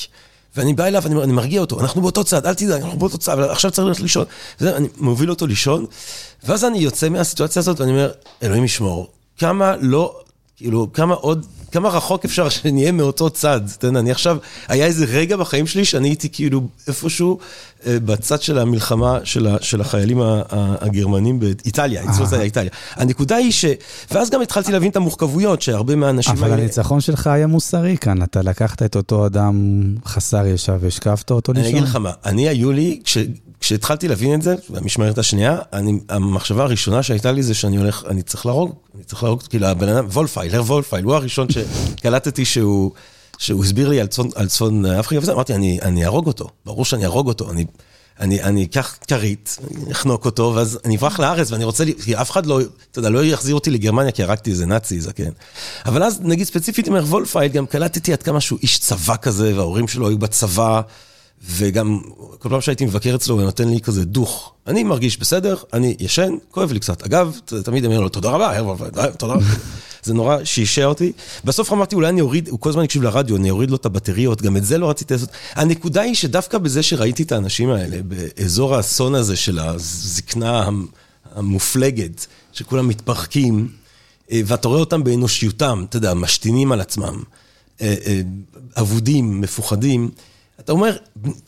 [0.56, 3.40] ואני בא אליו, אני, אני מרגיע אותו, אנחנו באותו צד, אל תדאג, אנחנו באותו צד,
[3.40, 4.26] עכשיו צריך ללכת לישון.
[4.62, 5.86] וזה, אני מוביל אותו לישון,
[6.44, 8.12] ואז אני יוצא מהסיטואציה הזאת, ואני אומר,
[8.44, 10.20] אלוהים ישמור, כמה לא,
[10.58, 13.62] כאילו, כמה עוד, כמה רחוק אפשר שנהיה מאותו צד.
[13.78, 17.38] אתה יודע, אני עכשיו, היה איזה רגע בחיים שלי שאני הייתי כאילו איפשהו
[17.86, 22.46] אה, בצד של המלחמה של, ה, של החיילים ה- ה- הגרמנים באיטליה, אצלו זה היה
[22.46, 22.70] איטליה.
[22.96, 23.66] הנקודה היא ש...
[24.12, 26.62] ואז גם התחלתי להבין את המורכבויות שהרבה מהאנשים אבל האלה...
[26.62, 31.70] הניצחון שלך היה מוסרי כאן, אתה לקחת את אותו אדם חסר ישע והשקפת אותו לישון.
[31.70, 33.18] אני אגיד לך מה, אני היו לי, כש,
[33.60, 38.22] כשהתחלתי להבין את זה, במשמרת השנייה, אני, המחשבה הראשונה שהייתה לי זה שאני הולך, אני
[38.22, 42.92] צריך להרוג, אני צריך להרוג, כאילו הבן אדם, וולפייל, הר וולפייל, הוא הראשון שקלטתי שהוא,
[43.38, 46.86] שהוא הסביר לי על צפון, על צפון אפריקה וזה, אמרתי, אני, אני אהרוג אותו, ברור
[46.86, 47.66] שאני אהרוג אותו, אני...
[48.20, 52.32] אני, אני אקח כרית, אני אחנוק אותו, ואז אני אברח לארץ, ואני רוצה, כי אף
[52.32, 52.60] אחד לא,
[52.92, 55.30] אתה יודע, לא יחזיר אותי לגרמניה, כי הרגתי איזה נאצי, זקן.
[55.86, 59.56] אבל אז, נגיד ספציפית עם הר וולפייד, גם קלטתי עד כמה שהוא איש צבא כזה,
[59.56, 60.82] וההורים שלו היו בצבא,
[61.46, 62.00] וגם
[62.40, 64.54] כל פעם שהייתי מבקר אצלו, הוא נותן לי כזה דוך.
[64.68, 67.04] אני מרגיש בסדר, אני ישן, כואב לי קצת.
[67.04, 68.54] אגב, תמיד אומר לו, תודה רבה,
[69.18, 69.44] תודה רבה.
[70.04, 71.12] זה נורא שישע אותי.
[71.46, 74.42] בסוף אמרתי, אולי אני אוריד, הוא כל הזמן הקשיב לרדיו, אני אוריד לו את הבטריות,
[74.42, 75.30] גם את זה לא רציתי לעשות.
[75.54, 80.88] הנקודה היא שדווקא בזה שראיתי את האנשים האלה, באזור האסון הזה של הזקנה המ-
[81.36, 83.68] המופלגת, שכולם מתפרקים,
[84.32, 87.24] אה, ואתה רואה אותם באנושיותם, אתה יודע, משתינים על עצמם,
[87.82, 88.22] אה, אה,
[88.80, 90.10] אבודים, מפוחדים.
[90.60, 90.98] אתה אומר,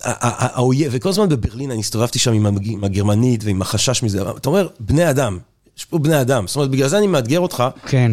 [0.03, 2.33] האויב, וכל הזמן בברלין אני הסתובבתי שם
[2.63, 5.37] עם הגרמנית ועם החשש מזה, אתה אומר, בני אדם,
[5.77, 6.47] יש פה בני אדם.
[6.47, 7.63] זאת אומרת, בגלל זה אני מאתגר אותך.
[7.87, 8.11] כן.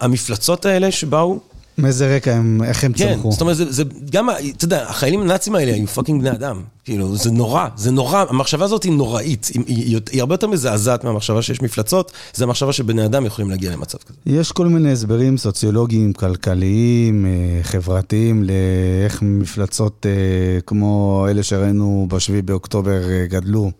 [0.00, 1.38] המפלצות האלה שבאו,
[1.78, 3.32] מאיזה רקע הם, איך הם כן, צמחו?
[3.32, 6.62] זאת אומרת, זה, זה גם, אתה יודע, החיילים הנאצים האלה היו fucking בני אדם.
[6.84, 9.50] כאילו, זה נורא, זה נורא, המחשבה הזאת היא נוראית.
[9.54, 13.72] היא, היא, היא הרבה יותר מזעזעת מהמחשבה שיש מפלצות, זה המחשבה שבני אדם יכולים להגיע
[13.72, 14.18] למצב כזה.
[14.26, 22.42] יש כל מיני הסברים סוציולוגיים, כלכליים, אה, חברתיים, לאיך מפלצות אה, כמו אלה שראינו בשביעי
[22.42, 23.70] באוקטובר אה, גדלו.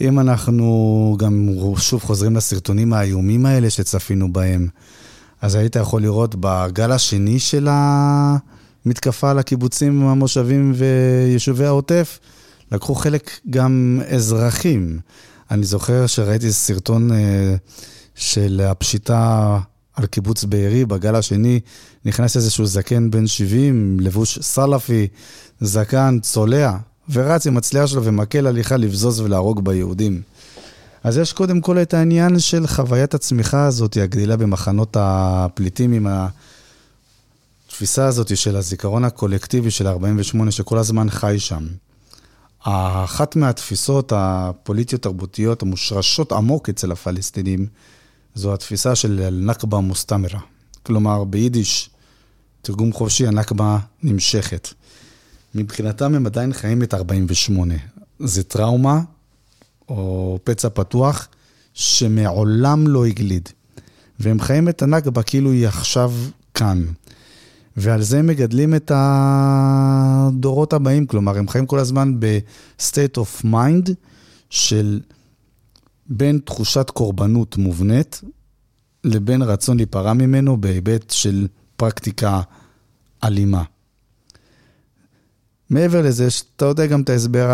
[0.00, 4.68] אם אנחנו גם שוב חוזרים לסרטונים האיומים האלה שצפינו בהם,
[5.42, 12.18] אז היית יכול לראות בגל השני של המתקפה על הקיבוצים, המושבים ויישובי העוטף,
[12.72, 14.98] לקחו חלק גם אזרחים.
[15.50, 17.54] אני זוכר שראיתי סרטון אה,
[18.14, 19.58] של הפשיטה
[19.94, 21.60] על קיבוץ בארי, בגל השני
[22.04, 25.06] נכנס איזשהו זקן בן 70, לבוש סלאפי,
[25.60, 26.76] זקן צולע,
[27.10, 30.22] ורץ עם הצליעה שלו ומקל הליכה לבזוז ולהרוג ביהודים.
[31.04, 36.06] אז יש קודם כל את העניין של חוויית הצמיחה הזאת, הגדילה במחנות הפליטים עם
[37.66, 41.66] התפיסה הזאת של הזיכרון הקולקטיבי של 48, שכל הזמן חי שם.
[42.60, 47.66] אחת מהתפיסות הפוליטיות-תרבותיות המושרשות עמוק אצל הפלסטינים,
[48.34, 50.40] זו התפיסה של נכבה מוסתמרה.
[50.82, 51.90] כלומר, ביידיש,
[52.62, 54.68] תרגום חופשי, הנכבה נמשכת.
[55.54, 57.74] מבחינתם הם עדיין חיים את 48.
[58.18, 59.00] זה טראומה
[59.88, 61.28] או פצע פתוח
[61.74, 63.48] שמעולם לא הגליד.
[64.20, 66.12] והם חיים את הנכבה כאילו היא עכשיו
[66.54, 66.84] כאן.
[67.76, 73.90] ועל זה הם מגדלים את הדורות הבאים, כלומר, הם חיים כל הזמן ב-state of mind
[74.50, 75.00] של
[76.06, 78.22] בין תחושת קורבנות מובנית
[79.04, 81.46] לבין רצון להיפרע ממנו בהיבט של
[81.76, 82.40] פרקטיקה
[83.24, 83.62] אלימה.
[85.70, 87.48] מעבר לזה, אתה יודע גם את ההסבר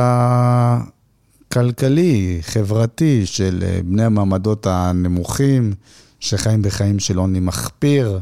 [1.57, 5.73] הכלכלי, חברתי, של אה, בני המעמדות הנמוכים,
[6.21, 8.21] שחיים בחיים של עוני מחפיר.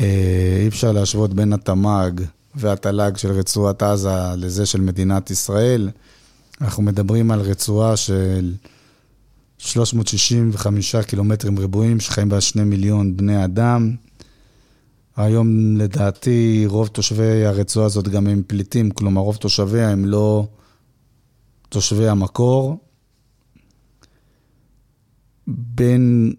[0.00, 2.12] אה, אי אפשר להשוות בין התמ"ג
[2.54, 5.90] והתל"ג של רצועת עזה לזה של מדינת ישראל.
[6.60, 8.52] אנחנו מדברים על רצועה של
[9.58, 13.94] 365 קילומטרים רבועים, שחיים בה שני מיליון בני אדם.
[15.16, 20.46] היום לדעתי רוב תושבי הרצועה הזאת גם הם פליטים, כלומר רוב תושביה הם לא
[21.68, 22.78] תושבי המקור.
[25.46, 26.34] בין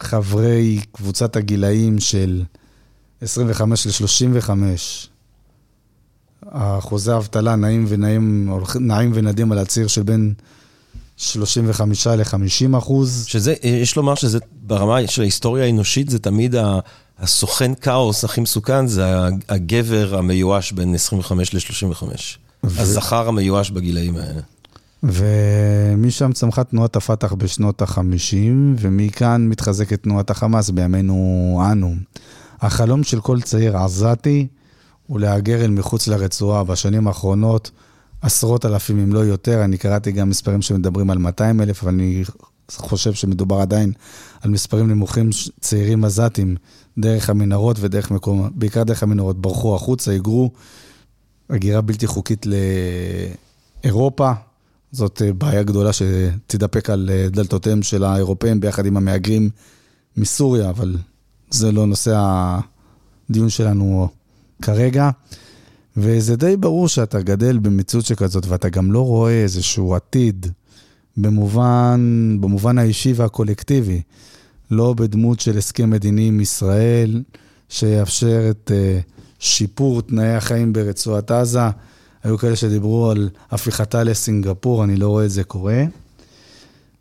[0.00, 2.42] חברי קבוצת הגילאים של
[3.20, 4.50] 25 ל-35,
[6.50, 10.34] אחוזי האבטלה נעים ונעים, נעים ונדים על הציר של בין
[11.16, 13.24] 35 ל-50 אחוז.
[13.26, 16.54] שזה, יש לומר שזה ברמה של ההיסטוריה האנושית, זה תמיד
[17.18, 19.04] הסוכן כאוס הכי מסוכן, זה
[19.48, 22.02] הגבר המיואש בין 25 ל-35.
[22.64, 22.80] ו...
[22.80, 24.40] הזכר המיואש בגילאים האלה.
[25.02, 28.36] ומשם צמחה תנועת הפת"ח בשנות ה-50,
[28.78, 31.94] ומכאן מתחזקת תנועת החמאס בימינו אנו.
[32.60, 34.46] החלום של כל צעיר עזתי
[35.06, 36.64] הוא להגר אל מחוץ לרצועה.
[36.64, 37.70] בשנים האחרונות
[38.20, 42.24] עשרות אלפים, אם לא יותר, אני קראתי גם מספרים שמדברים על 200 אלף, אבל אני
[42.70, 43.92] חושב שמדובר עדיין
[44.40, 46.56] על מספרים נמוכים, צעירים עזתים,
[46.98, 50.50] דרך המנהרות ודרך מקום, בעיקר דרך המנהרות, ברחו החוצה, היגרו,
[51.50, 52.46] הגירה בלתי חוקית
[53.84, 54.32] לאירופה.
[54.96, 59.50] זאת בעיה גדולה שתדפק על דלתותיהם של האירופאים ביחד עם המהגרים
[60.16, 60.96] מסוריה, אבל
[61.50, 62.14] זה לא נושא
[63.30, 64.08] הדיון שלנו
[64.62, 65.10] כרגע.
[65.96, 70.46] וזה די ברור שאתה גדל במציאות שכזאת, ואתה גם לא רואה איזשהו עתיד
[71.16, 74.02] במובן, במובן האישי והקולקטיבי,
[74.70, 77.22] לא בדמות של הסכם מדיני עם ישראל,
[77.68, 81.68] שיאפשר את uh, שיפור תנאי החיים ברצועת עזה.
[82.26, 85.84] היו כאלה שדיברו על הפיכתה לסינגפור, אני לא רואה את זה קורה.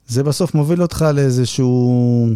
[0.07, 2.27] זה בסוף מוביל אותך לאיזשהו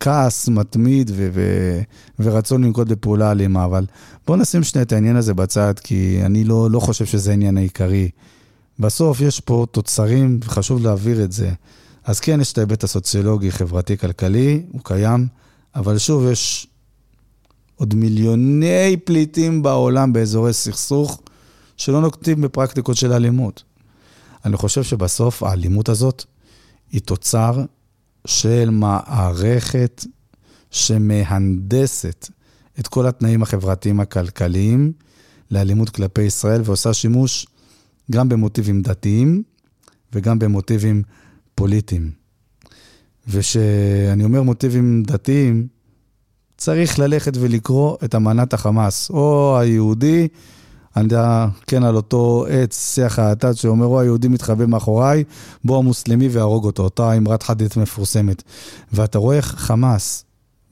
[0.00, 1.80] כעס מתמיד ו- ו-
[2.18, 3.86] ורצון לנקוט בפעולה אלימה, אבל
[4.26, 8.10] בואו נשים שנייה את העניין הזה בצד, כי אני לא, לא חושב שזה העניין העיקרי.
[8.78, 11.50] בסוף יש פה תוצרים, וחשוב להעביר את זה.
[12.04, 15.26] אז כן, יש את ההיבט הסוציולוגי, חברתי, כלכלי, הוא קיים,
[15.74, 16.66] אבל שוב, יש
[17.76, 21.22] עוד מיליוני פליטים בעולם באזורי סכסוך,
[21.76, 23.62] שלא נוקטים בפרקטיקות של אלימות.
[24.44, 26.24] אני חושב שבסוף האלימות הזאת
[26.92, 27.64] היא תוצר
[28.26, 30.04] של מערכת
[30.70, 32.28] שמהנדסת
[32.80, 34.92] את כל התנאים החברתיים הכלכליים
[35.50, 37.46] לאלימות כלפי ישראל ועושה שימוש
[38.10, 39.42] גם במוטיבים דתיים
[40.12, 41.02] וגם במוטיבים
[41.54, 42.10] פוליטיים.
[43.28, 45.66] וכשאני אומר מוטיבים דתיים,
[46.56, 50.28] צריך ללכת ולקרוא את אמנת החמאס, או היהודי
[51.00, 55.24] יודע, כן, על אותו עץ, שיח האטד, שאומר, או היהודי מתחבא מאחוריי,
[55.64, 58.42] בוא המוסלמי ויהרוג אותו, אותה אמרת חדית מפורסמת.
[58.92, 60.24] ואתה רואה איך חמאס,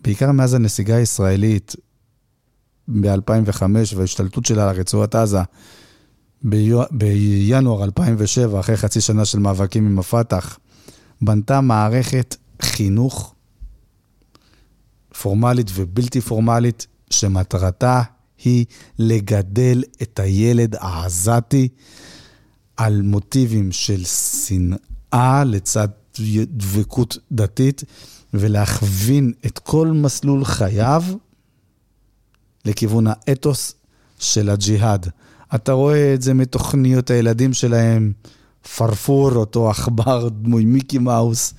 [0.02, 1.76] בעיקר מאז הנסיגה הישראלית
[2.88, 3.62] ב-2005
[3.96, 5.42] וההשתלטות שלה על רצועת עזה,
[6.90, 10.58] בינואר 2007, אחרי חצי שנה של מאבקים עם הפת"ח,
[11.22, 13.34] בנתה מערכת חינוך
[15.22, 18.02] פורמלית ובלתי פורמלית, שמטרתה
[18.44, 18.64] היא
[18.98, 21.68] לגדל את הילד העזתי
[22.76, 25.88] על מוטיבים של שנאה לצד
[26.46, 27.84] דבקות דתית,
[28.34, 31.02] ולהכווין את כל מסלול חייו
[32.64, 33.74] לכיוון האתוס
[34.18, 35.08] של הג'יהאד.
[35.54, 38.12] אתה רואה את זה מתוכניות הילדים שלהם,
[38.76, 41.54] פרפור, אותו עכבר דמוי מיקי מאוס,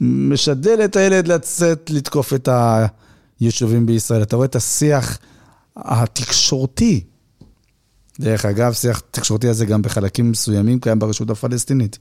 [0.00, 2.48] משדל את הילד לצאת לתקוף את
[3.40, 4.22] היישובים בישראל.
[4.22, 5.18] אתה רואה את השיח
[5.76, 7.04] התקשורתי.
[8.20, 11.98] דרך אגב, שיח תקשורתי הזה גם בחלקים מסוימים קיים ברשות הפלסטינית.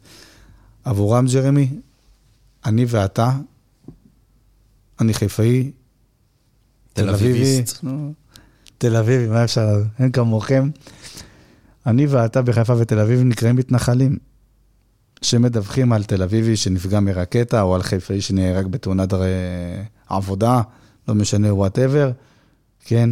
[0.84, 1.70] עבורם, ג'רמי,
[2.66, 3.32] אני ואתה,
[5.00, 5.72] אני חיפאי,
[6.94, 7.64] תל אביבי,
[8.78, 10.70] תל אביבי, מה אפשר, אין כמוכם.
[11.86, 14.18] אני ואתה בחיפה ותל אביב נקראים מתנחלים,
[15.22, 19.14] שמדווחים על תל אביבי שנפגע מרקטה, או על חיפאי שנהרג בתאונת
[20.08, 20.62] עבודה,
[21.08, 22.12] לא משנה, whatever,
[22.86, 23.10] כן,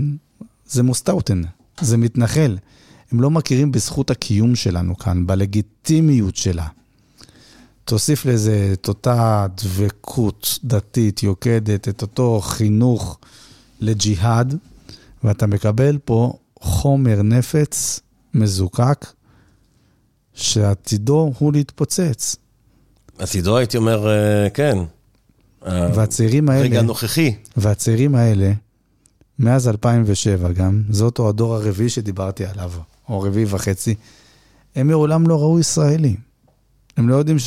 [0.72, 1.42] זה مستوطن,
[1.82, 2.58] זה מתנחל.
[3.12, 6.68] הם לא מכירים בזכות הקיום שלנו כאן, בלגיטימיות שלה.
[7.86, 13.20] תוסיף לזה את אותה דבקות דתית יוקדת, את אותו חינוך
[13.80, 14.58] לג'יהאד,
[15.24, 18.00] ואתה מקבל פה חומר נפץ
[18.34, 19.06] מזוקק,
[20.34, 22.36] שעתידו הוא להתפוצץ.
[23.20, 24.78] עתידו, הייתי אומר, אה, כן.
[25.66, 26.62] והצעירים האלה...
[26.62, 27.36] רגע הנוכחי.
[27.58, 28.52] והצעירים האלה,
[29.40, 32.72] מאז 2007 גם, זה אותו הדור הרביעי שדיברתי עליו,
[33.10, 33.96] או רביעי וחצי,
[34.76, 36.16] הם מעולם לא ראו ישראלי.
[36.98, 37.38] הם לא יודעים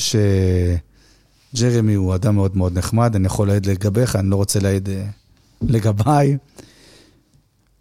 [1.52, 5.06] שג'רמי הוא אדם מאוד מאוד נחמד, אני יכול להעיד לגביך, אני לא רוצה להעיד אה,
[5.62, 6.36] לגביי.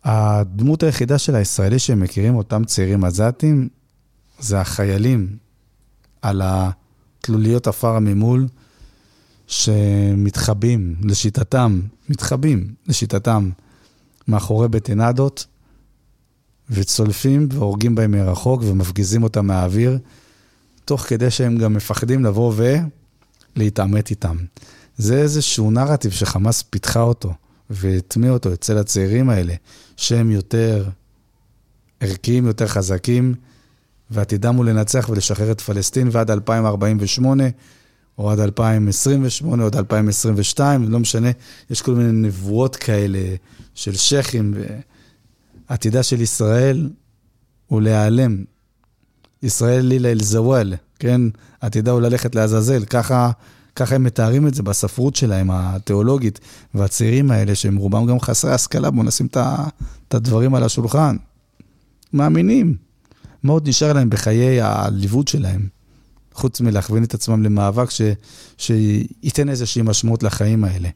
[0.04, 3.70] הדמות היחידה של הישראלי שהם מכירים, אותם צעירים עזתים,
[4.40, 5.38] זה החיילים
[6.22, 8.48] על התלוליות עפר ממול,
[9.48, 13.50] שמתחבאים, לשיטתם, מתחבאים, לשיטתם,
[14.28, 15.46] מאחורי בטנדות,
[16.70, 19.98] וצולפים והורגים בהם מרחוק ומפגיזים אותם מהאוויר,
[20.86, 22.54] תוך כדי שהם גם מפחדים לבוא
[23.56, 24.38] ולהתעמת איתם.
[24.98, 27.34] זה איזשהו נרטיב שחמאס פיתחה אותו.
[27.70, 29.54] והטמיע אותו אצל הצעירים האלה,
[29.98, 30.90] שהם יותר
[32.00, 33.36] ערכיים, יותר חזקים,
[34.12, 37.44] ועתידם הוא לנצח ולשחרר את פלסטין ועד 2048,
[38.18, 41.30] או עד 2028, או עד 2022, לא משנה,
[41.70, 43.20] יש כל מיני נבואות כאלה
[43.76, 44.54] של שייחים,
[45.70, 46.90] ועתידה של ישראל
[47.68, 48.44] הוא להיעלם.
[49.44, 51.22] ישראל לילה אל-זוואל, כן?
[51.62, 53.32] עתידה הוא ללכת לעזאזל, ככה
[53.76, 56.40] ככה הם מתארים את זה בספרות שלהם, התיאולוגית,
[56.74, 59.28] והצעירים האלה, שהם רובם גם חסרי השכלה, בואו נשים
[60.08, 61.18] את הדברים על השולחן.
[62.14, 62.76] מאמינים.
[63.44, 65.68] מה עוד נשאר להם בחיי הליווד שלהם?
[66.34, 68.02] חוץ מלהכווין את עצמם למאבק ש,
[68.58, 70.90] שייתן איזושהי משמעות לחיים האלה.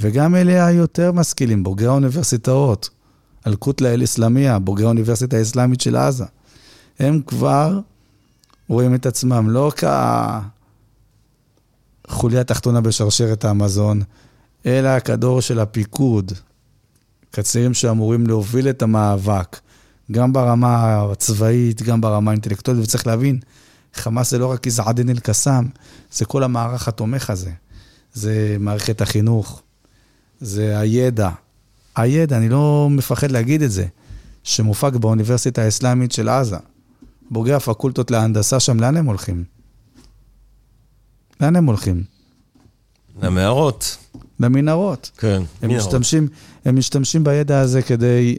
[0.00, 2.90] וגם אלה היותר משכילים, בוגרי האוניברסיטאות,
[3.46, 6.24] אל-קוטלה אל-אסלאמיה, בוגרי האוניברסיטה האסלאמית של עזה.
[6.98, 7.80] הם כבר
[8.68, 9.84] רואים את עצמם לא כ...
[12.08, 14.02] החוליה התחתונה בשרשרת המזון,
[14.66, 16.32] אלא הכדור של הפיקוד,
[17.30, 19.60] קצירים שאמורים להוביל את המאבק,
[20.12, 23.38] גם ברמה הצבאית, גם ברמה האינטלקטואלית, וצריך להבין,
[23.94, 25.64] חמאס זה לא רק איזעדין אל-קסאם,
[26.12, 27.50] זה כל המערך התומך הזה.
[28.12, 29.62] זה מערכת החינוך,
[30.40, 31.30] זה הידע.
[31.96, 33.86] הידע, אני לא מפחד להגיד את זה,
[34.44, 36.56] שמופק באוניברסיטה האסלאמית של עזה.
[37.30, 39.44] בוגרי הפקולטות להנדסה שם, לאן הם הולכים?
[41.40, 42.02] לאן הם הולכים?
[43.22, 43.96] למערות.
[44.40, 45.10] למנהרות.
[45.18, 45.86] כן, הם מנהרות.
[45.86, 46.28] משתמשים,
[46.64, 48.36] הם משתמשים בידע הזה כדי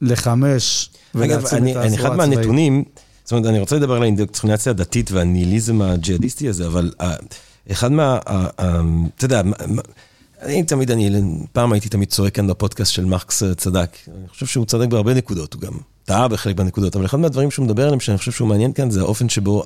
[0.00, 1.94] לחמש ולהציל את העשרה הצבאית.
[1.94, 2.84] אחד מהנתונים,
[3.24, 6.92] זאת אומרת, אני רוצה לדבר על האינדוקטרינציה הדתית והניהיליזם הג'יהאדיסטי הזה, אבל
[7.70, 8.18] אחד מה...
[9.16, 9.42] אתה יודע,
[10.42, 11.10] אני תמיד, אני
[11.52, 13.96] פעם הייתי תמיד צועק כאן בפודקאסט של מרקס צדק.
[14.08, 15.72] אני חושב שהוא צדק בהרבה נקודות, הוא גם
[16.04, 19.00] טעה בחלק מהנקודות, אבל אחד מהדברים שהוא מדבר עליהם, שאני חושב שהוא מעניין כאן, זה
[19.00, 19.64] האופן שבו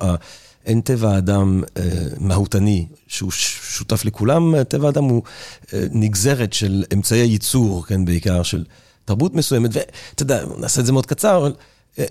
[0.65, 1.83] אין טבע האדם אה,
[2.19, 5.23] מהותני, שהוא שותף לכולם, טבע האדם הוא
[5.73, 8.63] אה, נגזרת של אמצעי הייצור, כן, בעיקר של
[9.05, 11.53] תרבות מסוימת, ואתה יודע, נעשה את זה מאוד קצר, אבל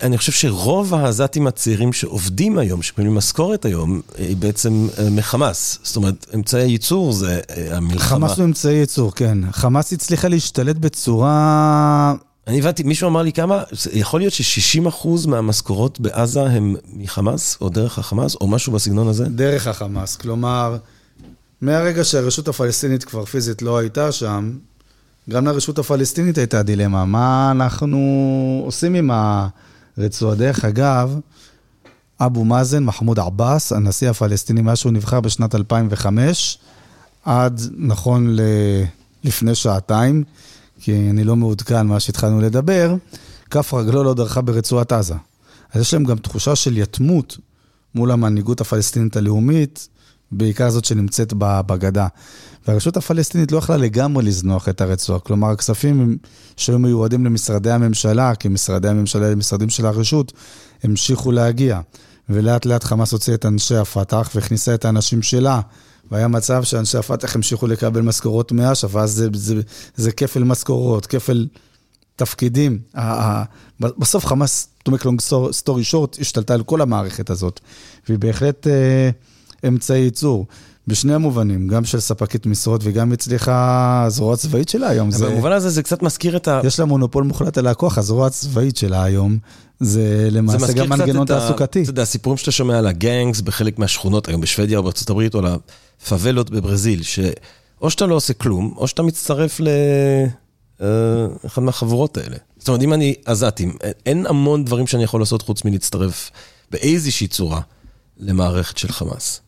[0.02, 5.78] אני חושב שרוב העזתים הצעירים שעובדים היום, שמקבלים משכורת היום, היא בעצם אה, מחמאס.
[5.82, 8.18] זאת אומרת, אמצעי הייצור זה אה, המלחמה.
[8.18, 9.38] חמאס הוא אמצעי ייצור, כן.
[9.52, 12.14] חמאס הצליחה להשתלט בצורה
[12.46, 17.98] אני הבנתי, מישהו אמר לי כמה, יכול להיות ש-60% מהמשכורות בעזה הם מחמאס, או דרך
[17.98, 19.24] החמאס, או משהו בסגנון הזה?
[19.24, 20.76] דרך החמאס, כלומר,
[21.60, 24.52] מהרגע שהרשות הפלסטינית כבר פיזית לא הייתה שם,
[25.30, 29.10] גם לרשות הפלסטינית הייתה דילמה, מה אנחנו עושים עם
[29.98, 30.34] הרצועה?
[30.34, 31.18] דרך אגב,
[32.20, 36.58] אבו מאזן, מחמוד עבאס, הנשיא הפלסטיני, מאז שהוא נבחר בשנת 2005,
[37.24, 38.40] עד נכון ל...
[39.24, 40.24] לפני שעתיים,
[40.80, 42.94] כי אני לא מעודכן מה שהתחלנו לדבר,
[43.50, 45.14] כף רגלו לא דרכה ברצועת עזה.
[45.72, 47.38] אז יש להם גם תחושה של יתמות
[47.94, 49.88] מול המנהיגות הפלסטינית הלאומית,
[50.32, 52.06] בעיקר זאת שנמצאת בגדה.
[52.66, 55.18] והרשות הפלסטינית לא יכלה לגמרי לזנוח את הרצועה.
[55.18, 56.18] כלומר, הכספים
[56.56, 60.32] שהיו מיועדים למשרדי הממשלה, כי משרדי הממשלה הם משרדים של הרשות,
[60.82, 61.80] המשיכו להגיע.
[62.28, 65.60] ולאט לאט חמאס הוציא את אנשי הפת"ח והכניסה את האנשים שלה.
[66.10, 69.60] והיה מצב שאנשי הפת"ח המשיכו לקבל משכורות מאש"ף, ואז זה, זה,
[69.96, 71.46] זה כפל משכורות, כפל
[72.16, 72.78] תפקידים.
[73.80, 77.60] בסוף חמאס, to make long story short, השתלטה על כל המערכת הזאת,
[78.08, 79.10] והיא בהחלט אה,
[79.68, 80.46] אמצעי ייצור.
[80.86, 85.10] בשני המובנים, גם של ספקית משרות וגם הצליחה הזרוע הצבאית שלה היום.
[85.14, 86.60] אבל במובן הזה זה קצת מזכיר את ה...
[86.64, 89.38] יש לה מונופול מוחלט על הכוח, הזרוע הצבאית שלה היום,
[89.80, 91.82] זה למעשה גם מנגנון תעסוקתי.
[91.82, 95.40] אתה יודע, הסיפורים שאתה שומע על הגנגס בחלק מהשכונות, היום בשוודיה או בארצות הברית, או
[96.02, 99.60] לפאבלות בברזיל, שאו שאתה לא עושה כלום, או שאתה מצטרף
[100.80, 102.36] לאחד מהחבורות האלה.
[102.58, 103.76] זאת אומרת, אם אני עזתים,
[104.06, 106.30] אין המון דברים שאני יכול לעשות חוץ מלהצטרף
[106.70, 107.60] באיזושהי צורה
[108.18, 109.40] למערכת של חמאס.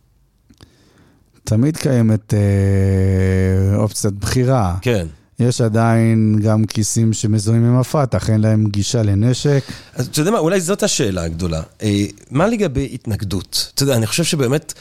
[1.48, 4.76] תמיד קיימת אה, אופציית בחירה.
[4.82, 5.06] כן.
[5.38, 9.64] יש עדיין גם כיסים שמזוהים עם הפת"ח, אין להם גישה לנשק.
[9.94, 11.62] אז אתה יודע מה, אולי זאת השאלה הגדולה.
[11.82, 13.72] אה, מה לגבי התנגדות?
[13.74, 14.74] אתה יודע, אני חושב שבאמת,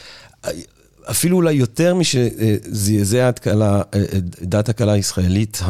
[0.45, 0.52] אה,
[1.11, 3.81] אפילו אולי יותר משזעזע את אה,
[4.41, 5.61] דעת הקהל הישראלית,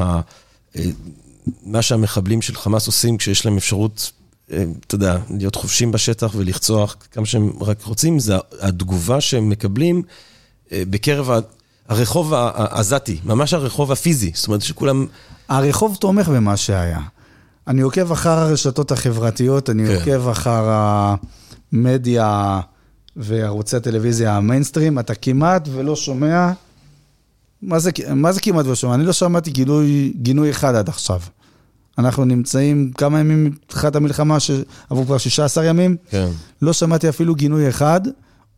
[1.63, 4.11] מה שהמחבלים של חמאס עושים כשיש להם אפשרות,
[4.47, 10.03] אתה יודע, להיות חופשים בשטח ולחצוח כמה שהם רק רוצים, זה התגובה שהם מקבלים.
[10.71, 11.29] אה, בקרב
[11.89, 15.05] הרחוב העזתי, ממש הרחוב הפיזי, זאת אומרת שכולם...
[15.49, 16.99] הרחוב תומך במה שהיה.
[17.67, 19.95] אני עוקב אחר הרשתות החברתיות, אני כן.
[19.95, 20.79] עוקב אחר
[21.73, 22.59] המדיה
[23.15, 26.51] וערוצי הטלוויזיה המיינסטרים, אתה כמעט ולא שומע,
[27.61, 28.95] מה זה, מה זה כמעט ולא שומע?
[28.95, 31.19] אני לא שמעתי גילוי, גינוי אחד עד עכשיו.
[31.97, 36.27] אנחנו נמצאים כמה ימים מתחילת המלחמה, שעברו כבר 16 ימים, כן.
[36.61, 38.01] לא שמעתי אפילו גינוי אחד.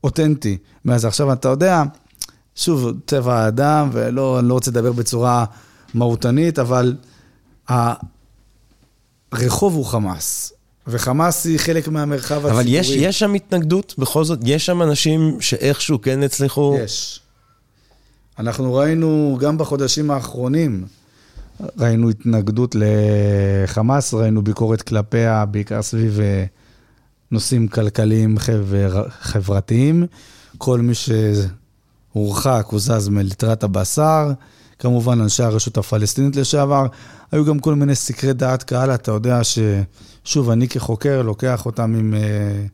[0.04, 0.58] אותנטי.
[0.86, 1.84] מאז עכשיו אתה יודע,
[2.56, 5.46] שוב, טבע האדם, ולא, אני לא רוצה לדבר בצורה
[5.94, 6.96] מהותנית, אבל
[9.32, 10.54] הרחוב הוא חמאס.
[10.88, 12.54] וחמאס היא חלק מהמרחב הציבורי.
[12.54, 13.96] אבל יש, יש שם התנגדות?
[13.98, 16.78] בכל זאת, יש שם אנשים שאיכשהו כן הצליחו...
[16.84, 17.22] יש.
[18.40, 20.86] אנחנו ראינו גם בחודשים האחרונים,
[21.80, 26.46] ראינו התנגדות לחמאס, ראינו ביקורת כלפיה, בעיקר סביב אה,
[27.32, 30.06] נושאים כלכליים וחברתיים.
[30.58, 34.32] כל מי שהורחק, הוזז מליטרת הבשר.
[34.80, 36.86] כמובן, אנשי הרשות הפלסטינית לשעבר.
[37.32, 42.14] היו גם כל מיני סקרי דעת קהל, אתה יודע ששוב, אני כחוקר לוקח אותם עם
[42.14, 42.70] uh,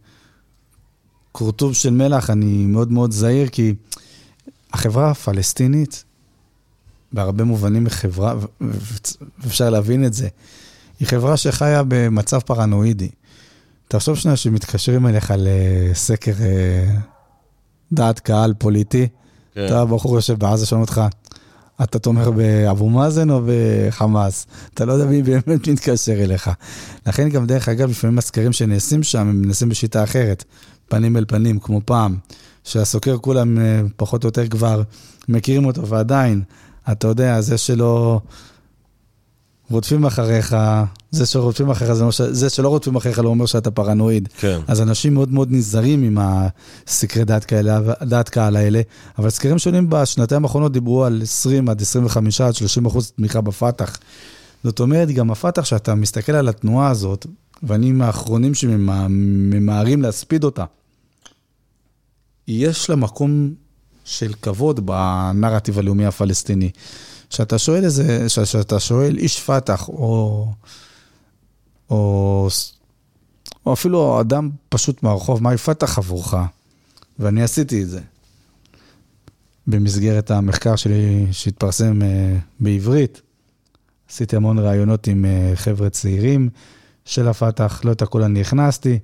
[1.32, 3.74] כורטוב של מלח, אני מאוד מאוד זהיר, כי
[4.74, 6.04] החברה הפלסטינית,
[7.12, 8.36] בהרבה מובנים היא חברה,
[9.40, 10.28] ואפשר להבין את זה,
[11.00, 13.10] היא חברה שחיה במצב פרנואידי.
[13.88, 16.96] תחשוב שנייה שמתקשרים אליך לסקר אה,
[17.92, 19.08] דעת קהל פוליטי,
[19.54, 19.66] כן.
[19.66, 21.02] אתה בחור יושב בעזה, שואל אותך,
[21.84, 24.48] אתה תומך באבו מאזן או בחמאס?
[24.74, 26.52] אתה לא יודע מי באמת מתקשר אליך.
[27.08, 30.44] לכן גם, דרך אגב, לפעמים הסקרים שנעשים שם, הם נעשים בשיטה אחרת,
[30.88, 32.18] פנים אל פנים, כמו פעם,
[32.64, 34.82] שהסוקר כולם אה, פחות או יותר כבר
[35.30, 36.44] מכירים אותו, ועדיין,
[36.92, 38.22] אתה יודע, זה שלא...
[39.70, 40.56] רודפים אחריך,
[41.12, 42.22] זה שרודפים אחריך, זה, ש...
[42.22, 44.30] זה שלא רודפים אחריך לא אומר שאתה פרנואיד.
[44.38, 44.60] כן.
[44.68, 48.82] אז אנשים מאוד מאוד נזהרים עם הסקרי דעת, כאלה, דעת קהל האלה,
[49.18, 53.98] אבל סקרים שונים בשנתיים האחרונות דיברו על 20 עד 25 עד 30 אחוז תמיכה בפת"ח.
[54.64, 57.26] זאת אומרת, גם הפת"ח, שאתה מסתכל על התנועה הזאת,
[57.64, 60.66] ואני מהאחרונים שממהרים להספיד אותה,
[62.48, 63.54] יש לה מקום
[64.06, 66.70] של כבוד בנרטיב הלאומי הפלסטיני.
[67.30, 70.48] כשאתה שואל איזה, כשאתה שואל איש פת"ח, או,
[71.90, 72.48] או,
[73.66, 76.34] או אפילו אדם פשוט מהרחוב, מהי פת"ח עבורך?
[77.20, 78.02] ואני עשיתי את זה.
[79.68, 82.06] במסגרת המחקר שלי שהתפרסם uh,
[82.60, 83.22] בעברית,
[84.10, 86.50] עשיתי המון ראיונות עם uh, חבר'ה צעירים
[87.06, 89.00] של הפת"ח, לא את הכול אני הכנסתי,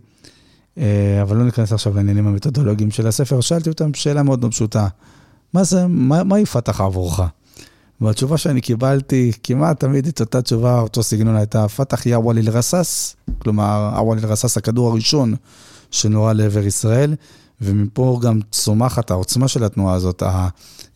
[0.75, 0.79] uh,
[1.21, 3.41] אבל לא ניכנס עכשיו לעניינים המתודולוגיים של הספר.
[3.41, 4.87] שאלתי אותם שאלה מאוד מאוד פשוטה,
[5.53, 7.21] מה זה, מה, מהי פת"ח עבורך?
[8.01, 13.15] והתשובה שאני קיבלתי, כמעט תמיד את אותה תשובה, אותו סגנון הייתה, פתח יא וואליל רסס,
[13.39, 15.35] כלומר, הוואליל רסס, הכדור הראשון
[15.91, 17.15] שנורה לעבר ישראל,
[17.61, 20.23] ומפה גם צומחת העוצמה של התנועה הזאת,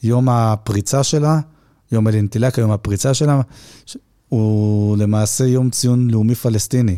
[0.04, 1.40] יום הפריצה שלה,
[1.92, 3.42] יום אלינטילקה, יום הפריצה שלה,
[4.30, 6.98] הוא למעשה יום ציון לאומי פלסטיני.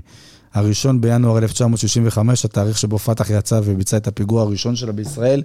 [0.54, 5.44] הראשון בינואר 1965, התאריך שבו פת"ח יצא וביצע את הפיגוע הראשון שלה בישראל,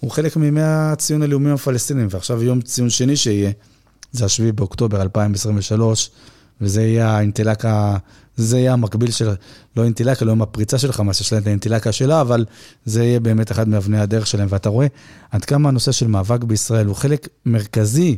[0.00, 3.50] הוא חלק מימי הציון הלאומי הפלסטינים, ועכשיו יום ציון שני שיהיה.
[4.14, 6.10] זה השביעי באוקטובר 2023,
[6.60, 7.96] וזה יהיה האינטלקה,
[8.36, 9.34] זה יהיה המקביל של,
[9.76, 12.44] לא אינטלקה, לא יום הפריצה של חמאס, יש להם את האינטלקה שלה, אבל
[12.84, 14.48] זה יהיה באמת אחד מאבני הדרך שלהם.
[14.50, 14.86] ואתה רואה
[15.30, 18.16] עד כמה הנושא של מאבק בישראל הוא חלק מרכזי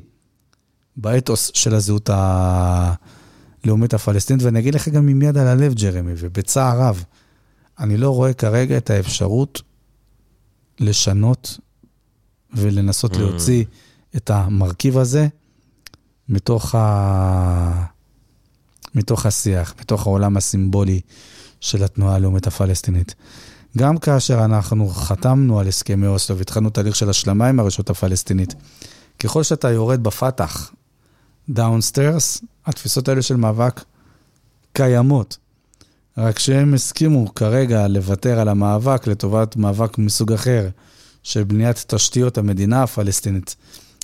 [0.96, 6.80] באתוס של הזהות הלאומית הפלסטינית, ואני אגיד לך גם עם יד על הלב, ג'רמי, ובצער
[6.80, 7.04] רב,
[7.78, 9.62] אני לא רואה כרגע את האפשרות
[10.80, 11.58] לשנות
[12.54, 13.18] ולנסות Mm.
[13.18, 13.64] להוציא
[14.16, 15.28] את המרכיב הזה
[16.28, 17.84] מתוך, ה...
[18.94, 21.00] מתוך השיח, מתוך העולם הסימבולי
[21.60, 23.14] של התנועה הלאומית הפלסטינית.
[23.76, 28.54] גם כאשר אנחנו חתמנו על הסכמי אוסלו והתחלנו תהליך של השלמה עם הרשות הפלסטינית,
[29.18, 30.72] ככל שאתה יורד בפתח,
[31.48, 33.84] דאונסטרס, התפיסות האלה של מאבק
[34.72, 35.36] קיימות.
[36.18, 40.68] רק שהם הסכימו כרגע לוותר על המאבק לטובת מאבק מסוג אחר,
[41.22, 43.56] של בניית תשתיות המדינה הפלסטינית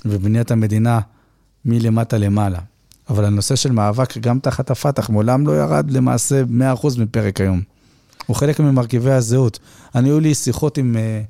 [0.04, 1.00] ובניית המדינה
[1.64, 2.59] מלמטה למעלה.
[3.09, 6.43] אבל הנושא של מאבק גם תחת הפתח מעולם לא ירד למעשה
[6.82, 7.62] 100% מפרק היום.
[8.26, 9.59] הוא חלק ממרכיבי הזהות.
[9.94, 11.26] אני, היו לי שיחות עם uh,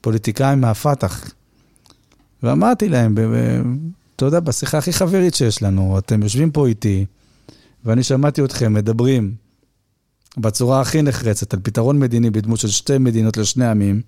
[0.00, 1.30] פוליטיקאים מהפתח,
[2.42, 3.14] ואמרתי להם,
[4.16, 7.06] אתה יודע, בשיחה הכי חברית שיש לנו, אתם יושבים פה איתי,
[7.84, 9.34] ואני שמעתי אתכם מדברים
[10.38, 14.00] בצורה הכי נחרצת על פתרון מדיני בדמות של שתי מדינות לשני עמים,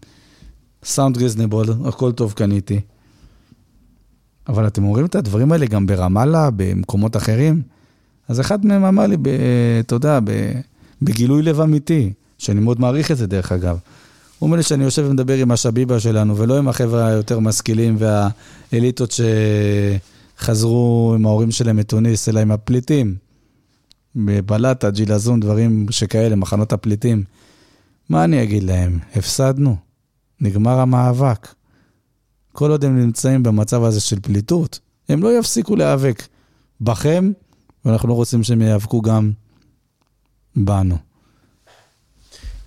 [0.84, 2.80] סאונד ריזנבול, הכל טוב קניתי.
[4.48, 7.62] אבל אתם אומרים את הדברים האלה גם ברמאללה, במקומות אחרים?
[8.28, 9.28] אז אחד מהם אמר לי, ב-
[9.80, 10.18] אתה יודע,
[11.02, 13.78] בגילוי לב אמיתי, שאני מאוד מעריך את זה דרך אגב.
[14.38, 19.14] הוא אומר לי שאני יושב ומדבר עם השביבה שלנו, ולא עם החבר'ה היותר משכילים והאליטות
[20.38, 23.14] שחזרו עם ההורים שלהם מתוניס, אלא עם הפליטים.
[24.16, 27.22] בבלטה, ג'ילזון, דברים שכאלה, מחנות הפליטים.
[28.08, 28.98] מה אני אגיד להם?
[29.16, 29.76] הפסדנו.
[30.40, 31.48] נגמר המאבק.
[32.58, 34.78] כל עוד הם נמצאים במצב הזה של פליטות,
[35.08, 36.22] הם לא יפסיקו להיאבק
[36.80, 37.32] בכם,
[37.84, 39.32] ואנחנו לא רוצים שהם ייאבקו גם
[40.56, 40.96] בנו.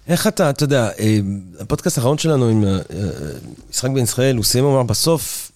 [0.07, 1.19] איך אתה, אתה יודע, אה,
[1.59, 2.79] הפודקאסט האחרון שלנו עם אה, אה,
[3.69, 5.51] משחק בין ישראל, הוא סיים ואמר, בסוף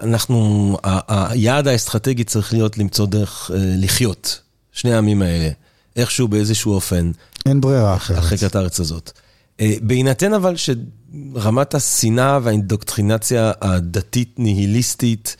[0.00, 0.76] אנחנו,
[1.08, 4.40] היעד האסטרטגי צריך להיות למצוא דרך לחיות,
[4.72, 5.50] שני העמים האלה,
[5.96, 7.10] איכשהו באיזשהו אופן,
[7.46, 8.24] אין ברירה אחרת.
[8.24, 9.12] חלקת הארץ הזאת.
[9.60, 15.36] אה, בהינתן אבל שרמת השנאה והאינדוקטרינציה הדתית ניהיליסטית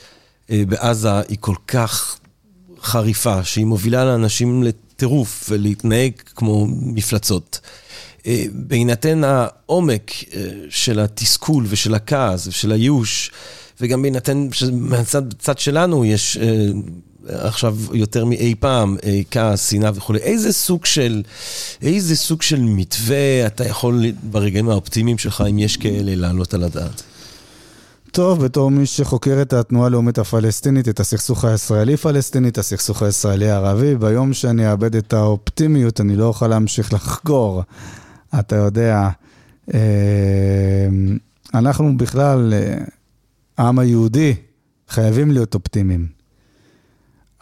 [0.51, 2.19] אה, בעזה היא כל כך
[2.83, 7.61] חריפה, שהיא מובילה לאנשים לטירוף ולהתנהג כמו מפלצות.
[8.27, 10.11] אה, בהינתן העומק
[10.69, 13.31] של התסכול ושל הכעס ושל הייאוש,
[13.81, 16.39] וגם בהינתן שמהצד שלנו יש
[17.29, 21.23] עכשיו יותר מאי פעם אה, כעס, שנאה וכולי, איזה סוג של,
[21.83, 27.03] איזה סוג של מתווה אתה יכול ברגעים האופטימיים שלך, אם יש כאלה, להעלות על הדעת?
[28.13, 34.33] טוב, בתור מי שחוקר את התנועה הלאומית הפלסטינית, את הסכסוך הישראלי-פלסטיני, את הסכסוך הישראלי-ערבי, ביום
[34.33, 37.63] שאני אאבד את האופטימיות, אני לא אוכל להמשיך לחקור.
[38.39, 39.09] אתה יודע,
[39.75, 39.81] אה,
[41.55, 42.85] אנחנו בכלל, אה,
[43.59, 44.35] העם היהודי,
[44.89, 46.16] חייבים להיות אופטימיים.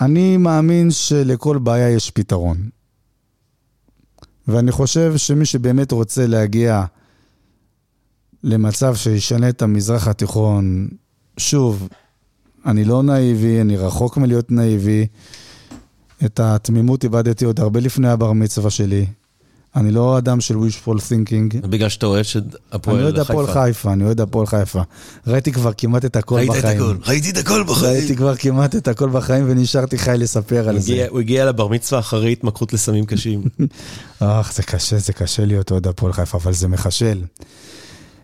[0.00, 2.68] אני מאמין שלכל בעיה יש פתרון.
[4.48, 6.84] ואני חושב שמי שבאמת רוצה להגיע
[8.42, 10.88] למצב שישנה את המזרח התיכון,
[11.36, 11.88] שוב,
[12.66, 15.06] אני לא נאיבי, אני רחוק מלהיות נאיבי.
[16.24, 19.06] את התמימות איבדתי עוד הרבה לפני הבר מצווה שלי.
[19.76, 21.66] אני לא אדם של wishful thinking.
[21.66, 24.82] בגלל שאתה אוהד של אני הפועל אוהד הפועל חיפה, אני אוהד הפועל חיפה.
[25.26, 26.76] ראיתי כבר כמעט את הכל ראית את בחיים.
[26.76, 27.92] הכל, ראיתי את הכל בחיים.
[27.92, 31.06] ראיתי כבר כמעט את הכל בחיים ונשארתי חי לספר על זה.
[31.09, 33.42] הוא הגיע לבר מצווה אחרי התמכרות לסמים קשים.
[34.20, 37.22] אך, זה קשה, זה קשה להיות אוהד הפועל חיפה, אבל זה מחשל.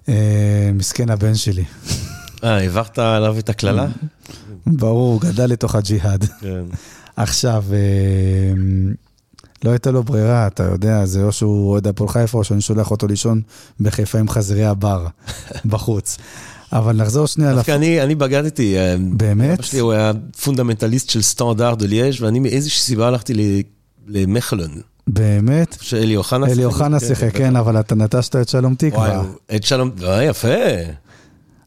[0.08, 1.64] אה, מסכן הבן שלי.
[2.44, 3.86] אה, העברת עליו את הקללה?
[4.66, 6.24] ברור, הוא גדל לתוך הג'יהאד.
[6.40, 6.64] כן.
[7.16, 7.76] עכשיו, אה,
[9.64, 12.90] לא הייתה לו ברירה, אתה יודע, זה או שהוא אוהד הפועל חיפה, או שאני שולח
[12.90, 13.40] אותו לישון
[13.80, 15.06] בחיפה עם חזירי הבר,
[15.70, 16.16] בחוץ.
[16.72, 17.56] אבל נחזור שנייה לפ...
[17.56, 18.78] דווקא אני אני בגדתי.
[18.78, 19.54] אה, באמת?
[19.58, 20.12] אבא שלי הוא היה
[20.44, 23.62] פונדמנטליסט של סטנדרד דה לייז' ואני מאיזושהי סיבה הלכתי
[24.08, 24.70] למכלן,
[25.06, 25.76] באמת?
[25.80, 29.16] שאלי אוחנה אלי אוחנה שיחק, כן, אבל אתה נטשת את שלום וואי, תקווה.
[29.16, 29.26] הוא-
[29.56, 30.48] את שלום, אה, יפה.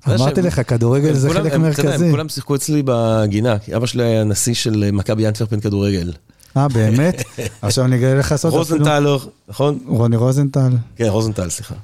[0.07, 2.05] אמרתי לך, כדורגל זה חלק מרכזי.
[2.05, 6.11] הם כולם שיחקו אצלי בגינה, כי אבא שלי היה נשיא של מכבי אנטוורפן כדורגל.
[6.57, 7.23] אה, באמת?
[7.61, 8.53] עכשיו אני אגלה לך סוד.
[8.53, 9.79] רוזנטל, לא- נכון?
[9.87, 10.69] רוני רוזנטל.
[10.95, 11.75] כן, רוזנטל, סליחה.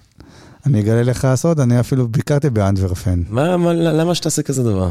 [0.65, 3.21] אני אגלה לך סוד, אני אפילו ביקרתי באנדוורפן.
[3.29, 4.89] מה, מה- למה שתעשה כזה דבר?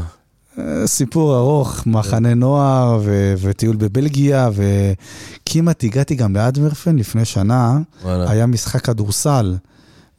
[0.59, 8.31] אה, סיפור ארוך, מחנה נוער ו- וטיול בבלגיה, וכמעט הגעתי גם לאדוורפן לפני שנה, וואלה.
[8.31, 9.55] היה משחק כדורסל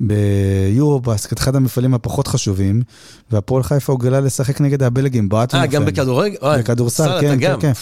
[0.00, 2.82] ביורובסקט, אחד המפעלים הפחות חשובים,
[3.30, 5.58] והפועל חיפה הוגלה לשחק נגד הבלגים באדוורפן.
[5.58, 6.36] אה, גם בכדורגל?
[6.58, 7.54] בכדורסל, כן, כן.
[7.60, 7.72] כן.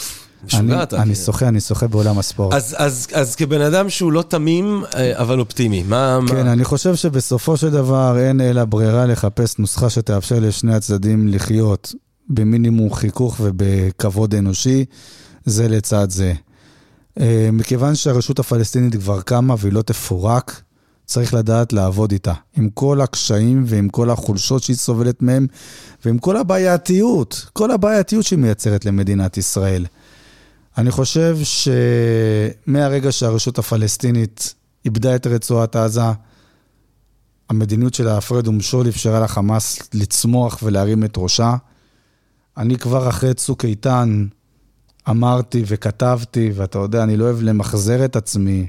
[0.54, 1.14] אני-.
[1.14, 2.54] שוחה, אני שוחה בעולם הספורט.
[2.54, 6.18] אז, אז, אז כבן אדם שהוא לא תמים, אה, אבל אופטימי, מה...
[6.28, 6.46] כן.
[6.46, 11.94] אני חושב שבסופו של דבר אין אלא ברירה לחפש נוסחה שתאפשר לשני הצדדים לחיות
[12.28, 14.84] במינימום חיכוך ובכבוד אנושי,
[15.44, 16.32] זה לצד זה.
[17.20, 20.62] אה, מכיוון שהרשות הפלסטינית כבר קמה והיא לא תפורק,
[21.06, 25.46] צריך לדעת לעבוד איתה, עם כל הקשיים ועם כל החולשות שהיא סובלת מהם,
[26.04, 29.84] ועם כל הבעייתיות, כל הבעייתיות שהיא מייצרת למדינת ישראל.
[30.78, 31.38] אני חושב
[32.66, 36.00] שמהרגע שהרשות הפלסטינית איבדה את רצועת עזה,
[37.50, 41.54] המדיניות של ההפרד ומשול אפשרה לחמאס לצמוח ולהרים את ראשה.
[42.56, 44.26] אני כבר אחרי צוק איתן
[45.08, 48.68] אמרתי וכתבתי, ואתה יודע, אני לא אוהב למחזר את עצמי,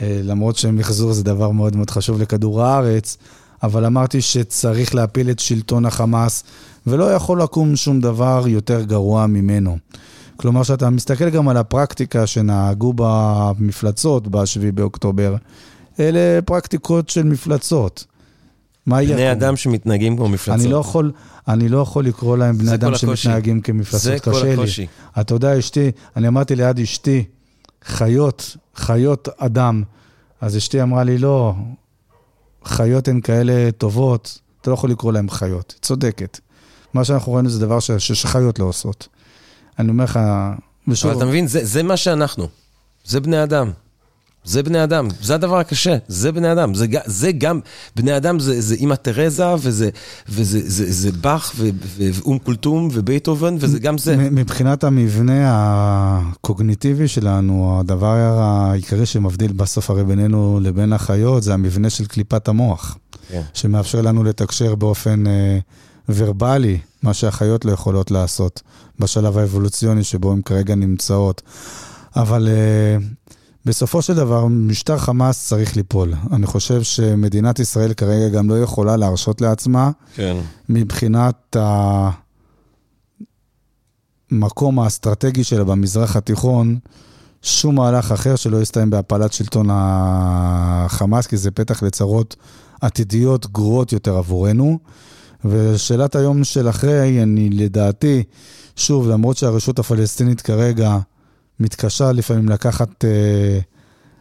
[0.00, 3.16] אה, למרות שמחזור זה דבר מאוד מאוד חשוב לכדור הארץ,
[3.62, 6.44] אבל אמרתי שצריך להפיל את שלטון החמאס,
[6.86, 9.78] ולא יכול לקום שום דבר יותר גרוע ממנו.
[10.36, 15.36] כלומר, שאתה מסתכל גם על הפרקטיקה שנהגו במפלצות ב-7 באוקטובר,
[16.00, 18.04] אלה פרקטיקות של מפלצות.
[18.86, 19.16] מה יהיה?
[19.16, 20.60] בני אדם שמתנהגים כמו מפלצות.
[20.60, 21.12] אני לא יכול,
[21.48, 24.86] אני לא יכול לקרוא להם בני אדם שמתנהגים כמפלצות, זה כל הקושי.
[25.20, 27.24] אתה יודע, אשתי, אני אמרתי ליד אשתי,
[27.84, 29.82] חיות, חיות אדם.
[30.40, 31.54] אז אשתי אמרה לי, לא,
[32.64, 35.74] חיות הן כאלה טובות, אתה לא יכול לקרוא להן חיות.
[35.82, 36.40] צודקת.
[36.94, 39.08] מה שאנחנו רואים זה דבר שחיות לא עושות.
[39.78, 40.20] אני אומר לך,
[40.88, 41.10] ושוב...
[41.10, 42.48] אבל אתה מבין, זה, זה מה שאנחנו.
[43.04, 43.70] זה בני אדם.
[44.46, 46.74] זה בני אדם, זה הדבר הקשה, זה בני אדם.
[46.74, 47.60] זה, זה גם,
[47.96, 49.90] בני אדם זה, זה אימא תרזה, וזה,
[50.28, 51.54] וזה זה, זה באך,
[51.96, 54.16] ואום כולתום, ובייטהובן, וזה גם זה.
[54.16, 62.06] מבחינת המבנה הקוגניטיבי שלנו, הדבר העיקרי שמבדיל בסוף הרי בינינו לבין החיות, זה המבנה של
[62.06, 62.98] קליפת המוח,
[63.28, 63.42] כן.
[63.54, 65.58] שמאפשר לנו לתקשר באופן אה,
[66.08, 68.62] ורבלי, מה שהחיות לא יכולות לעשות,
[69.00, 71.42] בשלב האבולוציוני שבו הן כרגע נמצאות.
[72.16, 72.48] אבל...
[72.48, 72.96] אה,
[73.66, 76.14] בסופו של דבר, משטר חמאס צריך ליפול.
[76.32, 80.36] אני חושב שמדינת ישראל כרגע גם לא יכולה להרשות לעצמה, כן.
[80.68, 81.56] מבחינת
[84.30, 86.78] המקום האסטרטגי שלה במזרח התיכון,
[87.42, 92.36] שום מהלך אחר שלא יסתיים בהפלת שלטון החמאס, כי זה פתח לצרות
[92.80, 94.78] עתידיות גרועות יותר עבורנו.
[95.44, 98.22] ושאלת היום של אחרי, אני לדעתי,
[98.76, 100.98] שוב, למרות שהרשות הפלסטינית כרגע
[101.60, 103.58] מתקשה לפעמים לקחת אה,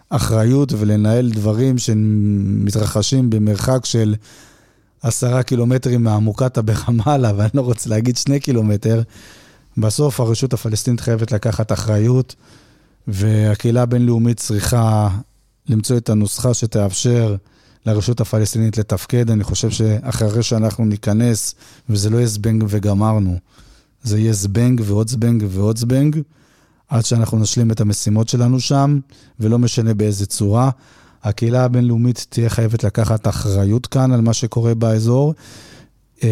[0.09, 4.15] אחריות ולנהל דברים שמתרחשים במרחק של
[5.01, 9.01] עשרה קילומטרים מהמוקטעה ברמאללה, ואני לא רוצה להגיד שני קילומטר.
[9.77, 12.35] בסוף הרשות הפלסטינית חייבת לקחת אחריות,
[13.07, 15.09] והקהילה הבינלאומית צריכה
[15.69, 17.35] למצוא את הנוסחה שתאפשר
[17.85, 19.31] לרשות הפלסטינית לתפקד.
[19.31, 21.55] אני חושב שאחרי שאנחנו ניכנס,
[21.89, 23.37] וזה לא יהיה זבנג וגמרנו,
[24.05, 26.21] זה יהיה זבנג ועוד זבנג ועוד זבנג.
[26.89, 28.99] עד שאנחנו נשלים את המשימות שלנו שם,
[29.39, 30.69] ולא משנה באיזה צורה.
[31.23, 35.33] הקהילה הבינלאומית תהיה חייבת לקחת אחריות כאן על מה שקורה באזור,
[36.23, 36.29] אה,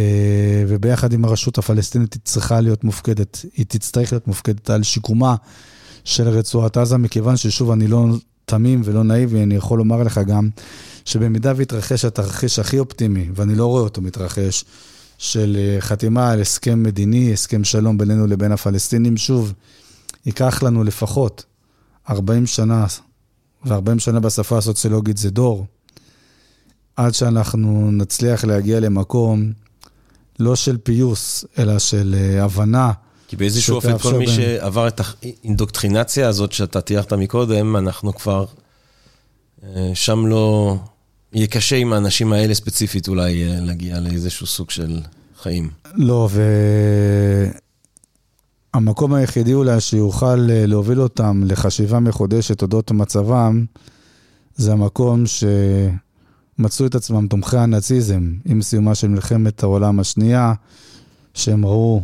[0.68, 5.36] וביחד עם הרשות הפלסטינית היא צריכה להיות מופקדת, היא תצטרך להיות מופקדת על שיקומה
[6.04, 8.06] של רצועת עזה, מכיוון ששוב, אני לא
[8.46, 10.50] תמים ולא נאיבי, אני יכול לומר לך גם,
[11.06, 14.66] שבמידה ויתרחש התרחיש הכי אופטימי, ואני לא רואה אותו מתרחש,
[15.24, 19.54] של אה, חתימה על הסכם מדיני, הסכם שלום בינינו לבין הפלסטינים, שוב,
[20.26, 21.44] ייקח לנו לפחות
[22.10, 22.86] 40 שנה,
[23.66, 25.66] ו-40 שנה בשפה הסוציולוגית זה דור,
[26.96, 29.52] עד שאנחנו נצליח להגיע למקום
[30.40, 32.92] לא של פיוס, אלא של uh, הבנה.
[33.28, 38.46] כי באיזשהו אופן כל מי שעבר את האינדוקטרינציה הזאת שאתה תיארת מקודם, אנחנו כבר
[39.62, 40.76] uh, שם לא...
[41.34, 45.00] יהיה קשה עם האנשים האלה ספציפית אולי uh, להגיע לאיזשהו סוג של
[45.42, 45.70] חיים.
[45.96, 46.42] לא, ו...
[48.74, 53.66] המקום היחידי אולי שיוכל אה, להוביל אותם לחשיבה מחודשת אודות מצבם,
[54.56, 60.54] זה המקום שמצאו את עצמם תומכי הנאציזם עם סיומה של מלחמת העולם השנייה,
[61.34, 62.02] שהם ראו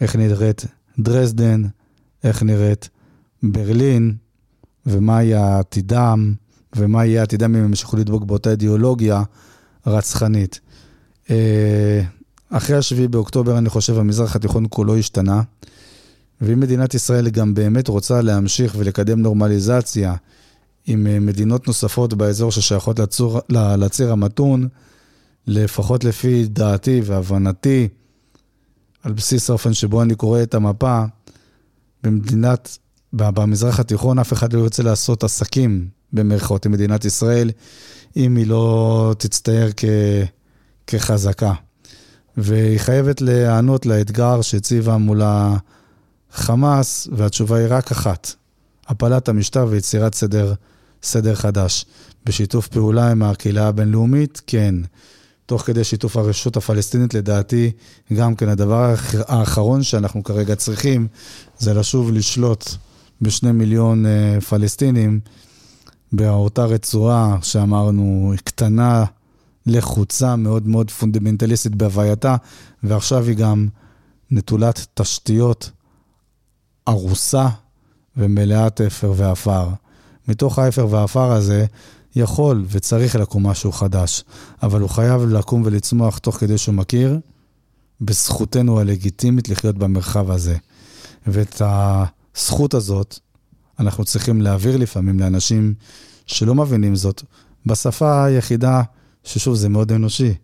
[0.00, 0.64] איך נראית
[0.98, 1.62] דרזדן,
[2.24, 2.88] איך נראית
[3.42, 4.14] ברלין,
[4.86, 6.34] ומה יהיה עתידם,
[6.76, 9.22] ומה יהיה עתידם אם הם ימשיכו לדבוק באותה אידיאולוגיה
[9.86, 10.60] רצחנית.
[11.30, 12.02] אה,
[12.50, 15.42] אחרי השביעי באוקטובר, אני חושב, המזרח התיכון כולו השתנה.
[16.40, 20.14] ואם מדינת ישראל גם באמת רוצה להמשיך ולקדם נורמליזציה
[20.86, 24.68] עם אה, מדינות נוספות באזור ששייכות לצור, לציר המתון,
[25.46, 27.88] לפחות לפי דעתי והבנתי,
[29.02, 31.04] על בסיס האופן שבו אני קורא את המפה,
[32.02, 32.78] במדינת,
[33.12, 37.50] במזרח התיכון אף אחד לא יוצא לעשות עסקים, במרכאות, עם מדינת ישראל,
[38.16, 39.84] אם היא לא תצטייר כ,
[40.86, 41.52] כחזקה.
[42.36, 45.56] והיא חייבת להיענות לאתגר שהציבה מול ה...
[46.32, 48.32] חמאס, והתשובה היא רק אחת,
[48.88, 50.54] הפלת המשטר ויצירת סדר,
[51.02, 51.84] סדר חדש.
[52.26, 54.74] בשיתוף פעולה עם הקהילה הבינלאומית, כן.
[55.46, 57.70] תוך כדי שיתוף הרשות הפלסטינית, לדעתי,
[58.12, 58.94] גם כן הדבר
[59.28, 61.06] האחרון שאנחנו כרגע צריכים,
[61.58, 62.70] זה לשוב לשלוט
[63.22, 65.20] בשני מיליון uh, פלסטינים,
[66.12, 69.04] באותה רצועה שאמרנו, קטנה,
[69.66, 72.36] לחוצה, מאוד מאוד פונדמנטליסטית בהווייתה,
[72.82, 73.68] ועכשיו היא גם
[74.30, 75.70] נטולת תשתיות,
[76.88, 77.48] ארוסה
[78.16, 79.68] ומלאת אפר ועפר.
[80.28, 81.66] מתוך האפר והעפר הזה
[82.16, 84.24] יכול וצריך לקום משהו חדש,
[84.62, 87.20] אבל הוא חייב לקום ולצמוח תוך כדי שהוא מכיר
[88.00, 90.56] בזכותנו הלגיטימית לחיות במרחב הזה.
[91.26, 91.62] ואת
[92.34, 93.18] הזכות הזאת
[93.80, 95.74] אנחנו צריכים להעביר לפעמים לאנשים
[96.26, 97.22] שלא מבינים זאת
[97.66, 98.82] בשפה היחידה,
[99.24, 100.34] ששוב, זה מאוד אנושי.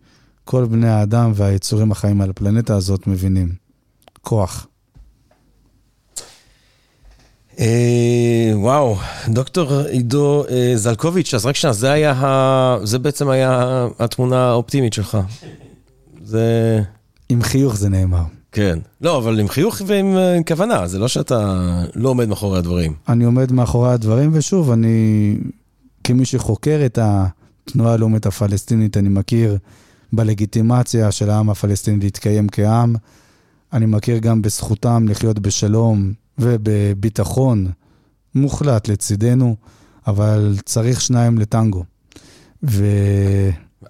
[0.43, 3.55] כל בני האדם והיצורים החיים על הפלנטה הזאת מבינים.
[4.21, 4.67] כוח.
[7.59, 8.97] אה, וואו,
[9.27, 12.77] דוקטור עידו אה, זלקוביץ', אז רק שנייה, זה היה, ה...
[12.83, 15.17] זה בעצם היה התמונה האופטימית שלך.
[16.23, 16.81] זה...
[17.29, 18.23] עם חיוך זה נאמר.
[18.55, 18.79] כן.
[19.01, 21.65] לא, אבל עם חיוך ועם אה, כוונה, זה לא שאתה
[21.95, 22.93] לא עומד מאחורי הדברים.
[23.09, 25.37] אני עומד מאחורי הדברים, ושוב, אני,
[26.03, 29.57] כמי שחוקר את התנועה הלאומית הפלסטינית, אני מכיר
[30.13, 32.95] בלגיטימציה של העם הפלסטיני להתקיים כעם.
[33.73, 37.67] אני מכיר גם בזכותם לחיות בשלום ובביטחון
[38.35, 39.55] מוחלט לצידנו,
[40.07, 41.83] אבל צריך שניים לטנגו.
[42.63, 42.85] ו...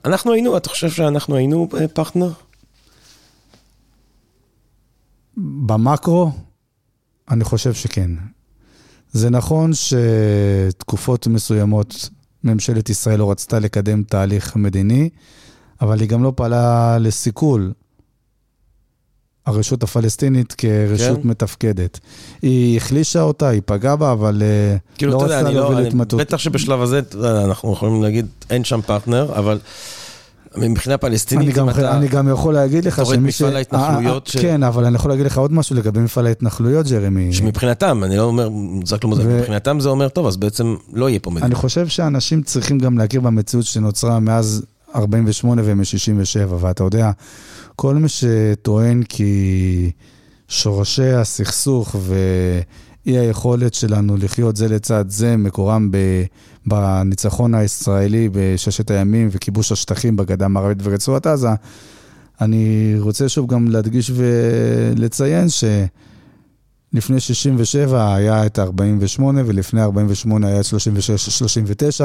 [0.06, 2.32] אנחנו היינו, אתה חושב שאנחנו היינו אה, פרטנר?
[5.38, 6.32] במקרו,
[7.32, 8.12] אני חושב שכן.
[9.12, 12.10] זה נכון שתקופות מסוימות
[12.44, 15.10] ממשלת ישראל לא רצתה לקדם תהליך מדיני,
[15.82, 17.74] אבל היא גם לא פעלה לסיכול
[19.46, 21.28] הרשות הפלסטינית כרשות כן?
[21.28, 22.00] מתפקדת.
[22.42, 26.20] היא החלישה אותה, היא פגעה בה, אבל אה, כאילו, לא רצתה להוביל לא, התמטות.
[26.20, 27.02] בטח שבשלב הזה,
[27.46, 29.60] אנחנו יכולים להגיד, אין שם פרטנר, אבל...
[30.58, 31.98] מבחינה פלסטינית, אם אתה...
[31.98, 33.42] אני גם יכול להגיד לך שמי ש...
[33.42, 34.28] מפעל ההתנחלויות.
[34.28, 34.38] ש...
[34.38, 37.34] כן, אבל אני יכול להגיד לך עוד משהו לגבי מפעל ההתנחלויות, ג'רמי.
[37.34, 38.50] שמבחינתם, אני לא אומר,
[38.86, 41.46] זה לא מוזר, מבחינתם זה אומר, טוב, אז בעצם לא יהיה פה מדינה.
[41.46, 44.66] אני חושב שאנשים צריכים גם להכיר במציאות שנוצרה מאז
[44.96, 47.12] 48' ומ-67', ואתה יודע,
[47.76, 49.92] כל מי שטוען כי
[50.48, 51.96] שורשי הסכסוך
[53.06, 55.92] ואי היכולת שלנו לחיות זה לצד זה מקורם
[56.66, 61.50] בניצחון הישראלי בששת הימים וכיבוש השטחים בגדה המערבית ורצועת עזה,
[62.42, 65.64] אני רוצה שוב גם להדגיש ולציין ש...
[66.96, 70.70] לפני 67 היה את 48, ולפני 48 היה את 36-39,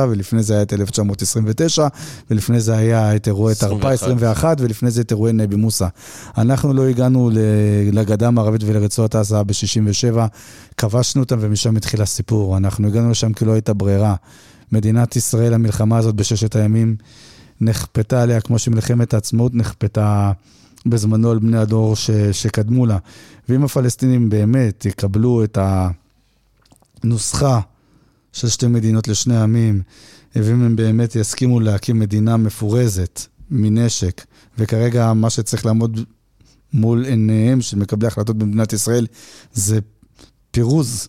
[0.09, 1.87] ולפני זה היה את 1929,
[2.31, 5.87] ולפני זה היה את אירועי תרפ"א 21, ולפני זה את אירועי נבי מוסא.
[6.39, 7.31] אנחנו לא הגענו
[7.93, 10.19] לגדה המערבית ולרצועת עזה ב-67,
[10.77, 12.57] כבשנו אותם ומשם התחיל הסיפור.
[12.57, 14.15] אנחנו הגענו לשם כי לא הייתה ברירה.
[14.73, 16.97] מדינת ישראל, המלחמה הזאת בששת הימים,
[17.61, 20.33] נכפתה עליה כמו שמלחמת העצמאות נכפתה
[20.87, 22.99] בזמנו על בני הדור ש, שקדמו לה.
[23.51, 25.59] ואם הפלסטינים באמת יקבלו את
[27.03, 27.61] הנוסחה
[28.33, 29.83] של שתי מדינות לשני עמים,
[30.37, 33.21] ואם הם באמת יסכימו להקים מדינה מפורזת
[33.51, 34.25] מנשק,
[34.59, 36.01] וכרגע מה שצריך לעמוד
[36.73, 39.07] מול עיניהם של מקבלי החלטות במדינת ישראל
[39.53, 39.79] זה
[40.51, 41.09] פירוז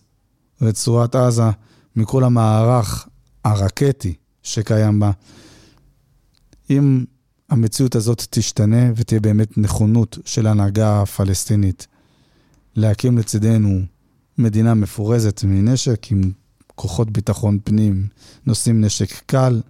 [0.62, 1.50] רצועת עזה
[1.96, 3.08] מכל המערך
[3.44, 5.10] הרקטי שקיים בה.
[6.70, 7.04] אם
[7.50, 11.86] המציאות הזאת תשתנה ותהיה באמת נכונות של ההנהגה הפלסטינית
[12.76, 13.80] להקים לצידנו
[14.38, 16.32] מדינה מפורזת מנשק עם
[16.74, 18.06] כוחות ביטחון פנים,
[18.46, 19.60] נושאים נשק קל,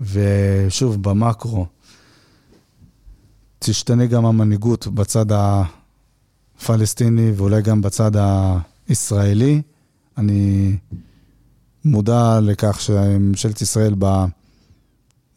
[0.00, 1.66] ושוב, במקרו,
[3.58, 5.26] תשתנה גם המנהיגות בצד
[6.60, 8.10] הפלסטיני ואולי גם בצד
[8.88, 9.62] הישראלי.
[10.18, 10.76] אני
[11.84, 14.24] מודע לכך שממשלת ישראל ב...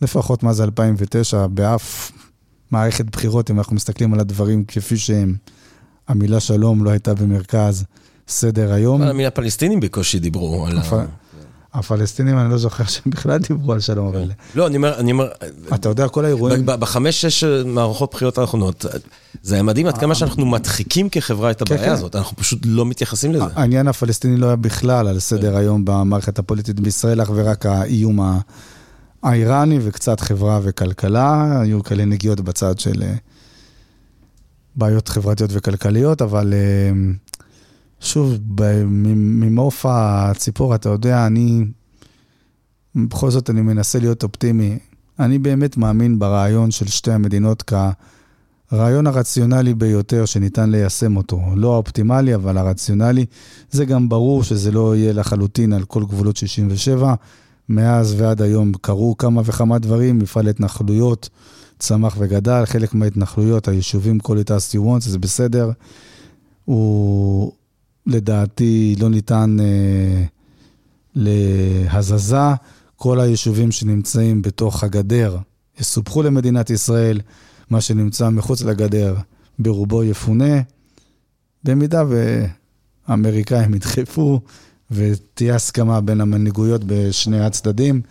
[0.01, 2.11] לפחות מאז 2009, באף
[2.71, 5.35] מערכת בחירות, אם אנחנו מסתכלים על הדברים כפי שהם,
[6.11, 7.83] המילה שלום לא הייתה במרכז
[8.27, 9.01] סדר היום.
[9.01, 10.81] המילה פלסטינים בקושי דיברו על ה...
[11.73, 14.31] הפלסטינים, אני לא זוכר שהם בכלל דיברו על שלום, אבל...
[14.55, 15.27] לא, אני אומר, אני אומר...
[15.75, 16.65] אתה יודע, כל האירועים...
[16.65, 18.85] בחמש, שש מערכות בחירות האחרונות,
[19.43, 21.91] זה היה מדהים עד כמה שאנחנו מדחיקים כחברה את הבעיה כן, כן.
[21.91, 23.43] הזאת, אנחנו פשוט לא מתייחסים לזה.
[23.55, 28.19] העניין הפלסטיני לא היה בכלל על סדר היום במערכת הפוליטית בישראל, אך ורק האיום
[29.23, 33.13] האיראני וקצת חברה וכלכלה, היו כאלה נגיעות בצד של אה,
[34.75, 36.91] בעיות חברתיות וכלכליות, אבל אה,
[37.99, 38.37] שוב,
[39.15, 41.63] ממעוף הציפור, אתה יודע, אני,
[42.95, 44.79] בכל זאת אני מנסה להיות אופטימי.
[45.19, 47.63] אני באמת מאמין ברעיון של שתי המדינות
[48.71, 51.41] כרעיון הרציונלי ביותר שניתן ליישם אותו.
[51.55, 53.25] לא האופטימלי, אבל הרציונלי.
[53.71, 57.13] זה גם ברור שזה לא יהיה לחלוטין על כל גבולות 67.
[57.69, 61.29] מאז ועד היום קרו כמה וכמה דברים, מפעל התנחלויות
[61.81, 65.71] צמח וגדל, חלק מההתנחלויות, היישובים כל it as you want, זה בסדר.
[66.65, 67.51] הוא
[68.07, 70.23] לדעתי לא ניתן אה,
[71.15, 72.37] להזזה.
[72.95, 75.37] כל היישובים שנמצאים בתוך הגדר
[75.79, 77.21] יסופחו למדינת ישראל,
[77.69, 79.15] מה שנמצא מחוץ לגדר
[79.59, 80.61] ברובו יפונה.
[81.63, 82.03] במידה
[83.07, 84.41] והאמריקאים ידחפו
[84.91, 88.01] ותהיה הסכמה בין המנהיגויות בשני הצדדים.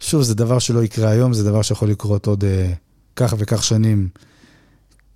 [0.00, 2.46] שוב, זה דבר שלא יקרה היום, זה דבר שיכול לקרות עוד uh,
[3.16, 4.08] כך וכך שנים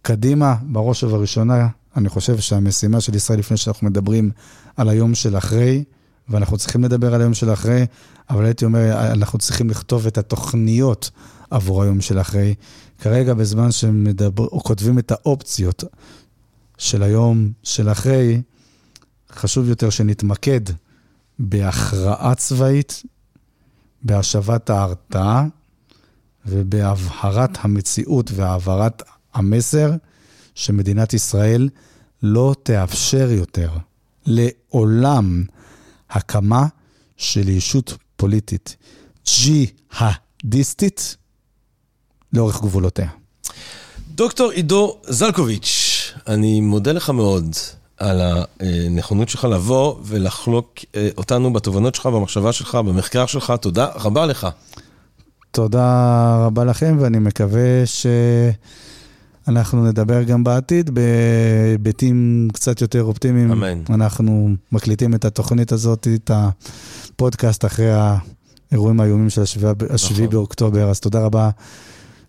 [0.03, 0.55] קדימה.
[0.63, 4.31] בראש ובראשונה, אני חושב שהמשימה של ישראל, לפני שאנחנו מדברים
[4.77, 5.85] על היום של אחרי,
[6.29, 7.87] ואנחנו צריכים לדבר על היום של אחרי,
[8.31, 11.11] אבל הייתי אומר, אנחנו צריכים לכתוב את התוכניות
[11.51, 12.55] עבור היום של אחרי.
[12.99, 15.85] כרגע, בזמן שכותבים את האופציות
[16.79, 18.43] של היום של אחרי,
[19.33, 20.61] חשוב יותר שנתמקד
[21.39, 23.03] בהכרעה צבאית,
[24.03, 25.47] בהשבת ההרתעה
[26.47, 29.03] ובהבהרת המציאות והעברת
[29.35, 29.91] המסר
[30.55, 31.69] שמדינת ישראל
[32.23, 33.71] לא תאפשר יותר
[34.27, 35.45] לעולם
[36.11, 36.67] הקמה
[37.17, 38.77] של ישות פוליטית
[39.27, 41.17] ג'יהאדיסטית
[42.33, 43.09] לאורך גבולותיה.
[44.15, 47.57] דוקטור עידו זלקוביץ', אני מודה לך מאוד
[47.97, 48.21] על
[48.61, 53.53] הנכונות שלך לבוא ולחלוק אה, אותנו בתובנות שלך, במחשבה שלך, במחקר שלך.
[53.61, 54.49] תודה רבה לך.
[55.55, 57.83] תודה רבה לכם, ואני מקווה
[59.47, 63.53] שאנחנו נדבר גם בעתיד בהיבטים קצת יותר אופטימיים.
[63.53, 63.83] אמן.
[63.91, 67.91] אנחנו מקליטים את התוכנית הזאת, את הפודקאסט אחרי
[68.71, 70.29] האירועים האיומים של השביעי נכון.
[70.31, 71.51] באוקטובר, אז תודה רבה,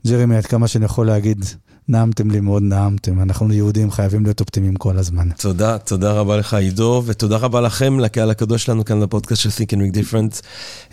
[0.08, 1.46] ג'רמי, עד כמה שאני יכול להגיד.
[1.88, 3.22] נעמתם לי מאוד, נעמתם.
[3.22, 5.30] אנחנו יהודים חייבים להיות אופטימיים כל הזמן.
[5.30, 9.74] תודה, תודה רבה לך עידו, ותודה רבה לכם, לקהל הקדוש שלנו כאן בפודקאסט של Think
[9.74, 10.42] and Make Different.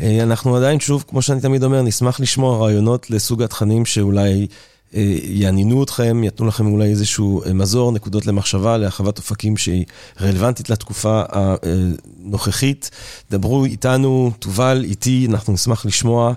[0.00, 4.46] אה, אנחנו עדיין, שוב, כמו שאני תמיד אומר, נשמח לשמוע רעיונות לסוג התכנים שאולי...
[4.94, 9.84] אה, יעניינו אתכם, יתנו לכם אולי איזשהו אה, מזור, נקודות למחשבה, להרחבת אופקים שהיא
[10.20, 12.90] רלוונטית לתקופה הנוכחית.
[13.30, 16.32] דברו איתנו, תובל, איתי, אנחנו נשמח לשמוע.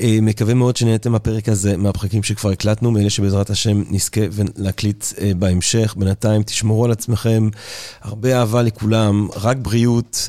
[0.00, 4.20] אה, מקווה מאוד שנהייתם מהפרק הזה, מהפרקים שכבר הקלטנו, מאלה שבעזרת השם נזכה
[4.56, 5.04] להקליט
[5.38, 5.94] בהמשך.
[5.98, 7.48] בינתיים תשמרו על עצמכם,
[8.02, 10.28] הרבה אהבה לכולם, רק בריאות.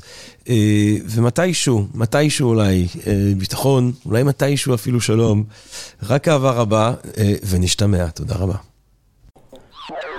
[0.49, 5.43] אה, ומתישהו, מתישהו אולי, אה, ביטחון, אולי מתישהו אפילו שלום.
[6.03, 8.07] רק אהבה רבה, אה, ונשתמע.
[8.07, 8.55] תודה רבה.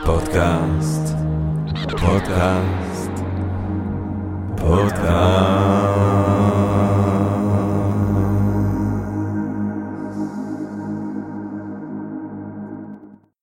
[0.05, 1.15] פודקאסט,
[2.01, 3.11] פודקאסט,
[4.57, 6.32] פודקאסט.